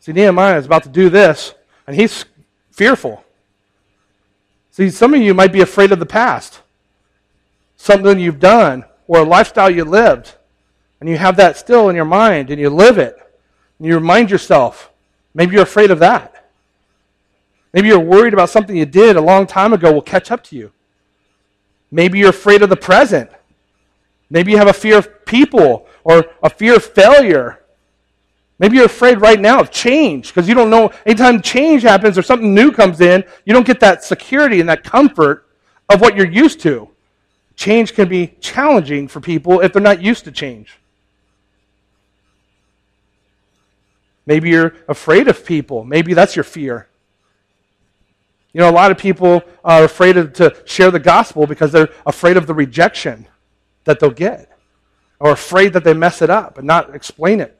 See, 0.00 0.12
Nehemiah 0.12 0.58
is 0.58 0.66
about 0.66 0.82
to 0.84 0.88
do 0.88 1.08
this, 1.08 1.54
and 1.86 1.96
he's 1.96 2.24
fearful. 2.70 3.24
See, 4.70 4.90
some 4.90 5.14
of 5.14 5.22
you 5.22 5.32
might 5.32 5.52
be 5.52 5.62
afraid 5.62 5.92
of 5.92 5.98
the 5.98 6.06
past, 6.06 6.60
something 7.76 8.20
you've 8.20 8.40
done, 8.40 8.84
or 9.06 9.20
a 9.20 9.24
lifestyle 9.24 9.70
you 9.70 9.84
lived, 9.84 10.34
and 11.00 11.08
you 11.08 11.16
have 11.16 11.36
that 11.36 11.56
still 11.56 11.88
in 11.88 11.96
your 11.96 12.04
mind, 12.04 12.50
and 12.50 12.60
you 12.60 12.68
live 12.68 12.98
it, 12.98 13.16
and 13.78 13.86
you 13.86 13.94
remind 13.94 14.30
yourself. 14.30 14.90
Maybe 15.34 15.54
you're 15.54 15.62
afraid 15.62 15.90
of 15.90 15.98
that. 15.98 16.48
Maybe 17.72 17.88
you're 17.88 18.00
worried 18.00 18.32
about 18.32 18.48
something 18.48 18.76
you 18.76 18.86
did 18.86 19.16
a 19.16 19.20
long 19.20 19.46
time 19.46 19.72
ago 19.72 19.92
will 19.92 20.02
catch 20.02 20.30
up 20.30 20.42
to 20.44 20.56
you. 20.56 20.72
Maybe 21.90 22.18
you're 22.18 22.30
afraid 22.30 22.62
of 22.62 22.70
the 22.70 22.76
present. 22.76 23.30
Maybe 24.30 24.52
you 24.52 24.58
have 24.58 24.68
a 24.68 24.72
fear 24.72 24.98
of 24.98 25.24
people 25.26 25.86
or 26.02 26.24
a 26.42 26.50
fear 26.50 26.76
of 26.76 26.84
failure. 26.84 27.62
Maybe 28.58 28.76
you're 28.76 28.86
afraid 28.86 29.20
right 29.20 29.38
now 29.38 29.60
of 29.60 29.70
change 29.70 30.28
because 30.28 30.48
you 30.48 30.54
don't 30.54 30.70
know. 30.70 30.90
Anytime 31.04 31.42
change 31.42 31.82
happens 31.82 32.16
or 32.16 32.22
something 32.22 32.54
new 32.54 32.72
comes 32.72 33.00
in, 33.00 33.22
you 33.44 33.52
don't 33.52 33.66
get 33.66 33.80
that 33.80 34.02
security 34.02 34.60
and 34.60 34.68
that 34.68 34.82
comfort 34.82 35.46
of 35.88 36.00
what 36.00 36.16
you're 36.16 36.26
used 36.26 36.60
to. 36.60 36.88
Change 37.54 37.94
can 37.94 38.08
be 38.08 38.34
challenging 38.40 39.08
for 39.08 39.20
people 39.20 39.60
if 39.60 39.72
they're 39.72 39.82
not 39.82 40.02
used 40.02 40.24
to 40.24 40.32
change. 40.32 40.78
Maybe 44.26 44.50
you're 44.50 44.74
afraid 44.88 45.28
of 45.28 45.44
people. 45.46 45.84
Maybe 45.84 46.12
that's 46.12 46.36
your 46.36 46.44
fear. 46.44 46.88
You 48.52 48.60
know, 48.60 48.70
a 48.70 48.72
lot 48.72 48.90
of 48.90 48.98
people 48.98 49.42
are 49.64 49.84
afraid 49.84 50.16
of, 50.16 50.32
to 50.34 50.56
share 50.64 50.90
the 50.90 50.98
gospel 50.98 51.46
because 51.46 51.72
they're 51.72 51.90
afraid 52.04 52.36
of 52.36 52.46
the 52.46 52.54
rejection 52.54 53.26
that 53.84 54.00
they'll 54.00 54.10
get 54.10 54.50
or 55.20 55.30
afraid 55.30 55.72
that 55.74 55.84
they 55.84 55.94
mess 55.94 56.22
it 56.22 56.30
up 56.30 56.58
and 56.58 56.66
not 56.66 56.94
explain 56.94 57.40
it 57.40 57.56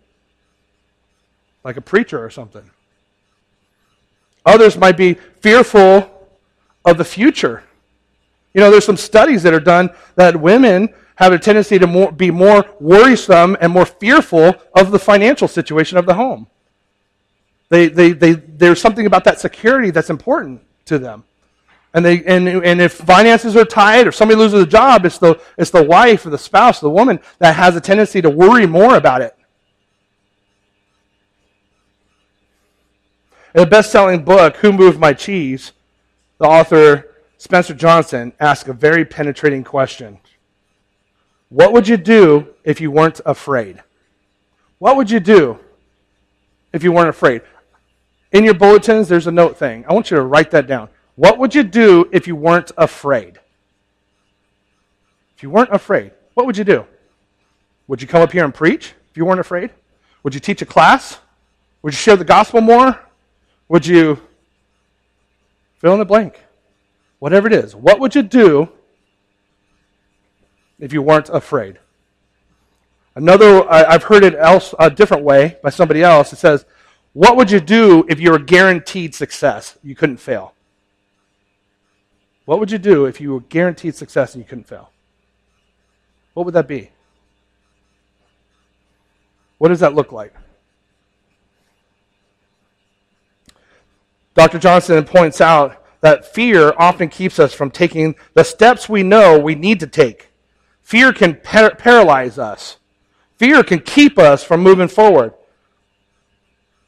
like 1.64 1.76
a 1.76 1.80
preacher 1.80 2.24
or 2.24 2.30
something. 2.30 2.70
Others 4.44 4.76
might 4.76 4.96
be 4.96 5.14
fearful 5.40 6.28
of 6.84 6.98
the 6.98 7.04
future. 7.04 7.64
You 8.54 8.60
know, 8.60 8.70
there's 8.70 8.84
some 8.84 8.96
studies 8.96 9.42
that 9.42 9.52
are 9.52 9.60
done 9.60 9.90
that 10.14 10.40
women 10.40 10.94
have 11.16 11.32
a 11.32 11.38
tendency 11.38 11.78
to 11.78 11.86
more, 11.86 12.12
be 12.12 12.30
more 12.30 12.64
worrisome 12.78 13.56
and 13.60 13.72
more 13.72 13.84
fearful 13.84 14.54
of 14.74 14.92
the 14.92 14.98
financial 14.98 15.48
situation 15.48 15.98
of 15.98 16.06
the 16.06 16.14
home. 16.14 16.46
They, 17.68 17.88
they, 17.88 18.12
they, 18.12 18.32
there's 18.32 18.80
something 18.80 19.06
about 19.06 19.24
that 19.24 19.40
security 19.40 19.90
that's 19.90 20.10
important 20.10 20.62
to 20.86 20.98
them. 20.98 21.24
And, 21.94 22.04
they, 22.04 22.22
and, 22.24 22.46
and 22.46 22.80
if 22.80 22.92
finances 22.92 23.56
are 23.56 23.64
tight 23.64 24.06
or 24.06 24.12
somebody 24.12 24.38
loses 24.38 24.62
a 24.62 24.66
job, 24.66 25.06
it's 25.06 25.18
the, 25.18 25.40
it's 25.56 25.70
the 25.70 25.82
wife 25.82 26.26
or 26.26 26.30
the 26.30 26.38
spouse, 26.38 26.78
the 26.78 26.90
woman, 26.90 27.20
that 27.38 27.56
has 27.56 27.74
a 27.74 27.80
tendency 27.80 28.20
to 28.20 28.28
worry 28.28 28.66
more 28.66 28.96
about 28.96 29.22
it. 29.22 29.34
In 33.54 33.60
the 33.60 33.66
best 33.66 33.90
selling 33.90 34.22
book, 34.22 34.56
Who 34.58 34.74
Moved 34.74 35.00
My 35.00 35.14
Cheese, 35.14 35.72
the 36.38 36.44
author 36.44 37.14
Spencer 37.38 37.72
Johnson 37.72 38.34
asks 38.38 38.68
a 38.68 38.74
very 38.74 39.06
penetrating 39.06 39.64
question 39.64 40.18
What 41.48 41.72
would 41.72 41.88
you 41.88 41.96
do 41.96 42.48
if 42.64 42.80
you 42.80 42.90
weren't 42.90 43.22
afraid? 43.24 43.82
What 44.78 44.96
would 44.96 45.10
you 45.10 45.20
do 45.20 45.58
if 46.74 46.84
you 46.84 46.92
weren't 46.92 47.08
afraid? 47.08 47.40
In 48.36 48.44
your 48.44 48.52
bulletins, 48.52 49.08
there's 49.08 49.26
a 49.26 49.32
note 49.32 49.56
thing. 49.56 49.86
I 49.88 49.94
want 49.94 50.10
you 50.10 50.18
to 50.18 50.22
write 50.22 50.50
that 50.50 50.66
down. 50.66 50.90
What 51.14 51.38
would 51.38 51.54
you 51.54 51.62
do 51.62 52.06
if 52.12 52.26
you 52.26 52.36
weren't 52.36 52.70
afraid? 52.76 53.40
If 55.34 55.42
you 55.42 55.48
weren't 55.48 55.72
afraid, 55.72 56.12
what 56.34 56.44
would 56.44 56.58
you 56.58 56.64
do? 56.64 56.84
Would 57.88 58.02
you 58.02 58.06
come 58.06 58.20
up 58.20 58.32
here 58.32 58.44
and 58.44 58.52
preach 58.52 58.92
if 59.10 59.16
you 59.16 59.24
weren't 59.24 59.40
afraid? 59.40 59.70
Would 60.22 60.34
you 60.34 60.40
teach 60.40 60.60
a 60.60 60.66
class? 60.66 61.18
Would 61.80 61.94
you 61.94 61.96
share 61.96 62.16
the 62.16 62.26
gospel 62.26 62.60
more? 62.60 63.00
Would 63.70 63.86
you 63.86 64.20
fill 65.76 65.94
in 65.94 65.98
the 65.98 66.04
blank? 66.04 66.44
Whatever 67.20 67.46
it 67.46 67.54
is. 67.54 67.74
What 67.74 68.00
would 68.00 68.14
you 68.14 68.22
do 68.22 68.68
if 70.78 70.92
you 70.92 71.00
weren't 71.00 71.30
afraid? 71.30 71.78
Another, 73.14 73.66
I've 73.70 74.02
heard 74.02 74.24
it 74.24 74.34
else 74.34 74.74
a 74.78 74.90
different 74.90 75.24
way 75.24 75.56
by 75.62 75.70
somebody 75.70 76.02
else. 76.02 76.34
It 76.34 76.36
says, 76.36 76.66
What 77.16 77.38
would 77.38 77.50
you 77.50 77.60
do 77.60 78.04
if 78.10 78.20
you 78.20 78.30
were 78.30 78.38
guaranteed 78.38 79.14
success? 79.14 79.78
You 79.82 79.94
couldn't 79.94 80.18
fail. 80.18 80.52
What 82.44 82.60
would 82.60 82.70
you 82.70 82.76
do 82.76 83.06
if 83.06 83.22
you 83.22 83.32
were 83.32 83.40
guaranteed 83.40 83.94
success 83.94 84.34
and 84.34 84.44
you 84.44 84.46
couldn't 84.46 84.68
fail? 84.68 84.90
What 86.34 86.44
would 86.44 86.52
that 86.52 86.68
be? 86.68 86.90
What 89.56 89.68
does 89.68 89.80
that 89.80 89.94
look 89.94 90.12
like? 90.12 90.34
Dr. 94.34 94.58
Johnson 94.58 95.02
points 95.04 95.40
out 95.40 95.82
that 96.02 96.34
fear 96.34 96.74
often 96.76 97.08
keeps 97.08 97.38
us 97.38 97.54
from 97.54 97.70
taking 97.70 98.14
the 98.34 98.44
steps 98.44 98.90
we 98.90 99.02
know 99.02 99.38
we 99.38 99.54
need 99.54 99.80
to 99.80 99.86
take. 99.86 100.28
Fear 100.82 101.14
can 101.14 101.36
par- 101.36 101.76
paralyze 101.76 102.38
us. 102.38 102.76
Fear 103.38 103.64
can 103.64 103.78
keep 103.78 104.18
us 104.18 104.44
from 104.44 104.60
moving 104.60 104.88
forward. 104.88 105.32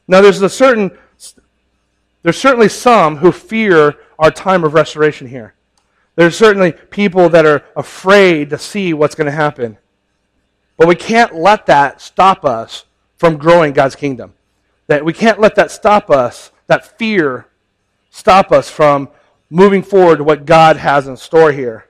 Now, 0.09 0.21
there's 0.21 0.43
a 0.43 0.49
certain, 0.49 0.97
there's 2.23 2.41
certainly 2.41 2.69
some 2.69 3.19
who 3.19 3.31
fear 3.31 3.95
our 4.19 4.31
time 4.31 4.65
of 4.65 4.75
restoration 4.75 5.29
here. 5.29 5.55
There's 6.17 6.37
certainly 6.37 6.73
people 6.73 7.29
that 7.29 7.47
are 7.47 7.65
afraid 7.77 8.51
to 8.51 8.59
see 8.59 8.93
what's 8.93 9.15
going 9.15 9.27
to 9.27 9.31
happen. 9.31 9.79
But 10.77 10.89
we 10.89 10.97
can't 10.97 11.35
let 11.35 11.67
that 11.67 12.01
stop 12.01 12.45
us 12.45 12.87
from 13.19 13.37
growing 13.37 13.73
God's 13.73 13.95
kingdom. 13.95 14.35
That 14.89 15.05
we 15.05 15.13
can't 15.13 15.39
let 15.39 15.55
that 15.57 15.71
stop 15.71 16.11
us 16.11 16.51
that 16.69 16.99
fear 16.99 17.47
stop 18.11 18.53
us 18.53 18.71
from 18.71 19.09
moving 19.51 19.83
forward 19.83 20.19
to 20.19 20.25
what 20.25 20.47
God 20.47 20.77
has 20.77 21.09
in 21.09 21.17
store 21.17 21.51
here. 21.51 21.87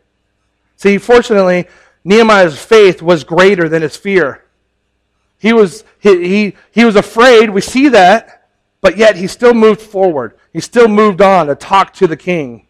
See, 0.76 0.96
fortunately, 0.98 1.66
Nehemiah's 2.04 2.58
faith 2.58 3.02
was 3.02 3.24
greater 3.24 3.68
than 3.68 3.82
his 3.82 3.96
fear. 3.96 4.44
He 5.38 5.52
was, 5.52 5.84
he, 6.00 6.28
he, 6.28 6.56
he 6.72 6.84
was 6.84 6.96
afraid, 6.96 7.50
we 7.50 7.60
see 7.60 7.88
that, 7.88 8.48
but 8.80 8.96
yet 8.96 9.16
he 9.16 9.26
still 9.26 9.54
moved 9.54 9.80
forward. 9.80 10.36
He 10.52 10.60
still 10.60 10.88
moved 10.88 11.20
on 11.20 11.46
to 11.46 11.54
talk 11.54 11.92
to 11.94 12.06
the 12.06 12.16
king. 12.16 12.66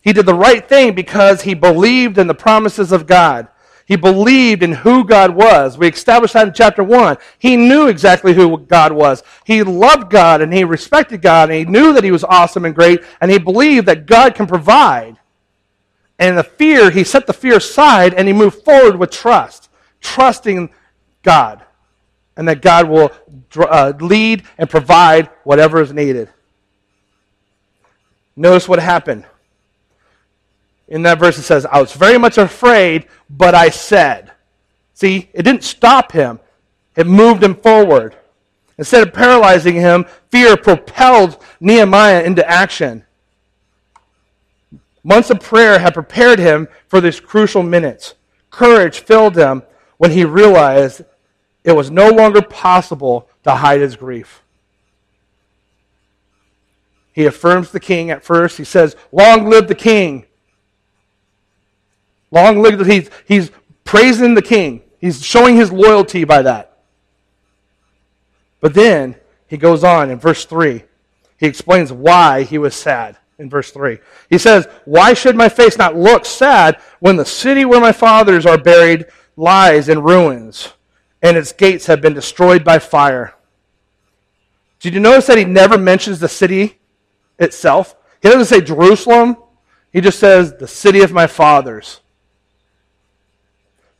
He 0.00 0.12
did 0.12 0.26
the 0.26 0.34
right 0.34 0.68
thing 0.68 0.94
because 0.94 1.42
he 1.42 1.54
believed 1.54 2.18
in 2.18 2.26
the 2.26 2.34
promises 2.34 2.92
of 2.92 3.06
God. 3.06 3.48
He 3.86 3.96
believed 3.96 4.62
in 4.62 4.72
who 4.72 5.04
God 5.04 5.34
was. 5.34 5.76
We 5.76 5.88
established 5.88 6.34
that 6.34 6.48
in 6.48 6.54
chapter 6.54 6.82
1. 6.82 7.18
He 7.38 7.56
knew 7.56 7.88
exactly 7.88 8.32
who 8.32 8.58
God 8.58 8.92
was. 8.92 9.22
He 9.44 9.62
loved 9.62 10.10
God 10.10 10.40
and 10.40 10.52
he 10.52 10.64
respected 10.64 11.20
God 11.20 11.50
and 11.50 11.58
he 11.58 11.64
knew 11.64 11.92
that 11.92 12.04
he 12.04 12.10
was 12.10 12.24
awesome 12.24 12.64
and 12.64 12.74
great 12.74 13.00
and 13.20 13.30
he 13.30 13.38
believed 13.38 13.86
that 13.86 14.06
God 14.06 14.34
can 14.34 14.46
provide. 14.46 15.18
And 16.18 16.38
the 16.38 16.44
fear, 16.44 16.90
he 16.90 17.04
set 17.04 17.26
the 17.26 17.32
fear 17.32 17.56
aside 17.56 18.14
and 18.14 18.26
he 18.26 18.32
moved 18.32 18.62
forward 18.62 18.96
with 18.96 19.10
trust, 19.10 19.68
trusting 20.00 20.70
God 21.24 21.64
and 22.36 22.48
that 22.48 22.62
God 22.62 22.88
will 22.88 23.12
uh, 23.56 23.92
lead 24.00 24.44
and 24.58 24.68
provide 24.68 25.30
whatever 25.44 25.80
is 25.80 25.92
needed. 25.92 26.28
Notice 28.36 28.68
what 28.68 28.80
happened. 28.80 29.24
In 30.88 31.02
that 31.02 31.18
verse, 31.18 31.38
it 31.38 31.42
says, 31.42 31.64
I 31.66 31.80
was 31.80 31.92
very 31.92 32.18
much 32.18 32.36
afraid, 32.36 33.06
but 33.30 33.54
I 33.54 33.70
said. 33.70 34.32
See, 34.92 35.28
it 35.32 35.42
didn't 35.42 35.64
stop 35.64 36.12
him, 36.12 36.40
it 36.96 37.06
moved 37.06 37.42
him 37.42 37.54
forward. 37.54 38.16
Instead 38.76 39.06
of 39.06 39.14
paralyzing 39.14 39.76
him, 39.76 40.04
fear 40.30 40.56
propelled 40.56 41.40
Nehemiah 41.60 42.24
into 42.24 42.48
action. 42.48 43.04
Months 45.04 45.30
of 45.30 45.38
prayer 45.38 45.78
had 45.78 45.94
prepared 45.94 46.40
him 46.40 46.66
for 46.88 47.00
these 47.00 47.20
crucial 47.20 47.62
minutes. 47.62 48.14
Courage 48.50 48.98
filled 49.00 49.36
him 49.36 49.62
when 49.98 50.10
he 50.10 50.24
realized 50.24 51.02
it 51.64 51.72
was 51.72 51.90
no 51.90 52.10
longer 52.10 52.42
possible 52.42 53.28
to 53.42 53.52
hide 53.52 53.80
his 53.80 53.96
grief. 53.96 54.42
He 57.12 57.24
affirms 57.24 57.70
the 57.70 57.80
king 57.80 58.10
at 58.10 58.22
first. 58.22 58.58
He 58.58 58.64
says, 58.64 58.96
Long 59.10 59.48
live 59.48 59.66
the 59.66 59.74
king. 59.74 60.26
Long 62.30 62.60
live 62.60 62.78
the 62.78 62.84
he's, 62.84 63.10
he's 63.26 63.50
praising 63.84 64.34
the 64.34 64.42
king. 64.42 64.82
He's 64.98 65.24
showing 65.24 65.56
his 65.56 65.72
loyalty 65.72 66.24
by 66.24 66.42
that. 66.42 66.78
But 68.60 68.74
then 68.74 69.16
he 69.46 69.56
goes 69.56 69.84
on 69.84 70.10
in 70.10 70.18
verse 70.18 70.44
3. 70.44 70.82
He 71.38 71.46
explains 71.46 71.92
why 71.92 72.42
he 72.42 72.58
was 72.58 72.74
sad 72.74 73.16
in 73.38 73.48
verse 73.48 73.70
3. 73.70 73.98
He 74.28 74.38
says, 74.38 74.66
Why 74.84 75.14
should 75.14 75.36
my 75.36 75.48
face 75.48 75.78
not 75.78 75.96
look 75.96 76.26
sad 76.26 76.78
when 76.98 77.16
the 77.16 77.24
city 77.24 77.64
where 77.64 77.80
my 77.80 77.92
fathers 77.92 78.44
are 78.44 78.58
buried 78.58 79.06
lies 79.36 79.88
in 79.88 80.02
ruins 80.02 80.72
and 81.24 81.38
its 81.38 81.52
gates 81.52 81.86
have 81.86 82.02
been 82.02 82.12
destroyed 82.12 82.62
by 82.62 82.78
fire? 82.78 83.34
Did 84.78 84.92
you 84.92 85.00
notice 85.00 85.26
that 85.26 85.38
he 85.38 85.44
never 85.44 85.78
mentions 85.78 86.20
the 86.20 86.28
city 86.28 86.78
itself? 87.38 87.96
He 88.20 88.28
doesn't 88.28 88.44
say 88.44 88.60
Jerusalem, 88.60 89.38
he 89.90 90.02
just 90.02 90.18
says 90.18 90.54
the 90.58 90.68
city 90.68 91.00
of 91.00 91.12
my 91.12 91.26
fathers. 91.26 92.00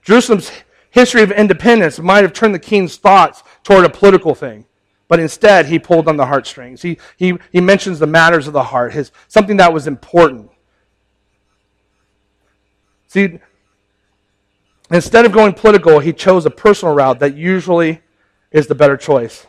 Jerusalem's 0.03 0.53
history 0.91 1.23
of 1.23 1.33
independence 1.33 1.99
might 1.99 2.25
have 2.25 2.35
turned 2.35 2.55
the 2.55 2.59
king's 2.59 2.97
thoughts 2.99 3.43
toward 3.63 3.87
a 3.87 3.91
political 3.91 4.35
thing. 4.35 4.67
But 5.09 5.19
instead, 5.19 5.67
he 5.67 5.79
pulled 5.79 6.09
on 6.09 6.19
the 6.19 6.27
heartstrings. 6.27 6.83
He, 6.83 6.99
he, 7.17 7.39
he 7.51 7.61
mentions 7.61 7.99
the 7.99 8.07
matters 8.07 8.47
of 8.47 8.53
the 8.53 8.65
heart, 8.65 8.93
his, 8.93 9.13
something 9.29 9.57
that 9.57 9.73
was 9.73 9.87
important. 9.87 10.51
See, 13.07 13.39
instead 14.95 15.25
of 15.25 15.33
going 15.33 15.53
political, 15.53 15.99
he 15.99 16.13
chose 16.13 16.47
a 16.47 16.51
personal 16.51 16.95
route 16.95 17.19
that 17.21 17.37
usually 17.37 18.01
is 18.51 18.67
the 18.67 18.75
better 18.75 18.97
choice. 18.97 19.47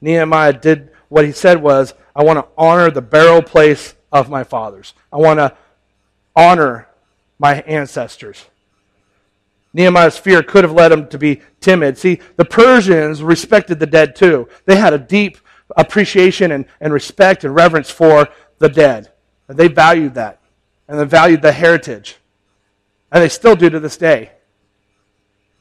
Nehemiah 0.00 0.52
did 0.52 0.90
what 1.08 1.24
he 1.24 1.32
said 1.32 1.62
was, 1.62 1.94
I 2.14 2.22
want 2.22 2.38
to 2.38 2.48
honor 2.56 2.90
the 2.90 3.02
burial 3.02 3.42
place 3.42 3.94
of 4.12 4.28
my 4.28 4.44
fathers. 4.44 4.94
I 5.12 5.16
want 5.16 5.38
to 5.38 5.56
honor 6.34 6.88
my 7.38 7.60
ancestors. 7.62 8.44
Nehemiah's 9.72 10.18
fear 10.18 10.42
could 10.42 10.64
have 10.64 10.72
led 10.72 10.92
him 10.92 11.08
to 11.08 11.18
be 11.18 11.42
timid. 11.60 11.98
See, 11.98 12.20
the 12.36 12.44
Persians 12.44 13.22
respected 13.22 13.78
the 13.78 13.86
dead 13.86 14.16
too. 14.16 14.48
They 14.64 14.76
had 14.76 14.92
a 14.92 14.98
deep 14.98 15.38
appreciation 15.76 16.50
and, 16.52 16.64
and 16.80 16.92
respect 16.92 17.44
and 17.44 17.54
reverence 17.54 17.90
for 17.90 18.28
the 18.58 18.68
dead. 18.68 19.12
They 19.46 19.68
valued 19.68 20.14
that. 20.14 20.40
And 20.88 20.98
they 20.98 21.04
valued 21.04 21.42
the 21.42 21.52
heritage. 21.52 22.16
And 23.10 23.22
they 23.22 23.28
still 23.28 23.56
do 23.56 23.70
to 23.70 23.80
this 23.80 23.96
day. 23.96 24.32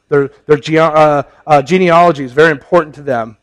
Their, 0.10 0.32
their 0.46 0.82
uh, 0.82 1.24
uh, 1.46 1.62
genealogy 1.62 2.24
is 2.24 2.32
very 2.32 2.52
important 2.52 2.96
to 2.96 3.02
them. 3.02 3.38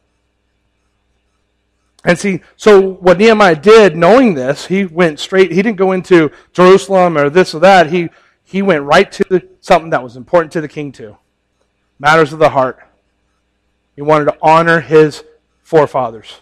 And 2.05 2.19
see, 2.19 2.41
so 2.57 2.81
what 2.81 3.19
Nehemiah 3.19 3.57
did, 3.57 3.97
knowing 3.97 4.35
this, 4.35 4.67
he 4.67 4.85
went 4.85 5.21
straight, 5.21 5.53
he 5.53 5.63
didn't 5.63 5.79
go 5.79 5.93
into 5.93 6.31
Jerusalem 6.53 7.17
or 7.17 7.31
this 7.31 7.55
or 7.55 7.61
that. 7.61 7.91
He 7.91 8.11
he 8.47 8.61
went 8.61 8.83
right 8.83 9.11
to 9.11 9.49
something 9.61 9.89
that 9.91 10.03
was 10.03 10.17
important 10.17 10.53
to 10.53 10.61
the 10.61 10.69
king, 10.69 10.93
too 10.93 11.17
matters 11.99 12.33
of 12.33 12.39
the 12.39 12.51
heart. 12.51 12.87
He 13.97 14.03
wanted 14.03 14.27
to 14.27 14.37
honor 14.43 14.81
his 14.81 15.25
forefathers. 15.63 16.41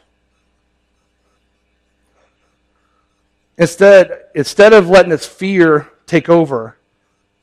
Instead, 3.58 4.24
instead 4.34 4.72
of 4.72 4.88
letting 4.88 5.10
his 5.10 5.26
fear 5.26 5.90
take 6.06 6.28
over 6.28 6.76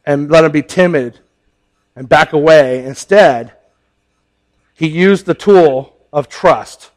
and 0.05 0.29
let 0.29 0.43
him 0.43 0.51
be 0.51 0.61
timid 0.61 1.19
and 1.95 2.07
back 2.07 2.31
away, 2.31 2.85
instead, 2.85 3.51
he 4.73 4.87
used 4.87 5.25
the 5.25 5.33
tool 5.33 5.97
of 6.13 6.29
trust 6.29 6.91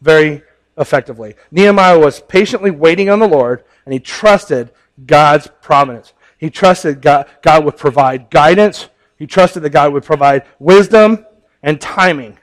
very 0.00 0.42
effectively. 0.76 1.36
Nehemiah 1.52 1.98
was 1.98 2.20
patiently 2.20 2.72
waiting 2.72 3.08
on 3.08 3.20
the 3.20 3.28
Lord, 3.28 3.62
and 3.84 3.92
he 3.92 4.00
trusted 4.00 4.72
God's 5.06 5.48
providence. 5.62 6.12
He 6.38 6.50
trusted 6.50 7.00
God, 7.00 7.28
God 7.42 7.64
would 7.64 7.76
provide 7.76 8.30
guidance. 8.30 8.88
He 9.16 9.26
trusted 9.26 9.62
that 9.62 9.70
God 9.70 9.92
would 9.92 10.02
provide 10.02 10.44
wisdom 10.58 11.24
and 11.62 11.80
timing. 11.80 12.38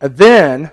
And 0.00 0.16
then, 0.16 0.72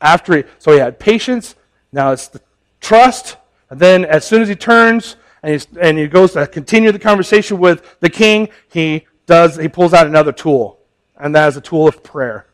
after 0.00 0.36
he, 0.36 0.44
so 0.58 0.72
he 0.72 0.78
had 0.78 0.98
patience, 0.98 1.54
now 1.92 2.12
it's 2.12 2.28
the 2.28 2.42
trust. 2.80 3.36
And 3.70 3.80
then, 3.80 4.04
as 4.04 4.26
soon 4.26 4.42
as 4.42 4.48
he 4.48 4.54
turns 4.54 5.16
and, 5.44 5.66
and 5.80 5.98
he 5.98 6.08
goes 6.08 6.32
to 6.32 6.46
continue 6.46 6.90
the 6.90 6.98
conversation 6.98 7.58
with 7.58 7.98
the 8.00 8.10
king, 8.10 8.48
he 8.70 9.06
does, 9.26 9.56
he 9.56 9.68
pulls 9.68 9.94
out 9.94 10.06
another 10.06 10.32
tool. 10.32 10.78
And 11.16 11.34
that 11.34 11.48
is 11.48 11.56
a 11.56 11.60
tool 11.60 11.86
of 11.86 12.02
prayer. 12.02 12.46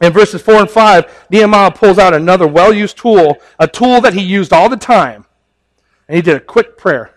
In 0.00 0.12
verses 0.12 0.42
4 0.42 0.54
and 0.56 0.70
5, 0.70 1.26
Nehemiah 1.30 1.70
pulls 1.70 1.98
out 1.98 2.12
another 2.12 2.46
well 2.46 2.72
used 2.72 2.98
tool, 2.98 3.38
a 3.58 3.68
tool 3.68 4.00
that 4.00 4.14
he 4.14 4.22
used 4.22 4.52
all 4.52 4.68
the 4.68 4.76
time 4.76 5.26
and 6.08 6.16
he 6.16 6.22
did 6.22 6.36
a 6.36 6.40
quick 6.40 6.76
prayer 6.76 7.14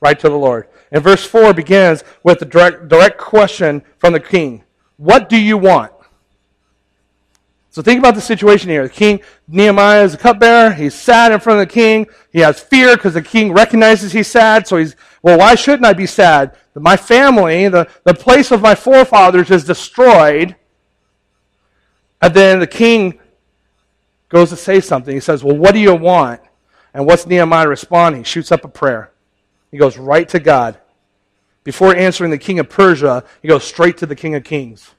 right 0.00 0.18
to 0.18 0.28
the 0.28 0.36
Lord. 0.36 0.68
And 0.92 1.02
verse 1.02 1.24
4 1.24 1.52
begins 1.54 2.04
with 2.22 2.40
a 2.42 2.44
direct, 2.44 2.88
direct 2.88 3.18
question 3.18 3.82
from 3.98 4.12
the 4.12 4.20
king 4.20 4.64
What 4.96 5.28
do 5.28 5.40
you 5.40 5.58
want? 5.58 5.92
So 7.76 7.82
think 7.82 7.98
about 7.98 8.14
the 8.14 8.22
situation 8.22 8.70
here. 8.70 8.84
The 8.84 8.88
king, 8.88 9.20
Nehemiah, 9.46 10.02
is 10.02 10.14
a 10.14 10.16
cupbearer. 10.16 10.72
He's 10.72 10.94
sad 10.94 11.30
in 11.30 11.40
front 11.40 11.60
of 11.60 11.68
the 11.68 11.74
king. 11.74 12.06
He 12.32 12.38
has 12.38 12.58
fear 12.58 12.96
because 12.96 13.12
the 13.12 13.20
king 13.20 13.52
recognizes 13.52 14.12
he's 14.12 14.28
sad. 14.28 14.66
So 14.66 14.78
he's, 14.78 14.96
well, 15.20 15.38
why 15.38 15.56
shouldn't 15.56 15.84
I 15.84 15.92
be 15.92 16.06
sad? 16.06 16.56
My 16.74 16.96
family, 16.96 17.68
the, 17.68 17.86
the 18.04 18.14
place 18.14 18.50
of 18.50 18.62
my 18.62 18.74
forefathers 18.74 19.50
is 19.50 19.64
destroyed. 19.64 20.56
And 22.22 22.32
then 22.32 22.60
the 22.60 22.66
king 22.66 23.18
goes 24.30 24.48
to 24.48 24.56
say 24.56 24.80
something. 24.80 25.12
He 25.12 25.20
says, 25.20 25.44
well, 25.44 25.58
what 25.58 25.74
do 25.74 25.78
you 25.78 25.94
want? 25.94 26.40
And 26.94 27.04
what's 27.04 27.26
Nehemiah 27.26 27.68
responding? 27.68 28.22
He 28.22 28.24
shoots 28.24 28.50
up 28.50 28.64
a 28.64 28.68
prayer. 28.68 29.12
He 29.70 29.76
goes 29.76 29.98
right 29.98 30.26
to 30.30 30.40
God. 30.40 30.78
Before 31.62 31.94
answering 31.94 32.30
the 32.30 32.38
king 32.38 32.58
of 32.58 32.70
Persia, 32.70 33.22
he 33.42 33.48
goes 33.48 33.64
straight 33.64 33.98
to 33.98 34.06
the 34.06 34.16
king 34.16 34.34
of 34.34 34.44
kings. 34.44 34.92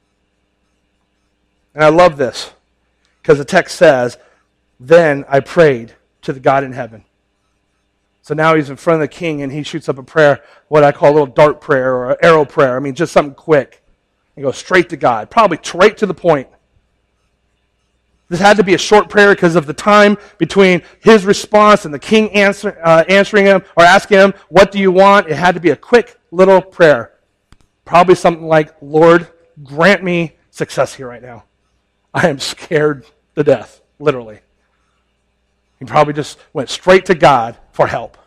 And 1.73 1.83
I 1.83 1.89
love 1.89 2.17
this 2.17 2.53
because 3.27 3.39
the 3.39 3.45
text 3.45 3.75
says, 3.75 4.17
Then 4.79 5.25
I 5.27 5.41
prayed 5.41 5.93
to 6.21 6.31
the 6.31 6.39
God 6.39 6.63
in 6.63 6.71
heaven. 6.71 7.03
So 8.21 8.33
now 8.33 8.55
he's 8.55 8.69
in 8.69 8.77
front 8.77 9.01
of 9.01 9.09
the 9.09 9.13
king 9.13 9.41
and 9.41 9.51
he 9.51 9.63
shoots 9.63 9.89
up 9.89 9.97
a 9.97 10.03
prayer, 10.03 10.41
what 10.69 10.85
I 10.85 10.93
call 10.93 11.11
a 11.11 11.13
little 11.13 11.27
dart 11.27 11.59
prayer 11.59 11.93
or 11.93 12.11
an 12.11 12.17
arrow 12.23 12.45
prayer. 12.45 12.77
I 12.77 12.79
mean, 12.79 12.95
just 12.95 13.11
something 13.11 13.35
quick. 13.35 13.83
He 14.33 14.43
goes 14.43 14.57
straight 14.57 14.87
to 14.89 14.97
God, 14.97 15.29
probably 15.29 15.57
straight 15.61 15.97
to 15.97 16.05
the 16.05 16.13
point. 16.13 16.47
This 18.29 18.39
had 18.39 18.55
to 18.57 18.63
be 18.63 18.73
a 18.75 18.77
short 18.77 19.09
prayer 19.09 19.35
because 19.35 19.57
of 19.57 19.65
the 19.65 19.73
time 19.73 20.17
between 20.37 20.81
his 21.01 21.25
response 21.25 21.83
and 21.83 21.93
the 21.93 21.99
king 21.99 22.31
answer, 22.31 22.79
uh, 22.81 23.03
answering 23.09 23.45
him 23.45 23.61
or 23.75 23.83
asking 23.83 24.19
him, 24.19 24.33
What 24.47 24.71
do 24.71 24.79
you 24.79 24.93
want? 24.93 25.27
It 25.27 25.35
had 25.35 25.55
to 25.55 25.61
be 25.61 25.71
a 25.71 25.75
quick 25.75 26.17
little 26.31 26.61
prayer. 26.61 27.11
Probably 27.83 28.15
something 28.15 28.47
like, 28.47 28.73
Lord, 28.81 29.27
grant 29.63 30.01
me 30.01 30.37
success 30.49 30.93
here 30.93 31.09
right 31.09 31.21
now. 31.21 31.43
I 32.13 32.29
am 32.29 32.39
scared 32.39 33.05
to 33.37 33.43
death, 33.43 33.81
literally. 33.99 34.39
He 35.77 35.85
probably 35.85 36.13
just 36.13 36.39
went 36.53 36.69
straight 36.69 37.05
to 37.05 37.13
God 37.13 37.55
for 37.71 37.85
help. 37.85 38.17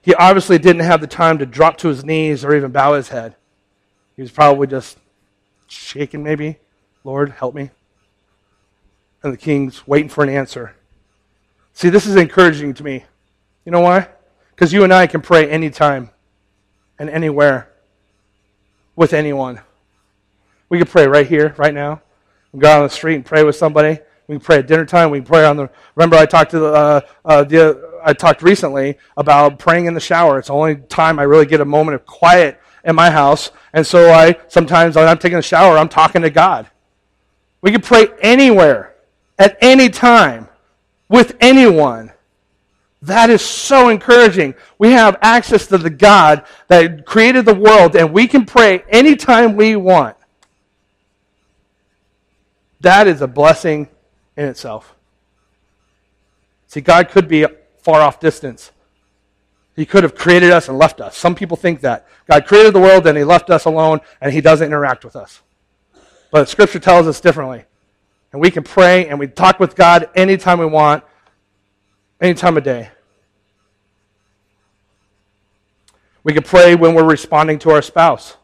He 0.00 0.14
obviously 0.14 0.58
didn't 0.58 0.82
have 0.82 1.02
the 1.02 1.06
time 1.06 1.38
to 1.38 1.46
drop 1.46 1.76
to 1.78 1.88
his 1.88 2.04
knees 2.04 2.42
or 2.42 2.56
even 2.56 2.72
bow 2.72 2.94
his 2.94 3.10
head. 3.10 3.36
He 4.16 4.22
was 4.22 4.30
probably 4.30 4.66
just 4.66 4.98
shaking 5.66 6.22
maybe. 6.22 6.56
Lord, 7.04 7.30
help 7.30 7.54
me. 7.54 7.70
And 9.22 9.32
the 9.32 9.36
king's 9.36 9.86
waiting 9.86 10.08
for 10.08 10.24
an 10.24 10.30
answer. 10.30 10.74
See, 11.74 11.90
this 11.90 12.06
is 12.06 12.16
encouraging 12.16 12.72
to 12.74 12.82
me. 12.82 13.04
You 13.66 13.72
know 13.72 13.80
why? 13.80 14.08
Because 14.54 14.72
you 14.72 14.84
and 14.84 14.92
I 14.92 15.06
can 15.06 15.20
pray 15.20 15.48
anytime 15.48 16.10
and 16.98 17.10
anywhere 17.10 17.70
with 18.96 19.12
anyone. 19.12 19.60
We 20.72 20.78
can 20.78 20.86
pray 20.86 21.06
right 21.06 21.26
here, 21.26 21.54
right 21.58 21.74
now. 21.74 22.00
We 22.50 22.52
can 22.52 22.60
go 22.60 22.70
out 22.70 22.76
on 22.78 22.84
the 22.84 22.88
street 22.88 23.16
and 23.16 23.26
pray 23.26 23.44
with 23.44 23.56
somebody. 23.56 23.98
We 24.26 24.36
can 24.36 24.40
pray 24.40 24.56
at 24.56 24.66
dinner 24.66 24.86
time. 24.86 25.10
We 25.10 25.18
can 25.18 25.26
pray 25.26 25.44
on 25.44 25.58
the. 25.58 25.68
Remember, 25.96 26.16
I 26.16 26.24
talked 26.24 26.52
to 26.52 26.60
the, 26.60 26.72
uh, 26.72 27.00
uh, 27.26 27.44
the 27.44 28.00
I 28.02 28.14
talked 28.14 28.40
recently 28.40 28.96
about 29.18 29.58
praying 29.58 29.84
in 29.84 29.92
the 29.92 30.00
shower. 30.00 30.38
It's 30.38 30.48
the 30.48 30.54
only 30.54 30.76
time 30.76 31.18
I 31.18 31.24
really 31.24 31.44
get 31.44 31.60
a 31.60 31.64
moment 31.66 31.96
of 31.96 32.06
quiet 32.06 32.58
in 32.86 32.96
my 32.96 33.10
house. 33.10 33.50
And 33.74 33.86
so 33.86 34.12
I 34.12 34.38
sometimes 34.48 34.96
when 34.96 35.06
I'm 35.06 35.18
taking 35.18 35.36
a 35.36 35.42
shower, 35.42 35.76
I'm 35.76 35.90
talking 35.90 36.22
to 36.22 36.30
God. 36.30 36.70
We 37.60 37.70
can 37.70 37.82
pray 37.82 38.06
anywhere, 38.22 38.94
at 39.38 39.58
any 39.60 39.90
time, 39.90 40.48
with 41.06 41.36
anyone. 41.38 42.12
That 43.02 43.28
is 43.28 43.42
so 43.42 43.90
encouraging. 43.90 44.54
We 44.78 44.92
have 44.92 45.18
access 45.20 45.66
to 45.66 45.76
the 45.76 45.90
God 45.90 46.46
that 46.68 47.04
created 47.04 47.44
the 47.44 47.54
world, 47.54 47.94
and 47.94 48.10
we 48.10 48.26
can 48.26 48.46
pray 48.46 48.84
anytime 48.88 49.54
we 49.54 49.76
want. 49.76 50.16
That 52.82 53.06
is 53.06 53.22
a 53.22 53.28
blessing 53.28 53.88
in 54.36 54.44
itself. 54.44 54.94
See, 56.66 56.80
God 56.80 57.08
could 57.08 57.28
be 57.28 57.46
far 57.78 58.00
off 58.00 58.20
distance. 58.20 58.72
He 59.74 59.86
could 59.86 60.02
have 60.02 60.14
created 60.14 60.50
us 60.50 60.68
and 60.68 60.76
left 60.76 61.00
us. 61.00 61.16
Some 61.16 61.34
people 61.34 61.56
think 61.56 61.80
that. 61.80 62.06
God 62.28 62.46
created 62.46 62.74
the 62.74 62.80
world 62.80 63.06
and 63.06 63.16
he 63.16 63.24
left 63.24 63.50
us 63.50 63.64
alone 63.64 64.00
and 64.20 64.32
he 64.32 64.40
doesn't 64.40 64.66
interact 64.66 65.04
with 65.04 65.16
us. 65.16 65.40
But 66.30 66.48
Scripture 66.48 66.78
tells 66.78 67.06
us 67.06 67.20
differently. 67.20 67.64
And 68.32 68.40
we 68.40 68.50
can 68.50 68.64
pray 68.64 69.08
and 69.08 69.18
we 69.18 69.28
talk 69.28 69.60
with 69.60 69.76
God 69.76 70.08
anytime 70.14 70.58
we 70.58 70.66
want, 70.66 71.04
any 72.20 72.34
time 72.34 72.56
of 72.56 72.64
day. 72.64 72.90
We 76.24 76.32
can 76.32 76.42
pray 76.42 76.74
when 76.74 76.94
we're 76.94 77.08
responding 77.08 77.58
to 77.60 77.70
our 77.70 77.82
spouse. 77.82 78.36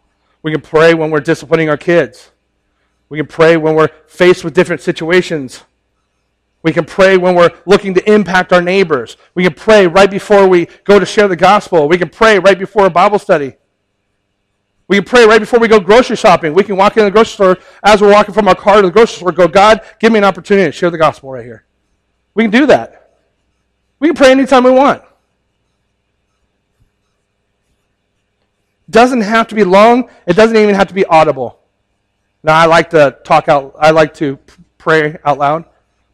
We 0.43 0.53
can 0.53 0.61
pray 0.61 0.95
when 0.95 1.11
we're 1.11 1.21
disciplining 1.21 1.69
our 1.69 1.77
kids. 1.77 2.31
We 3.09 3.19
can 3.19 3.27
pray 3.27 3.57
when 3.57 3.75
we're 3.75 3.89
faced 4.07 4.45
with 4.45 4.55
different 4.55 4.83
situations. 4.83 5.63
We 6.63 6.73
can 6.73 6.85
pray 6.85 7.17
when 7.17 7.35
we're 7.35 7.51
looking 7.67 7.95
to 7.95 8.13
impact 8.13 8.53
our 8.53 8.61
neighbors. 8.61 9.17
We 9.35 9.45
can 9.45 9.55
pray 9.55 9.87
right 9.87 10.11
before 10.11 10.49
we 10.49 10.67
go 10.85 10.99
to 10.99 11.07
share 11.07 11.29
the 11.29 11.37
gospel. 11.37 11.89
We 11.89 11.99
can 11.99 12.11
pray 12.11 12.39
right 12.39 12.59
before 12.59 12.87
a 12.87 12.91
Bible 12.91 13.19
study. 13.19 13.55
We 14.89 14.97
can 14.97 15.05
pray 15.05 15.27
right 15.27 15.39
before 15.39 15.61
we 15.61 15.69
go 15.69 15.79
grocery 15.79 16.17
shopping. 16.17 16.55
We 16.55 16.65
can 16.65 16.77
walk 16.77 16.97
in 16.97 17.05
the 17.05 17.11
grocery 17.11 17.35
store 17.35 17.59
as 17.83 18.01
we're 18.01 18.11
walking 18.11 18.35
from 18.35 18.49
our 18.49 18.55
car 18.55 18.77
to 18.77 18.83
the 18.83 18.91
grocery 18.91 19.19
store, 19.19 19.33
go, 19.33 19.47
God, 19.47 19.83
give 20.01 20.13
me 20.13 20.19
an 20.19 20.25
opportunity 20.25 20.67
to 20.67 20.73
share 20.73 20.91
the 20.91 20.99
gospel 20.99 21.31
right 21.31 21.45
here. 21.45 21.65
We 22.35 22.45
can 22.45 22.51
do 22.51 22.67
that. 22.67 23.13
We 24.01 24.09
can 24.09 24.17
pray 24.17 24.31
anytime 24.31 24.65
we 24.65 24.71
want. 24.71 25.03
Doesn't 28.91 29.21
have 29.21 29.49
to 29.49 29.55
be 29.55 29.65
long. 29.65 30.09
It 30.27 30.35
doesn't 30.35 30.57
even 30.57 30.75
have 30.75 30.89
to 30.89 30.95
be 30.95 31.05
audible. 31.05 31.58
Now 32.43 32.57
I 32.57 32.67
like 32.67 32.91
to 32.91 33.19
talk 33.25 33.49
out. 33.49 33.75
I 33.79 33.91
like 33.91 34.15
to 34.15 34.39
pray 34.79 35.19
out 35.25 35.39
loud, 35.39 35.65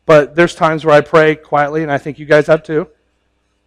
but 0.06 0.34
there's 0.34 0.54
times 0.54 0.84
where 0.84 0.94
I 0.94 1.00
pray 1.00 1.34
quietly, 1.36 1.82
and 1.82 1.92
I 1.92 1.98
think 1.98 2.18
you 2.18 2.26
guys 2.26 2.46
have 2.46 2.62
too. 2.62 2.88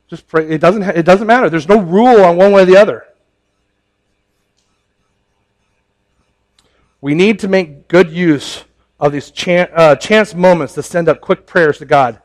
Just 0.07 0.27
pray. 0.27 0.49
It 0.49 0.61
doesn't. 0.61 0.83
It 0.83 1.03
doesn't 1.03 1.27
matter. 1.27 1.49
There's 1.49 1.67
no 1.67 1.79
rule 1.79 2.23
on 2.23 2.37
one 2.37 2.51
way 2.51 2.63
or 2.63 2.65
the 2.65 2.77
other. 2.77 3.05
We 6.99 7.13
need 7.13 7.39
to 7.39 7.47
make 7.47 7.87
good 7.87 8.09
use 8.09 8.63
of 8.99 9.11
these 9.11 9.29
chance, 9.29 9.69
uh, 9.75 9.95
chance 9.95 10.33
moments 10.33 10.73
to 10.73 10.83
send 10.83 11.07
up 11.07 11.21
quick 11.21 11.45
prayers 11.45 11.77
to 11.77 11.85
God. 11.85 12.21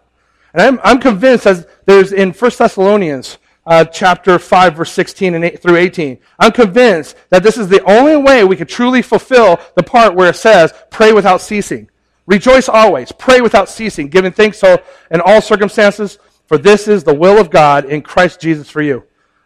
And 0.55 0.63
I'm, 0.63 0.81
I'm 0.83 0.99
convinced, 0.99 1.47
as 1.47 1.67
there's 1.85 2.13
in 2.13 2.33
1 2.33 2.51
Thessalonians 2.57 3.39
uh, 3.67 3.85
chapter 3.85 4.39
5, 4.39 4.77
verse 4.77 4.93
16 4.93 5.35
and 5.35 5.45
8, 5.45 5.63
through 5.63 5.77
18. 5.77 6.19
I'm 6.39 6.53
convinced 6.53 7.17
that 7.31 7.43
this 7.43 7.57
is 7.57 7.69
the 7.69 7.83
only 7.85 8.17
way 8.17 8.45
we 8.45 8.57
could 8.57 8.69
truly 8.69 9.03
fulfill 9.03 9.61
the 9.77 9.83
part 9.83 10.15
where 10.15 10.31
it 10.31 10.37
says, 10.37 10.73
pray 10.91 11.13
without 11.13 11.41
ceasing. 11.41 11.89
Rejoice 12.27 12.69
always. 12.69 13.13
Pray 13.13 13.41
without 13.41 13.69
ceasing, 13.69 14.09
giving 14.09 14.33
thanks 14.33 14.59
so 14.59 14.83
in 15.11 15.21
all 15.21 15.41
circumstances, 15.41 16.19
for 16.47 16.59
this 16.59 16.89
is 16.89 17.05
the 17.05 17.15
will 17.15 17.39
of 17.39 17.51
God 17.51 17.85
in 17.85 18.03
Christ 18.03 18.41
Jesus 18.41 18.69
for 18.69 18.83
you. 18.83 19.05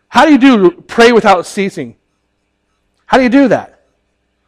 How 0.09 0.25
do 0.25 0.33
you 0.33 0.39
do 0.39 0.71
pray 0.83 1.13
without 1.13 1.47
ceasing? 1.47 1.97
How 3.07 3.19
do 3.19 3.23
you 3.23 3.29
do 3.29 3.49
that? 3.49 3.85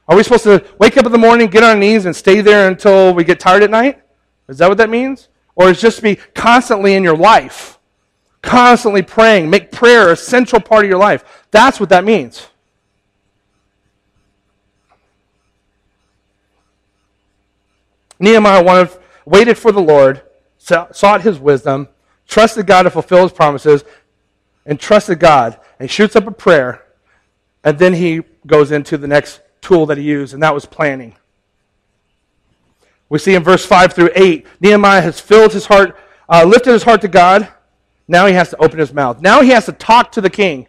Are 0.08 0.16
we 0.16 0.22
supposed 0.22 0.44
to 0.44 0.64
wake 0.78 0.96
up 0.96 1.04
in 1.04 1.12
the 1.12 1.18
morning, 1.18 1.48
get 1.48 1.62
on 1.62 1.70
our 1.70 1.76
knees, 1.76 2.06
and 2.06 2.16
stay 2.16 2.40
there 2.40 2.68
until 2.68 3.12
we 3.12 3.24
get 3.24 3.38
tired 3.38 3.62
at 3.62 3.70
night? 3.70 4.00
Is 4.48 4.58
that 4.58 4.68
what 4.68 4.78
that 4.78 4.88
means? 4.88 5.28
Or 5.54 5.68
is 5.68 5.80
just 5.80 6.02
be 6.02 6.16
constantly 6.16 6.94
in 6.94 7.02
your 7.02 7.16
life? 7.16 7.77
Constantly 8.43 9.03
praying. 9.03 9.51
Make 9.51 9.72
prayer 9.72 10.11
a 10.11 10.16
central 10.16 10.61
part 10.61 10.84
of 10.84 10.91
your 10.91 10.99
life. 10.99 11.47
That's 11.51 11.80
what 11.80 11.89
that 11.89 12.05
means. 12.05 12.47
Nehemiah 18.20 18.62
wanted, 18.62 18.91
waited 19.24 19.57
for 19.57 19.72
the 19.72 19.80
Lord, 19.80 20.22
sought 20.59 21.22
his 21.22 21.39
wisdom, 21.39 21.89
trusted 22.26 22.66
God 22.66 22.82
to 22.82 22.91
fulfill 22.91 23.22
his 23.22 23.32
promises, 23.32 23.84
and 24.66 24.78
trusted 24.78 25.20
God. 25.20 25.59
And 25.78 25.89
he 25.89 25.93
shoots 25.93 26.16
up 26.16 26.26
a 26.26 26.32
prayer, 26.32 26.84
and 27.62 27.78
then 27.78 27.95
he 27.95 28.22
goes 28.47 28.72
into 28.72 28.99
the 28.99 29.07
next 29.07 29.41
tool 29.61 29.86
that 29.86 29.99
he 29.99 30.05
used, 30.05 30.34
and 30.34 30.43
that 30.43 30.55
was 30.55 30.66
planning. 30.66 31.14
We 33.09 33.18
see 33.18 33.34
in 33.34 33.43
verse 33.43 33.64
5 33.64 33.93
through 33.95 34.11
8, 34.14 34.47
Nehemiah 34.61 35.01
has 35.01 35.20
filled 35.20 35.53
his 35.53 35.66
heart, 35.66 35.97
uh, 36.28 36.45
lifted 36.45 36.72
his 36.72 36.82
heart 36.82 37.01
to 37.03 37.09
God, 37.09 37.49
now 38.09 38.26
he 38.26 38.32
has 38.32 38.48
to 38.50 38.56
open 38.56 38.78
his 38.78 38.92
mouth. 38.92 39.20
Now 39.20 39.42
he 39.42 39.50
has 39.50 39.66
to 39.66 39.72
talk 39.72 40.12
to 40.12 40.22
the 40.22 40.30
king. 40.30 40.66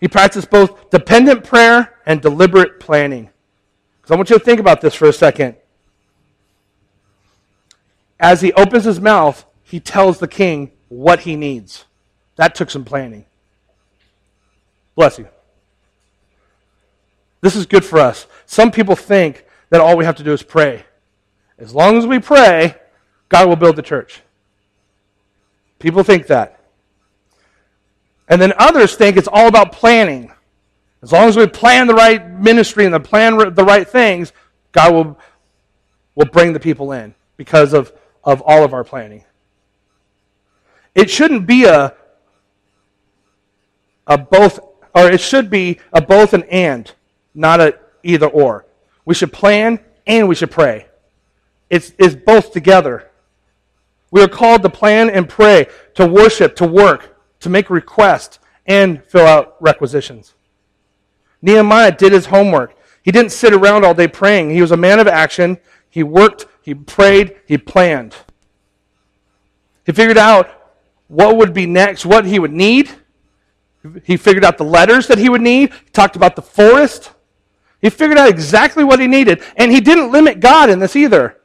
He 0.00 0.08
practiced 0.08 0.50
both 0.50 0.90
dependent 0.90 1.44
prayer 1.44 1.94
and 2.04 2.20
deliberate 2.20 2.80
planning. 2.80 3.30
So 4.04 4.14
I 4.14 4.16
want 4.18 4.28
you 4.28 4.38
to 4.38 4.44
think 4.44 4.60
about 4.60 4.80
this 4.80 4.94
for 4.94 5.08
a 5.08 5.12
second. 5.12 5.56
As 8.20 8.40
he 8.40 8.52
opens 8.52 8.84
his 8.84 9.00
mouth, 9.00 9.46
he 9.62 9.80
tells 9.80 10.18
the 10.18 10.28
king 10.28 10.72
what 10.88 11.20
he 11.20 11.36
needs. 11.36 11.84
That 12.36 12.54
took 12.54 12.70
some 12.70 12.84
planning. 12.84 13.24
Bless 14.94 15.18
you. 15.18 15.28
This 17.40 17.56
is 17.56 17.66
good 17.66 17.84
for 17.84 17.98
us. 17.98 18.26
Some 18.46 18.70
people 18.70 18.96
think 18.96 19.46
that 19.70 19.80
all 19.80 19.96
we 19.96 20.04
have 20.04 20.16
to 20.16 20.22
do 20.22 20.32
is 20.32 20.42
pray. 20.42 20.84
As 21.58 21.74
long 21.74 21.96
as 21.96 22.06
we 22.06 22.18
pray, 22.18 22.74
God 23.34 23.48
will 23.48 23.56
build 23.56 23.74
the 23.74 23.82
church. 23.82 24.22
People 25.80 26.04
think 26.04 26.28
that. 26.28 26.60
And 28.28 28.40
then 28.40 28.52
others 28.56 28.94
think 28.94 29.16
it's 29.16 29.26
all 29.26 29.48
about 29.48 29.72
planning. 29.72 30.32
As 31.02 31.10
long 31.10 31.28
as 31.28 31.36
we 31.36 31.48
plan 31.48 31.88
the 31.88 31.94
right 31.94 32.30
ministry 32.30 32.84
and 32.84 32.94
the 32.94 33.00
plan 33.00 33.36
the 33.54 33.64
right 33.64 33.88
things, 33.88 34.32
God 34.70 34.94
will, 34.94 35.18
will 36.14 36.26
bring 36.26 36.52
the 36.52 36.60
people 36.60 36.92
in 36.92 37.12
because 37.36 37.72
of, 37.72 37.92
of 38.22 38.40
all 38.42 38.62
of 38.62 38.72
our 38.72 38.84
planning. 38.84 39.24
It 40.94 41.10
shouldn't 41.10 41.44
be 41.44 41.64
a, 41.64 41.92
a 44.06 44.16
both, 44.16 44.60
or 44.94 45.10
it 45.10 45.20
should 45.20 45.50
be 45.50 45.80
a 45.92 46.00
both 46.00 46.34
and 46.34 46.44
and, 46.44 46.92
not 47.34 47.60
a 47.60 47.80
either 48.04 48.28
or. 48.28 48.64
We 49.04 49.16
should 49.16 49.32
plan 49.32 49.80
and 50.06 50.28
we 50.28 50.36
should 50.36 50.52
pray. 50.52 50.86
It's, 51.68 51.90
it's 51.98 52.14
both 52.14 52.52
together. 52.52 53.10
We 54.14 54.22
are 54.22 54.28
called 54.28 54.62
to 54.62 54.70
plan 54.70 55.10
and 55.10 55.28
pray, 55.28 55.66
to 55.94 56.06
worship, 56.06 56.54
to 56.56 56.66
work, 56.68 57.18
to 57.40 57.48
make 57.48 57.68
requests, 57.68 58.38
and 58.64 59.04
fill 59.04 59.26
out 59.26 59.56
requisitions. 59.58 60.34
Nehemiah 61.42 61.90
did 61.90 62.12
his 62.12 62.26
homework. 62.26 62.76
He 63.02 63.10
didn't 63.10 63.32
sit 63.32 63.52
around 63.52 63.84
all 63.84 63.92
day 63.92 64.06
praying. 64.06 64.50
He 64.50 64.60
was 64.60 64.70
a 64.70 64.76
man 64.76 65.00
of 65.00 65.08
action. 65.08 65.58
He 65.90 66.04
worked, 66.04 66.46
he 66.62 66.74
prayed, 66.76 67.40
he 67.46 67.58
planned. 67.58 68.14
He 69.84 69.90
figured 69.90 70.16
out 70.16 70.48
what 71.08 71.36
would 71.36 71.52
be 71.52 71.66
next, 71.66 72.06
what 72.06 72.24
he 72.24 72.38
would 72.38 72.52
need. 72.52 72.92
He 74.04 74.16
figured 74.16 74.44
out 74.44 74.58
the 74.58 74.64
letters 74.64 75.08
that 75.08 75.18
he 75.18 75.28
would 75.28 75.42
need. 75.42 75.72
He 75.72 75.90
talked 75.90 76.14
about 76.14 76.36
the 76.36 76.42
forest. 76.42 77.10
He 77.82 77.90
figured 77.90 78.18
out 78.18 78.28
exactly 78.28 78.84
what 78.84 79.00
he 79.00 79.08
needed. 79.08 79.42
And 79.56 79.72
he 79.72 79.80
didn't 79.80 80.12
limit 80.12 80.38
God 80.38 80.70
in 80.70 80.78
this 80.78 80.94
either. 80.94 81.40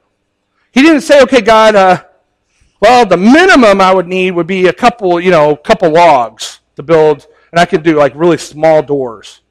He 0.71 0.83
didn't 0.83 1.01
say, 1.01 1.23
okay, 1.23 1.41
God, 1.41 1.75
uh, 1.75 2.03
well, 2.79 3.05
the 3.05 3.17
minimum 3.17 3.81
I 3.81 3.93
would 3.93 4.07
need 4.07 4.31
would 4.31 4.47
be 4.47 4.67
a 4.67 4.73
couple, 4.73 5.19
you 5.19 5.31
know, 5.31 5.55
couple 5.55 5.91
logs 5.91 6.61
to 6.75 6.83
build, 6.83 7.27
and 7.51 7.59
I 7.59 7.65
could 7.65 7.83
do 7.83 7.97
like 7.97 8.13
really 8.15 8.37
small 8.37 8.81
doors. 8.81 9.41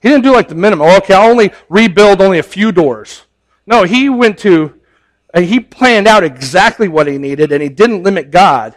He 0.00 0.08
didn't 0.08 0.24
do 0.24 0.32
like 0.32 0.48
the 0.48 0.54
minimum. 0.54 0.86
Oh, 0.88 0.96
okay, 0.98 1.14
I'll 1.14 1.30
only 1.30 1.50
rebuild 1.68 2.20
only 2.20 2.38
a 2.38 2.42
few 2.42 2.72
doors. 2.72 3.24
No, 3.66 3.82
he 3.82 4.08
went 4.08 4.38
to, 4.38 4.80
and 5.34 5.44
he 5.44 5.60
planned 5.60 6.06
out 6.06 6.24
exactly 6.24 6.88
what 6.88 7.06
he 7.06 7.18
needed, 7.18 7.52
and 7.52 7.62
he 7.62 7.68
didn't 7.68 8.04
limit 8.04 8.30
God. 8.30 8.76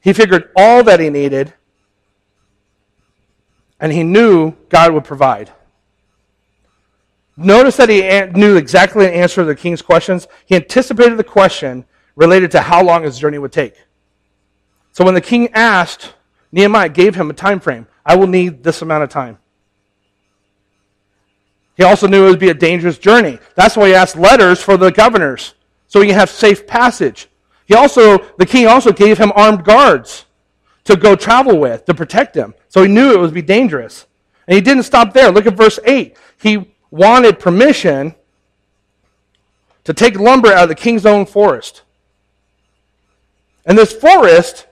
He 0.00 0.12
figured 0.12 0.50
all 0.54 0.84
that 0.84 1.00
he 1.00 1.10
needed, 1.10 1.54
and 3.80 3.92
he 3.92 4.04
knew 4.04 4.52
God 4.68 4.92
would 4.92 5.04
provide. 5.04 5.52
Notice 7.36 7.76
that 7.78 7.88
he 7.88 8.38
knew 8.38 8.56
exactly 8.56 9.04
the 9.04 9.14
answer 9.14 9.42
to 9.42 9.44
the 9.44 9.56
king's 9.56 9.82
questions. 9.82 10.28
He 10.46 10.54
anticipated 10.54 11.18
the 11.18 11.24
question 11.24 11.86
related 12.16 12.50
to 12.52 12.60
how 12.60 12.82
long 12.82 13.04
his 13.04 13.18
journey 13.18 13.38
would 13.38 13.52
take. 13.52 13.74
So 14.92 15.04
when 15.04 15.14
the 15.14 15.20
king 15.20 15.50
asked, 15.52 16.14
Nehemiah 16.50 16.88
gave 16.88 17.14
him 17.14 17.30
a 17.30 17.34
time 17.34 17.60
frame. 17.60 17.86
I 18.04 18.16
will 18.16 18.26
need 18.26 18.64
this 18.64 18.82
amount 18.82 19.04
of 19.04 19.10
time. 19.10 19.38
He 21.76 21.82
also 21.82 22.06
knew 22.06 22.26
it 22.26 22.30
would 22.30 22.40
be 22.40 22.48
a 22.48 22.54
dangerous 22.54 22.96
journey. 22.96 23.38
That's 23.54 23.76
why 23.76 23.88
he 23.88 23.94
asked 23.94 24.16
letters 24.16 24.62
for 24.62 24.78
the 24.78 24.90
governors, 24.90 25.54
so 25.86 26.00
he 26.00 26.06
can 26.06 26.18
have 26.18 26.30
safe 26.30 26.66
passage. 26.66 27.28
He 27.66 27.74
also, 27.74 28.18
the 28.38 28.46
king 28.46 28.66
also 28.66 28.92
gave 28.92 29.18
him 29.18 29.32
armed 29.36 29.64
guards 29.64 30.24
to 30.84 30.96
go 30.96 31.14
travel 31.16 31.58
with, 31.58 31.84
to 31.84 31.94
protect 31.94 32.34
him. 32.34 32.54
So 32.68 32.82
he 32.82 32.88
knew 32.88 33.12
it 33.12 33.18
would 33.18 33.34
be 33.34 33.42
dangerous. 33.42 34.06
And 34.46 34.54
he 34.54 34.60
didn't 34.60 34.84
stop 34.84 35.12
there. 35.12 35.30
Look 35.30 35.46
at 35.46 35.54
verse 35.54 35.78
8. 35.84 36.16
He 36.40 36.72
wanted 36.90 37.38
permission 37.38 38.14
to 39.84 39.92
take 39.92 40.18
lumber 40.18 40.52
out 40.52 40.64
of 40.64 40.68
the 40.68 40.74
king's 40.74 41.04
own 41.04 41.26
forest. 41.26 41.82
And 43.66 43.76
this 43.76 43.92
forest, 43.92 44.66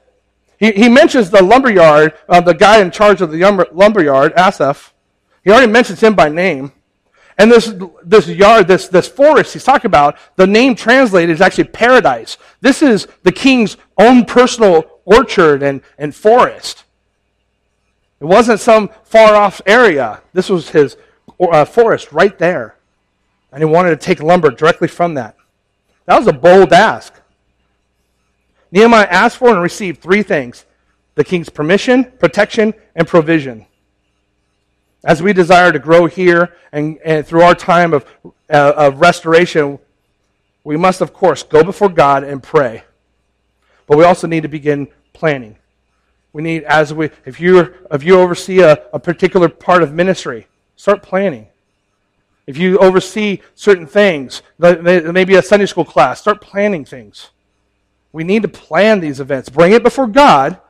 he, 0.59 0.72
he 0.72 0.88
mentions 0.88 1.30
the 1.30 1.42
lumberyard, 1.42 2.14
uh, 2.28 2.40
the 2.40 2.55
guy 2.55 2.80
in 2.80 2.90
charge 2.90 3.20
of 3.20 3.30
the 3.30 3.38
lumber, 3.38 3.66
lumberyard, 3.72 4.32
Asaph. 4.36 4.95
He 5.42 5.51
already 5.51 5.70
mentions 5.70 6.01
him 6.01 6.14
by 6.14 6.30
name. 6.30 6.72
And 7.36 7.51
this, 7.51 7.74
this 8.05 8.28
yard, 8.28 8.68
this, 8.68 8.88
this 8.88 9.09
forest 9.09 9.53
he's 9.53 9.64
talking 9.64 9.88
about, 9.88 10.16
the 10.36 10.47
name 10.47 10.76
translated 10.76 11.30
is 11.30 11.40
actually 11.40 11.64
paradise. 11.64 12.38
This 12.61 12.80
is 12.80 13.09
the 13.24 13.32
king's 13.32 13.76
own 13.99 14.24
personal 14.24 14.84
orchard 15.05 15.62
and, 15.62 15.82
and 15.99 16.14
forest. 16.14 16.84
It 18.20 18.24
wasn't 18.24 18.61
some 18.61 18.88
far 19.03 19.34
off 19.34 19.61
area. 19.66 20.22
This 20.32 20.49
was 20.49 20.70
his 20.70 20.97
uh, 21.40 21.64
forest 21.64 22.12
right 22.12 22.38
there 22.38 22.76
and 23.55 23.62
he 23.62 23.64
wanted 23.64 23.90
to 23.90 23.97
take 23.97 24.20
lumber 24.20 24.51
directly 24.51 24.88
from 24.88 25.14
that. 25.14 25.36
That 26.07 26.18
was 26.18 26.26
a 26.26 26.32
bold 26.32 26.72
ask. 26.72 27.14
Nehemiah 28.75 29.07
asked 29.09 29.37
for 29.37 29.51
and 29.51 29.62
received 29.62 30.03
three 30.03 30.25
things 30.25 30.66
the 31.14 31.22
king's 31.22 31.49
permission, 31.49 32.05
protection, 32.18 32.75
and 32.97 33.07
provision. 33.07 33.66
As 35.05 35.22
we 35.22 35.33
desire 35.33 35.70
to 35.70 35.79
grow 35.79 36.07
here 36.07 36.57
and, 36.72 36.99
and 37.05 37.25
through 37.25 37.43
our 37.43 37.55
time 37.55 37.95
of, 37.95 38.05
uh, 38.51 38.72
of 38.77 39.01
restoration, 39.01 39.79
we 40.64 40.77
must, 40.77 41.01
of 41.01 41.12
course, 41.12 41.45
go 41.45 41.62
before 41.62 41.89
God 41.89 42.25
and 42.25 42.43
pray. 42.43 42.83
But 43.87 43.97
we 43.97 44.03
also 44.03 44.27
need 44.27 44.43
to 44.43 44.49
begin 44.49 44.89
planning. 45.12 45.57
We 46.33 46.43
need, 46.43 46.64
as 46.64 46.93
we, 46.93 47.11
if 47.25 47.39
you 47.39 47.72
if 47.93 48.03
you 48.03 48.18
oversee 48.18 48.59
a, 48.59 48.72
a 48.93 48.99
particular 48.99 49.49
part 49.49 49.85
of 49.85 49.93
ministry, 49.93 50.49
start 50.75 51.01
planning. 51.01 51.47
If 52.49 52.59
you 52.59 52.79
oversee 52.79 53.39
certain 53.55 53.87
things, 53.87 54.43
maybe 54.59 55.37
a 55.37 55.43
Sunday 55.43 55.66
school 55.66 55.85
class, 55.85 56.20
start 56.20 56.41
planning 56.41 56.85
things. 56.85 57.31
We 58.15 58.23
need 58.23 58.43
to 58.43 58.49
plan 58.49 59.01
these 59.01 59.19
events. 59.19 59.49
Bring 59.49 59.73
it 59.73 59.83
before 59.83 60.07
God, 60.07 60.61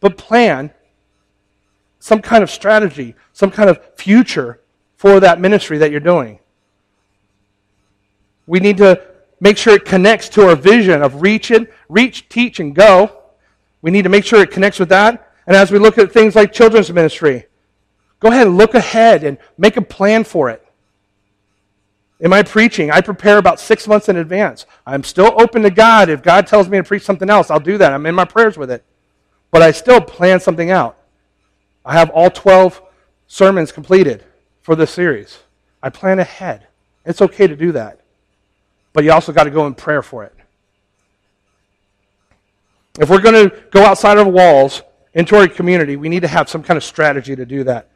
but 0.00 0.18
plan 0.18 0.70
some 1.98 2.20
kind 2.20 2.44
of 2.44 2.50
strategy, 2.50 3.14
some 3.32 3.50
kind 3.50 3.70
of 3.70 3.80
future 3.96 4.60
for 4.94 5.18
that 5.18 5.40
ministry 5.40 5.78
that 5.78 5.90
you're 5.90 5.98
doing. 5.98 6.40
We 8.46 8.60
need 8.60 8.76
to 8.76 9.00
make 9.40 9.56
sure 9.56 9.72
it 9.74 9.86
connects 9.86 10.28
to 10.30 10.46
our 10.46 10.54
vision 10.54 11.00
of 11.00 11.22
reach 11.22 11.50
it, 11.50 11.72
reach, 11.88 12.28
teach, 12.28 12.60
and 12.60 12.74
go. 12.74 13.22
We 13.80 13.90
need 13.90 14.02
to 14.02 14.10
make 14.10 14.26
sure 14.26 14.42
it 14.42 14.50
connects 14.50 14.78
with 14.78 14.90
that. 14.90 15.32
And 15.46 15.56
as 15.56 15.70
we 15.70 15.78
look 15.78 15.96
at 15.96 16.12
things 16.12 16.36
like 16.36 16.52
children's 16.52 16.92
ministry, 16.92 17.46
go 18.20 18.28
ahead 18.28 18.46
and 18.46 18.58
look 18.58 18.74
ahead 18.74 19.24
and 19.24 19.38
make 19.56 19.78
a 19.78 19.82
plan 19.82 20.22
for 20.22 20.50
it. 20.50 20.62
In 22.20 22.30
my 22.30 22.42
preaching, 22.42 22.90
I 22.90 23.00
prepare 23.00 23.38
about 23.38 23.58
six 23.58 23.88
months 23.88 24.08
in 24.08 24.16
advance. 24.16 24.66
I'm 24.86 25.02
still 25.02 25.34
open 25.40 25.62
to 25.62 25.70
God. 25.70 26.08
If 26.08 26.22
God 26.22 26.46
tells 26.46 26.68
me 26.68 26.78
to 26.78 26.84
preach 26.84 27.02
something 27.02 27.28
else, 27.28 27.50
I'll 27.50 27.60
do 27.60 27.76
that. 27.78 27.92
I'm 27.92 28.06
in 28.06 28.14
my 28.14 28.24
prayers 28.24 28.56
with 28.56 28.70
it. 28.70 28.84
But 29.50 29.62
I 29.62 29.72
still 29.72 30.00
plan 30.00 30.40
something 30.40 30.70
out. 30.70 30.96
I 31.84 31.94
have 31.94 32.10
all 32.10 32.30
12 32.30 32.80
sermons 33.26 33.72
completed 33.72 34.24
for 34.62 34.74
this 34.76 34.90
series. 34.90 35.40
I 35.82 35.90
plan 35.90 36.18
ahead. 36.18 36.66
It's 37.04 37.20
okay 37.20 37.46
to 37.46 37.56
do 37.56 37.72
that. 37.72 38.00
But 38.92 39.04
you 39.04 39.12
also 39.12 39.32
got 39.32 39.44
to 39.44 39.50
go 39.50 39.66
in 39.66 39.74
prayer 39.74 40.02
for 40.02 40.24
it. 40.24 40.34
If 42.98 43.10
we're 43.10 43.20
going 43.20 43.50
to 43.50 43.54
go 43.70 43.84
outside 43.84 44.18
of 44.18 44.26
walls 44.28 44.82
into 45.14 45.36
our 45.36 45.48
community, 45.48 45.96
we 45.96 46.08
need 46.08 46.20
to 46.20 46.28
have 46.28 46.48
some 46.48 46.62
kind 46.62 46.76
of 46.76 46.84
strategy 46.84 47.34
to 47.34 47.44
do 47.44 47.64
that. 47.64 47.88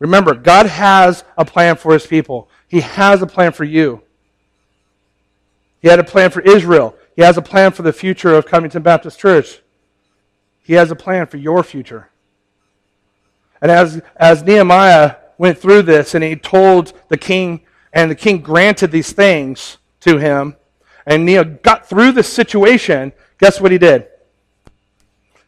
Remember, 0.00 0.34
God 0.34 0.66
has 0.66 1.24
a 1.36 1.44
plan 1.44 1.76
for 1.76 1.92
his 1.92 2.06
people. 2.06 2.48
He 2.68 2.80
has 2.80 3.22
a 3.22 3.26
plan 3.26 3.52
for 3.52 3.64
you. 3.64 4.02
He 5.80 5.88
had 5.88 5.98
a 5.98 6.04
plan 6.04 6.30
for 6.30 6.40
Israel. 6.40 6.94
He 7.16 7.22
has 7.22 7.36
a 7.36 7.42
plan 7.42 7.72
for 7.72 7.82
the 7.82 7.92
future 7.92 8.34
of 8.34 8.46
Covington 8.46 8.82
Baptist 8.82 9.18
Church. 9.18 9.60
He 10.62 10.74
has 10.74 10.90
a 10.90 10.96
plan 10.96 11.26
for 11.26 11.38
your 11.38 11.62
future. 11.62 12.10
And 13.60 13.70
as, 13.70 14.02
as 14.16 14.42
Nehemiah 14.42 15.16
went 15.38 15.58
through 15.58 15.82
this 15.82 16.14
and 16.14 16.22
he 16.22 16.36
told 16.36 16.92
the 17.08 17.16
king, 17.16 17.62
and 17.92 18.10
the 18.10 18.14
king 18.14 18.40
granted 18.40 18.90
these 18.90 19.12
things 19.12 19.78
to 20.00 20.18
him, 20.18 20.56
and 21.06 21.24
Nehemiah 21.24 21.56
got 21.62 21.88
through 21.88 22.12
this 22.12 22.30
situation, 22.30 23.12
guess 23.38 23.60
what 23.60 23.72
he 23.72 23.78
did? 23.78 24.08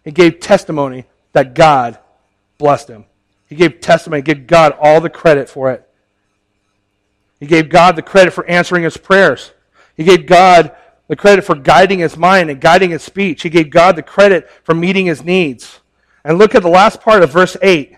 He 0.05 0.11
gave 0.11 0.41
testimony 0.41 1.05
that 1.33 1.55
God 1.55 1.99
blessed 2.57 2.89
him. 2.89 3.05
He 3.47 3.57
gave 3.57 3.81
testimony, 3.81 4.23
gave 4.23 4.47
God 4.47 4.77
all 4.81 5.01
the 5.01 5.11
credit 5.11 5.49
for 5.49 5.71
it. 5.71 5.87
He 7.41 7.47
gave 7.47 7.69
God 7.69 7.97
the 7.97 8.03
credit 8.03 8.33
for 8.33 8.47
answering 8.47 8.85
his 8.85 8.97
prayers. 8.97 9.53
He 9.97 10.05
gave 10.05 10.27
God 10.27 10.77
the 11.09 11.17
credit 11.17 11.45
for 11.45 11.57
guiding 11.57 11.99
his 11.99 12.17
mind 12.17 12.51
and 12.51 12.61
guiding 12.61 12.91
his 12.91 13.03
speech. 13.03 13.43
He 13.43 13.51
gave 13.51 13.71
God 13.71 13.97
the 13.97 14.03
credit 14.03 14.49
for 14.63 14.75
meeting 14.75 15.07
his 15.07 15.25
needs. 15.25 15.81
And 16.25 16.39
look 16.39 16.55
at 16.55 16.63
the 16.63 16.69
last 16.69 17.01
part 17.01 17.23
of 17.23 17.33
verse 17.33 17.57
8. 17.63 17.97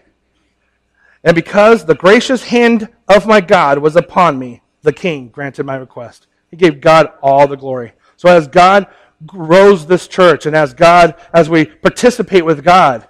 And 1.24 1.34
because 1.34 1.84
the 1.84 1.94
gracious 1.94 2.44
hand 2.44 2.88
of 3.08 3.26
my 3.26 3.40
God 3.40 3.78
was 3.78 3.96
upon 3.96 4.38
me, 4.38 4.62
the 4.82 4.92
king 4.92 5.28
granted 5.28 5.64
my 5.64 5.76
request. 5.76 6.26
He 6.50 6.56
gave 6.56 6.80
God 6.80 7.12
all 7.22 7.46
the 7.46 7.56
glory. 7.56 7.92
So 8.16 8.28
as 8.28 8.48
God 8.48 8.86
grows 9.26 9.86
this 9.86 10.08
church 10.08 10.46
and 10.46 10.56
as 10.56 10.74
God, 10.74 11.14
as 11.32 11.48
we 11.48 11.64
participate 11.64 12.44
with 12.44 12.64
God 12.64 13.06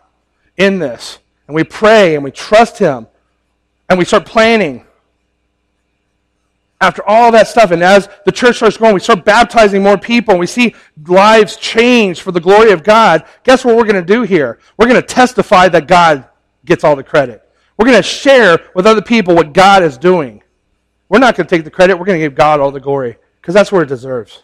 in 0.57 0.79
this, 0.79 1.19
and 1.47 1.55
we 1.55 1.65
pray 1.65 2.15
and 2.15 2.25
we 2.25 2.31
trust 2.31 2.79
Him 2.79 3.07
and 3.89 3.99
we 3.99 4.05
start 4.05 4.27
planning. 4.27 4.87
After 6.83 7.09
all 7.09 7.31
that 7.31 7.47
stuff, 7.47 7.71
and 7.71 7.81
as 7.81 8.09
the 8.25 8.33
church 8.33 8.57
starts 8.57 8.77
growing, 8.77 8.95
we 8.95 8.99
start 8.99 9.25
baptizing 9.25 9.85
more 9.85 9.97
people 9.97 10.33
and 10.33 10.41
we 10.41 10.49
see 10.49 10.75
lives 11.07 11.57
change 11.57 12.21
for 12.21 12.33
the 12.33 12.41
glory 12.41 12.73
of 12.73 12.83
God. 12.83 13.25
Guess 13.45 13.65
what 13.65 13.77
we're 13.77 13.85
going 13.85 14.05
to 14.05 14.15
do 14.15 14.23
here? 14.23 14.59
We're 14.77 14.89
going 14.89 15.01
to 15.01 15.07
testify 15.07 15.69
that 15.69 15.87
God 15.87 16.29
gets 16.65 16.83
all 16.83 16.97
the 16.97 17.05
credit. 17.05 17.49
We're 17.79 17.87
going 17.87 17.99
to 17.99 18.03
share 18.03 18.59
with 18.75 18.89
other 18.89 19.01
people 19.01 19.37
what 19.37 19.53
God 19.53 19.85
is 19.85 19.97
doing. 19.97 20.43
We're 21.09 21.21
not 21.21 21.37
going 21.37 21.47
to 21.47 21.57
take 21.57 21.63
the 21.63 21.71
credit, 21.71 21.97
we're 21.97 22.05
going 22.05 22.19
to 22.19 22.27
give 22.27 22.35
God 22.35 22.59
all 22.59 22.73
the 22.73 22.81
glory 22.81 23.17
because 23.41 23.55
that's 23.55 23.71
where 23.71 23.83
it 23.83 23.89
deserves. 23.89 24.43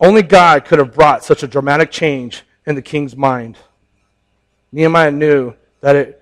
Only 0.00 0.22
God 0.22 0.64
could 0.64 0.78
have 0.78 0.94
brought 0.94 1.22
such 1.22 1.42
a 1.42 1.46
dramatic 1.46 1.90
change 1.90 2.44
in 2.64 2.76
the 2.76 2.82
king's 2.82 3.14
mind. 3.14 3.58
Nehemiah 4.72 5.10
knew 5.10 5.52
that 5.82 5.96
it, 5.96 6.17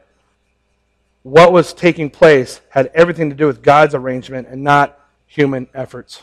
what 1.26 1.50
was 1.52 1.72
taking 1.72 2.08
place 2.08 2.60
had 2.68 2.88
everything 2.94 3.30
to 3.30 3.34
do 3.34 3.48
with 3.48 3.60
God's 3.60 3.96
arrangement 3.96 4.46
and 4.46 4.62
not 4.62 4.96
human 5.26 5.66
efforts. 5.74 6.22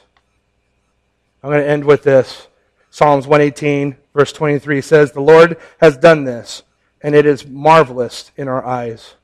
I'm 1.43 1.49
going 1.49 1.61
to 1.61 1.69
end 1.69 1.83
with 1.83 2.03
this. 2.03 2.47
Psalms 2.89 3.27
118, 3.27 3.97
verse 4.13 4.31
23 4.31 4.79
says, 4.79 5.11
The 5.11 5.19
Lord 5.19 5.57
has 5.81 5.97
done 5.97 6.23
this, 6.23 6.63
and 7.01 7.15
it 7.15 7.25
is 7.25 7.45
marvelous 7.45 8.31
in 8.37 8.47
our 8.47 8.65
eyes. 8.65 9.15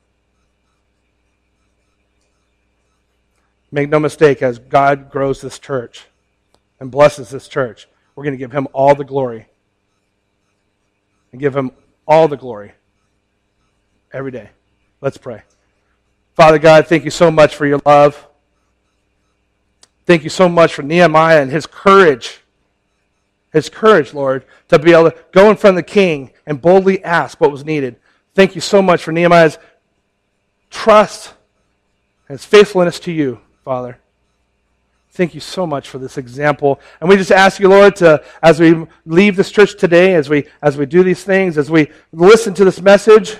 Make 3.71 3.88
no 3.88 4.01
mistake, 4.01 4.41
as 4.41 4.59
God 4.59 5.09
grows 5.09 5.39
this 5.39 5.59
church 5.59 6.07
and 6.82 6.91
blesses 6.91 7.30
this 7.30 7.47
church, 7.47 7.88
we're 8.15 8.25
going 8.25 8.34
to 8.34 8.38
give 8.38 8.51
him 8.51 8.67
all 8.73 8.95
the 8.95 9.05
glory. 9.05 9.47
And 11.32 11.39
give 11.39 11.55
him 11.55 11.71
all 12.05 12.27
the 12.27 12.36
glory 12.36 12.73
every 14.11 14.32
day. 14.32 14.49
Let's 14.99 15.17
pray. 15.17 15.43
Father 16.39 16.57
God, 16.57 16.87
thank 16.87 17.03
you 17.03 17.11
so 17.11 17.29
much 17.29 17.53
for 17.53 17.65
your 17.65 17.81
love. 17.85 18.25
Thank 20.05 20.23
you 20.23 20.29
so 20.29 20.47
much 20.47 20.73
for 20.73 20.83
Nehemiah 20.83 21.41
and 21.41 21.51
his 21.51 21.67
courage. 21.67 22.39
His 23.51 23.67
courage, 23.67 24.13
Lord, 24.13 24.45
to 24.69 24.79
be 24.79 24.93
able 24.93 25.11
to 25.11 25.17
go 25.33 25.49
in 25.49 25.57
front 25.57 25.77
of 25.77 25.85
the 25.85 25.91
king 25.91 26.31
and 26.45 26.61
boldly 26.61 27.03
ask 27.03 27.41
what 27.41 27.51
was 27.51 27.65
needed. 27.65 27.97
Thank 28.35 28.55
you 28.55 28.61
so 28.61 28.81
much 28.81 29.03
for 29.03 29.11
Nehemiah's 29.11 29.57
trust 30.69 31.33
and 32.29 32.39
his 32.39 32.45
faithfulness 32.45 33.01
to 33.01 33.11
you, 33.11 33.41
Father. 33.65 33.99
Thank 35.11 35.35
you 35.35 35.41
so 35.41 35.67
much 35.67 35.89
for 35.89 35.97
this 35.97 36.17
example. 36.17 36.79
And 37.01 37.09
we 37.09 37.17
just 37.17 37.33
ask 37.33 37.59
you, 37.59 37.67
Lord, 37.67 37.97
to, 37.97 38.23
as 38.41 38.61
we 38.61 38.85
leave 39.05 39.35
this 39.35 39.51
church 39.51 39.77
today, 39.77 40.15
as 40.15 40.29
we, 40.29 40.47
as 40.61 40.77
we 40.77 40.85
do 40.85 41.03
these 41.03 41.21
things, 41.21 41.57
as 41.57 41.69
we 41.69 41.91
listen 42.13 42.53
to 42.53 42.63
this 42.63 42.79
message, 42.79 43.35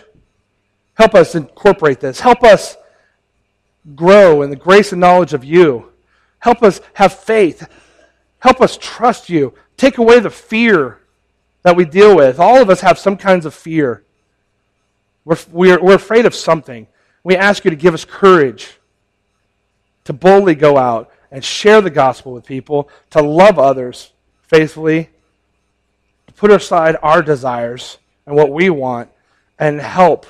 help 0.96 1.16
us 1.16 1.34
incorporate 1.34 2.02
this. 2.02 2.20
Help 2.20 2.44
us 2.44 2.76
grow 3.96 4.42
in 4.42 4.50
the 4.50 4.56
grace 4.56 4.92
and 4.92 5.02
knowledge 5.02 5.34
of 5.34 5.44
you. 5.44 5.92
Help 6.40 6.64
us 6.64 6.82
have 6.94 7.14
faith. 7.14 7.68
Help 8.40 8.62
us 8.62 8.78
trust 8.78 9.30
you. 9.30 9.54
Take 9.78 9.98
away 9.98 10.20
the 10.20 10.30
fear 10.30 11.00
that 11.64 11.76
we 11.76 11.86
deal 11.86 12.16
with. 12.16 12.40
All 12.40 12.62
of 12.62 12.70
us 12.70 12.82
have 12.82 12.98
some 12.98 13.18
kinds 13.18 13.46
of 13.46 13.54
fear. 13.54 14.04
We're, 15.26 15.38
we're, 15.52 15.82
we're 15.82 15.96
afraid 15.96 16.26
of 16.26 16.34
something. 16.34 16.88
We 17.24 17.36
ask 17.36 17.66
you 17.66 17.72
to 17.72 17.78
give 17.78 17.94
us 17.94 18.06
courage 18.06 18.80
to 20.06 20.14
boldly 20.14 20.56
go 20.56 20.78
out 20.78 21.12
and 21.32 21.44
share 21.44 21.82
the 21.82 21.90
gospel 21.90 22.34
with 22.34 22.46
people, 22.46 22.90
to 23.12 23.22
love 23.22 23.60
others 23.60 24.12
faithfully, 24.42 25.10
to 26.26 26.34
put 26.34 26.50
aside 26.50 26.96
our 27.04 27.22
desires 27.22 28.00
and 28.26 28.36
what 28.36 28.52
we 28.52 28.70
want, 28.70 29.10
and 29.60 29.80
help 29.80 30.26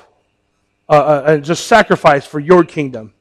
uh, 0.88 0.92
uh, 0.92 1.24
and 1.28 1.44
just 1.44 1.66
sacrifice 1.66 2.26
for 2.26 2.40
your 2.40 2.64
kingdom. 2.64 3.14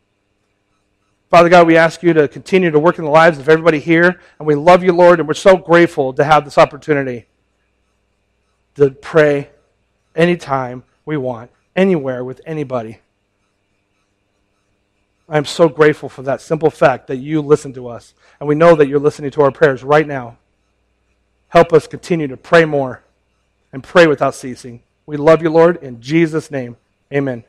Father 1.29 1.49
God, 1.49 1.67
we 1.67 1.77
ask 1.77 2.01
you 2.01 2.11
to 2.13 2.27
continue 2.27 2.71
to 2.71 2.79
work 2.79 2.97
in 2.97 3.05
the 3.05 3.11
lives 3.11 3.37
of 3.37 3.47
everybody 3.47 3.79
here. 3.79 4.19
And 4.39 4.47
we 4.47 4.55
love 4.55 4.83
you, 4.83 4.93
Lord, 4.93 5.19
and 5.19 5.27
we're 5.27 5.35
so 5.35 5.57
grateful 5.57 6.11
to 6.13 6.23
have 6.23 6.43
this 6.43 6.57
opportunity 6.57 7.27
to 8.75 8.89
pray 8.91 9.49
anytime 10.15 10.83
we 11.05 11.17
want, 11.17 11.51
anywhere 11.75 12.23
with 12.23 12.41
anybody. 12.45 12.99
I'm 15.27 15.45
so 15.45 15.69
grateful 15.69 16.09
for 16.09 16.23
that 16.23 16.41
simple 16.41 16.71
fact 16.71 17.05
that 17.07 17.17
you 17.17 17.41
listen 17.41 17.73
to 17.73 17.87
us. 17.87 18.15
And 18.39 18.49
we 18.49 18.55
know 18.55 18.75
that 18.75 18.87
you're 18.87 18.99
listening 18.99 19.29
to 19.31 19.43
our 19.43 19.51
prayers 19.51 19.83
right 19.83 20.07
now. 20.07 20.39
Help 21.49 21.73
us 21.73 21.85
continue 21.85 22.27
to 22.27 22.37
pray 22.37 22.65
more 22.65 23.03
and 23.71 23.83
pray 23.83 24.07
without 24.07 24.33
ceasing. 24.33 24.81
We 25.05 25.17
love 25.17 25.43
you, 25.43 25.51
Lord. 25.51 25.77
In 25.83 26.01
Jesus' 26.01 26.49
name, 26.49 26.77
amen. 27.13 27.43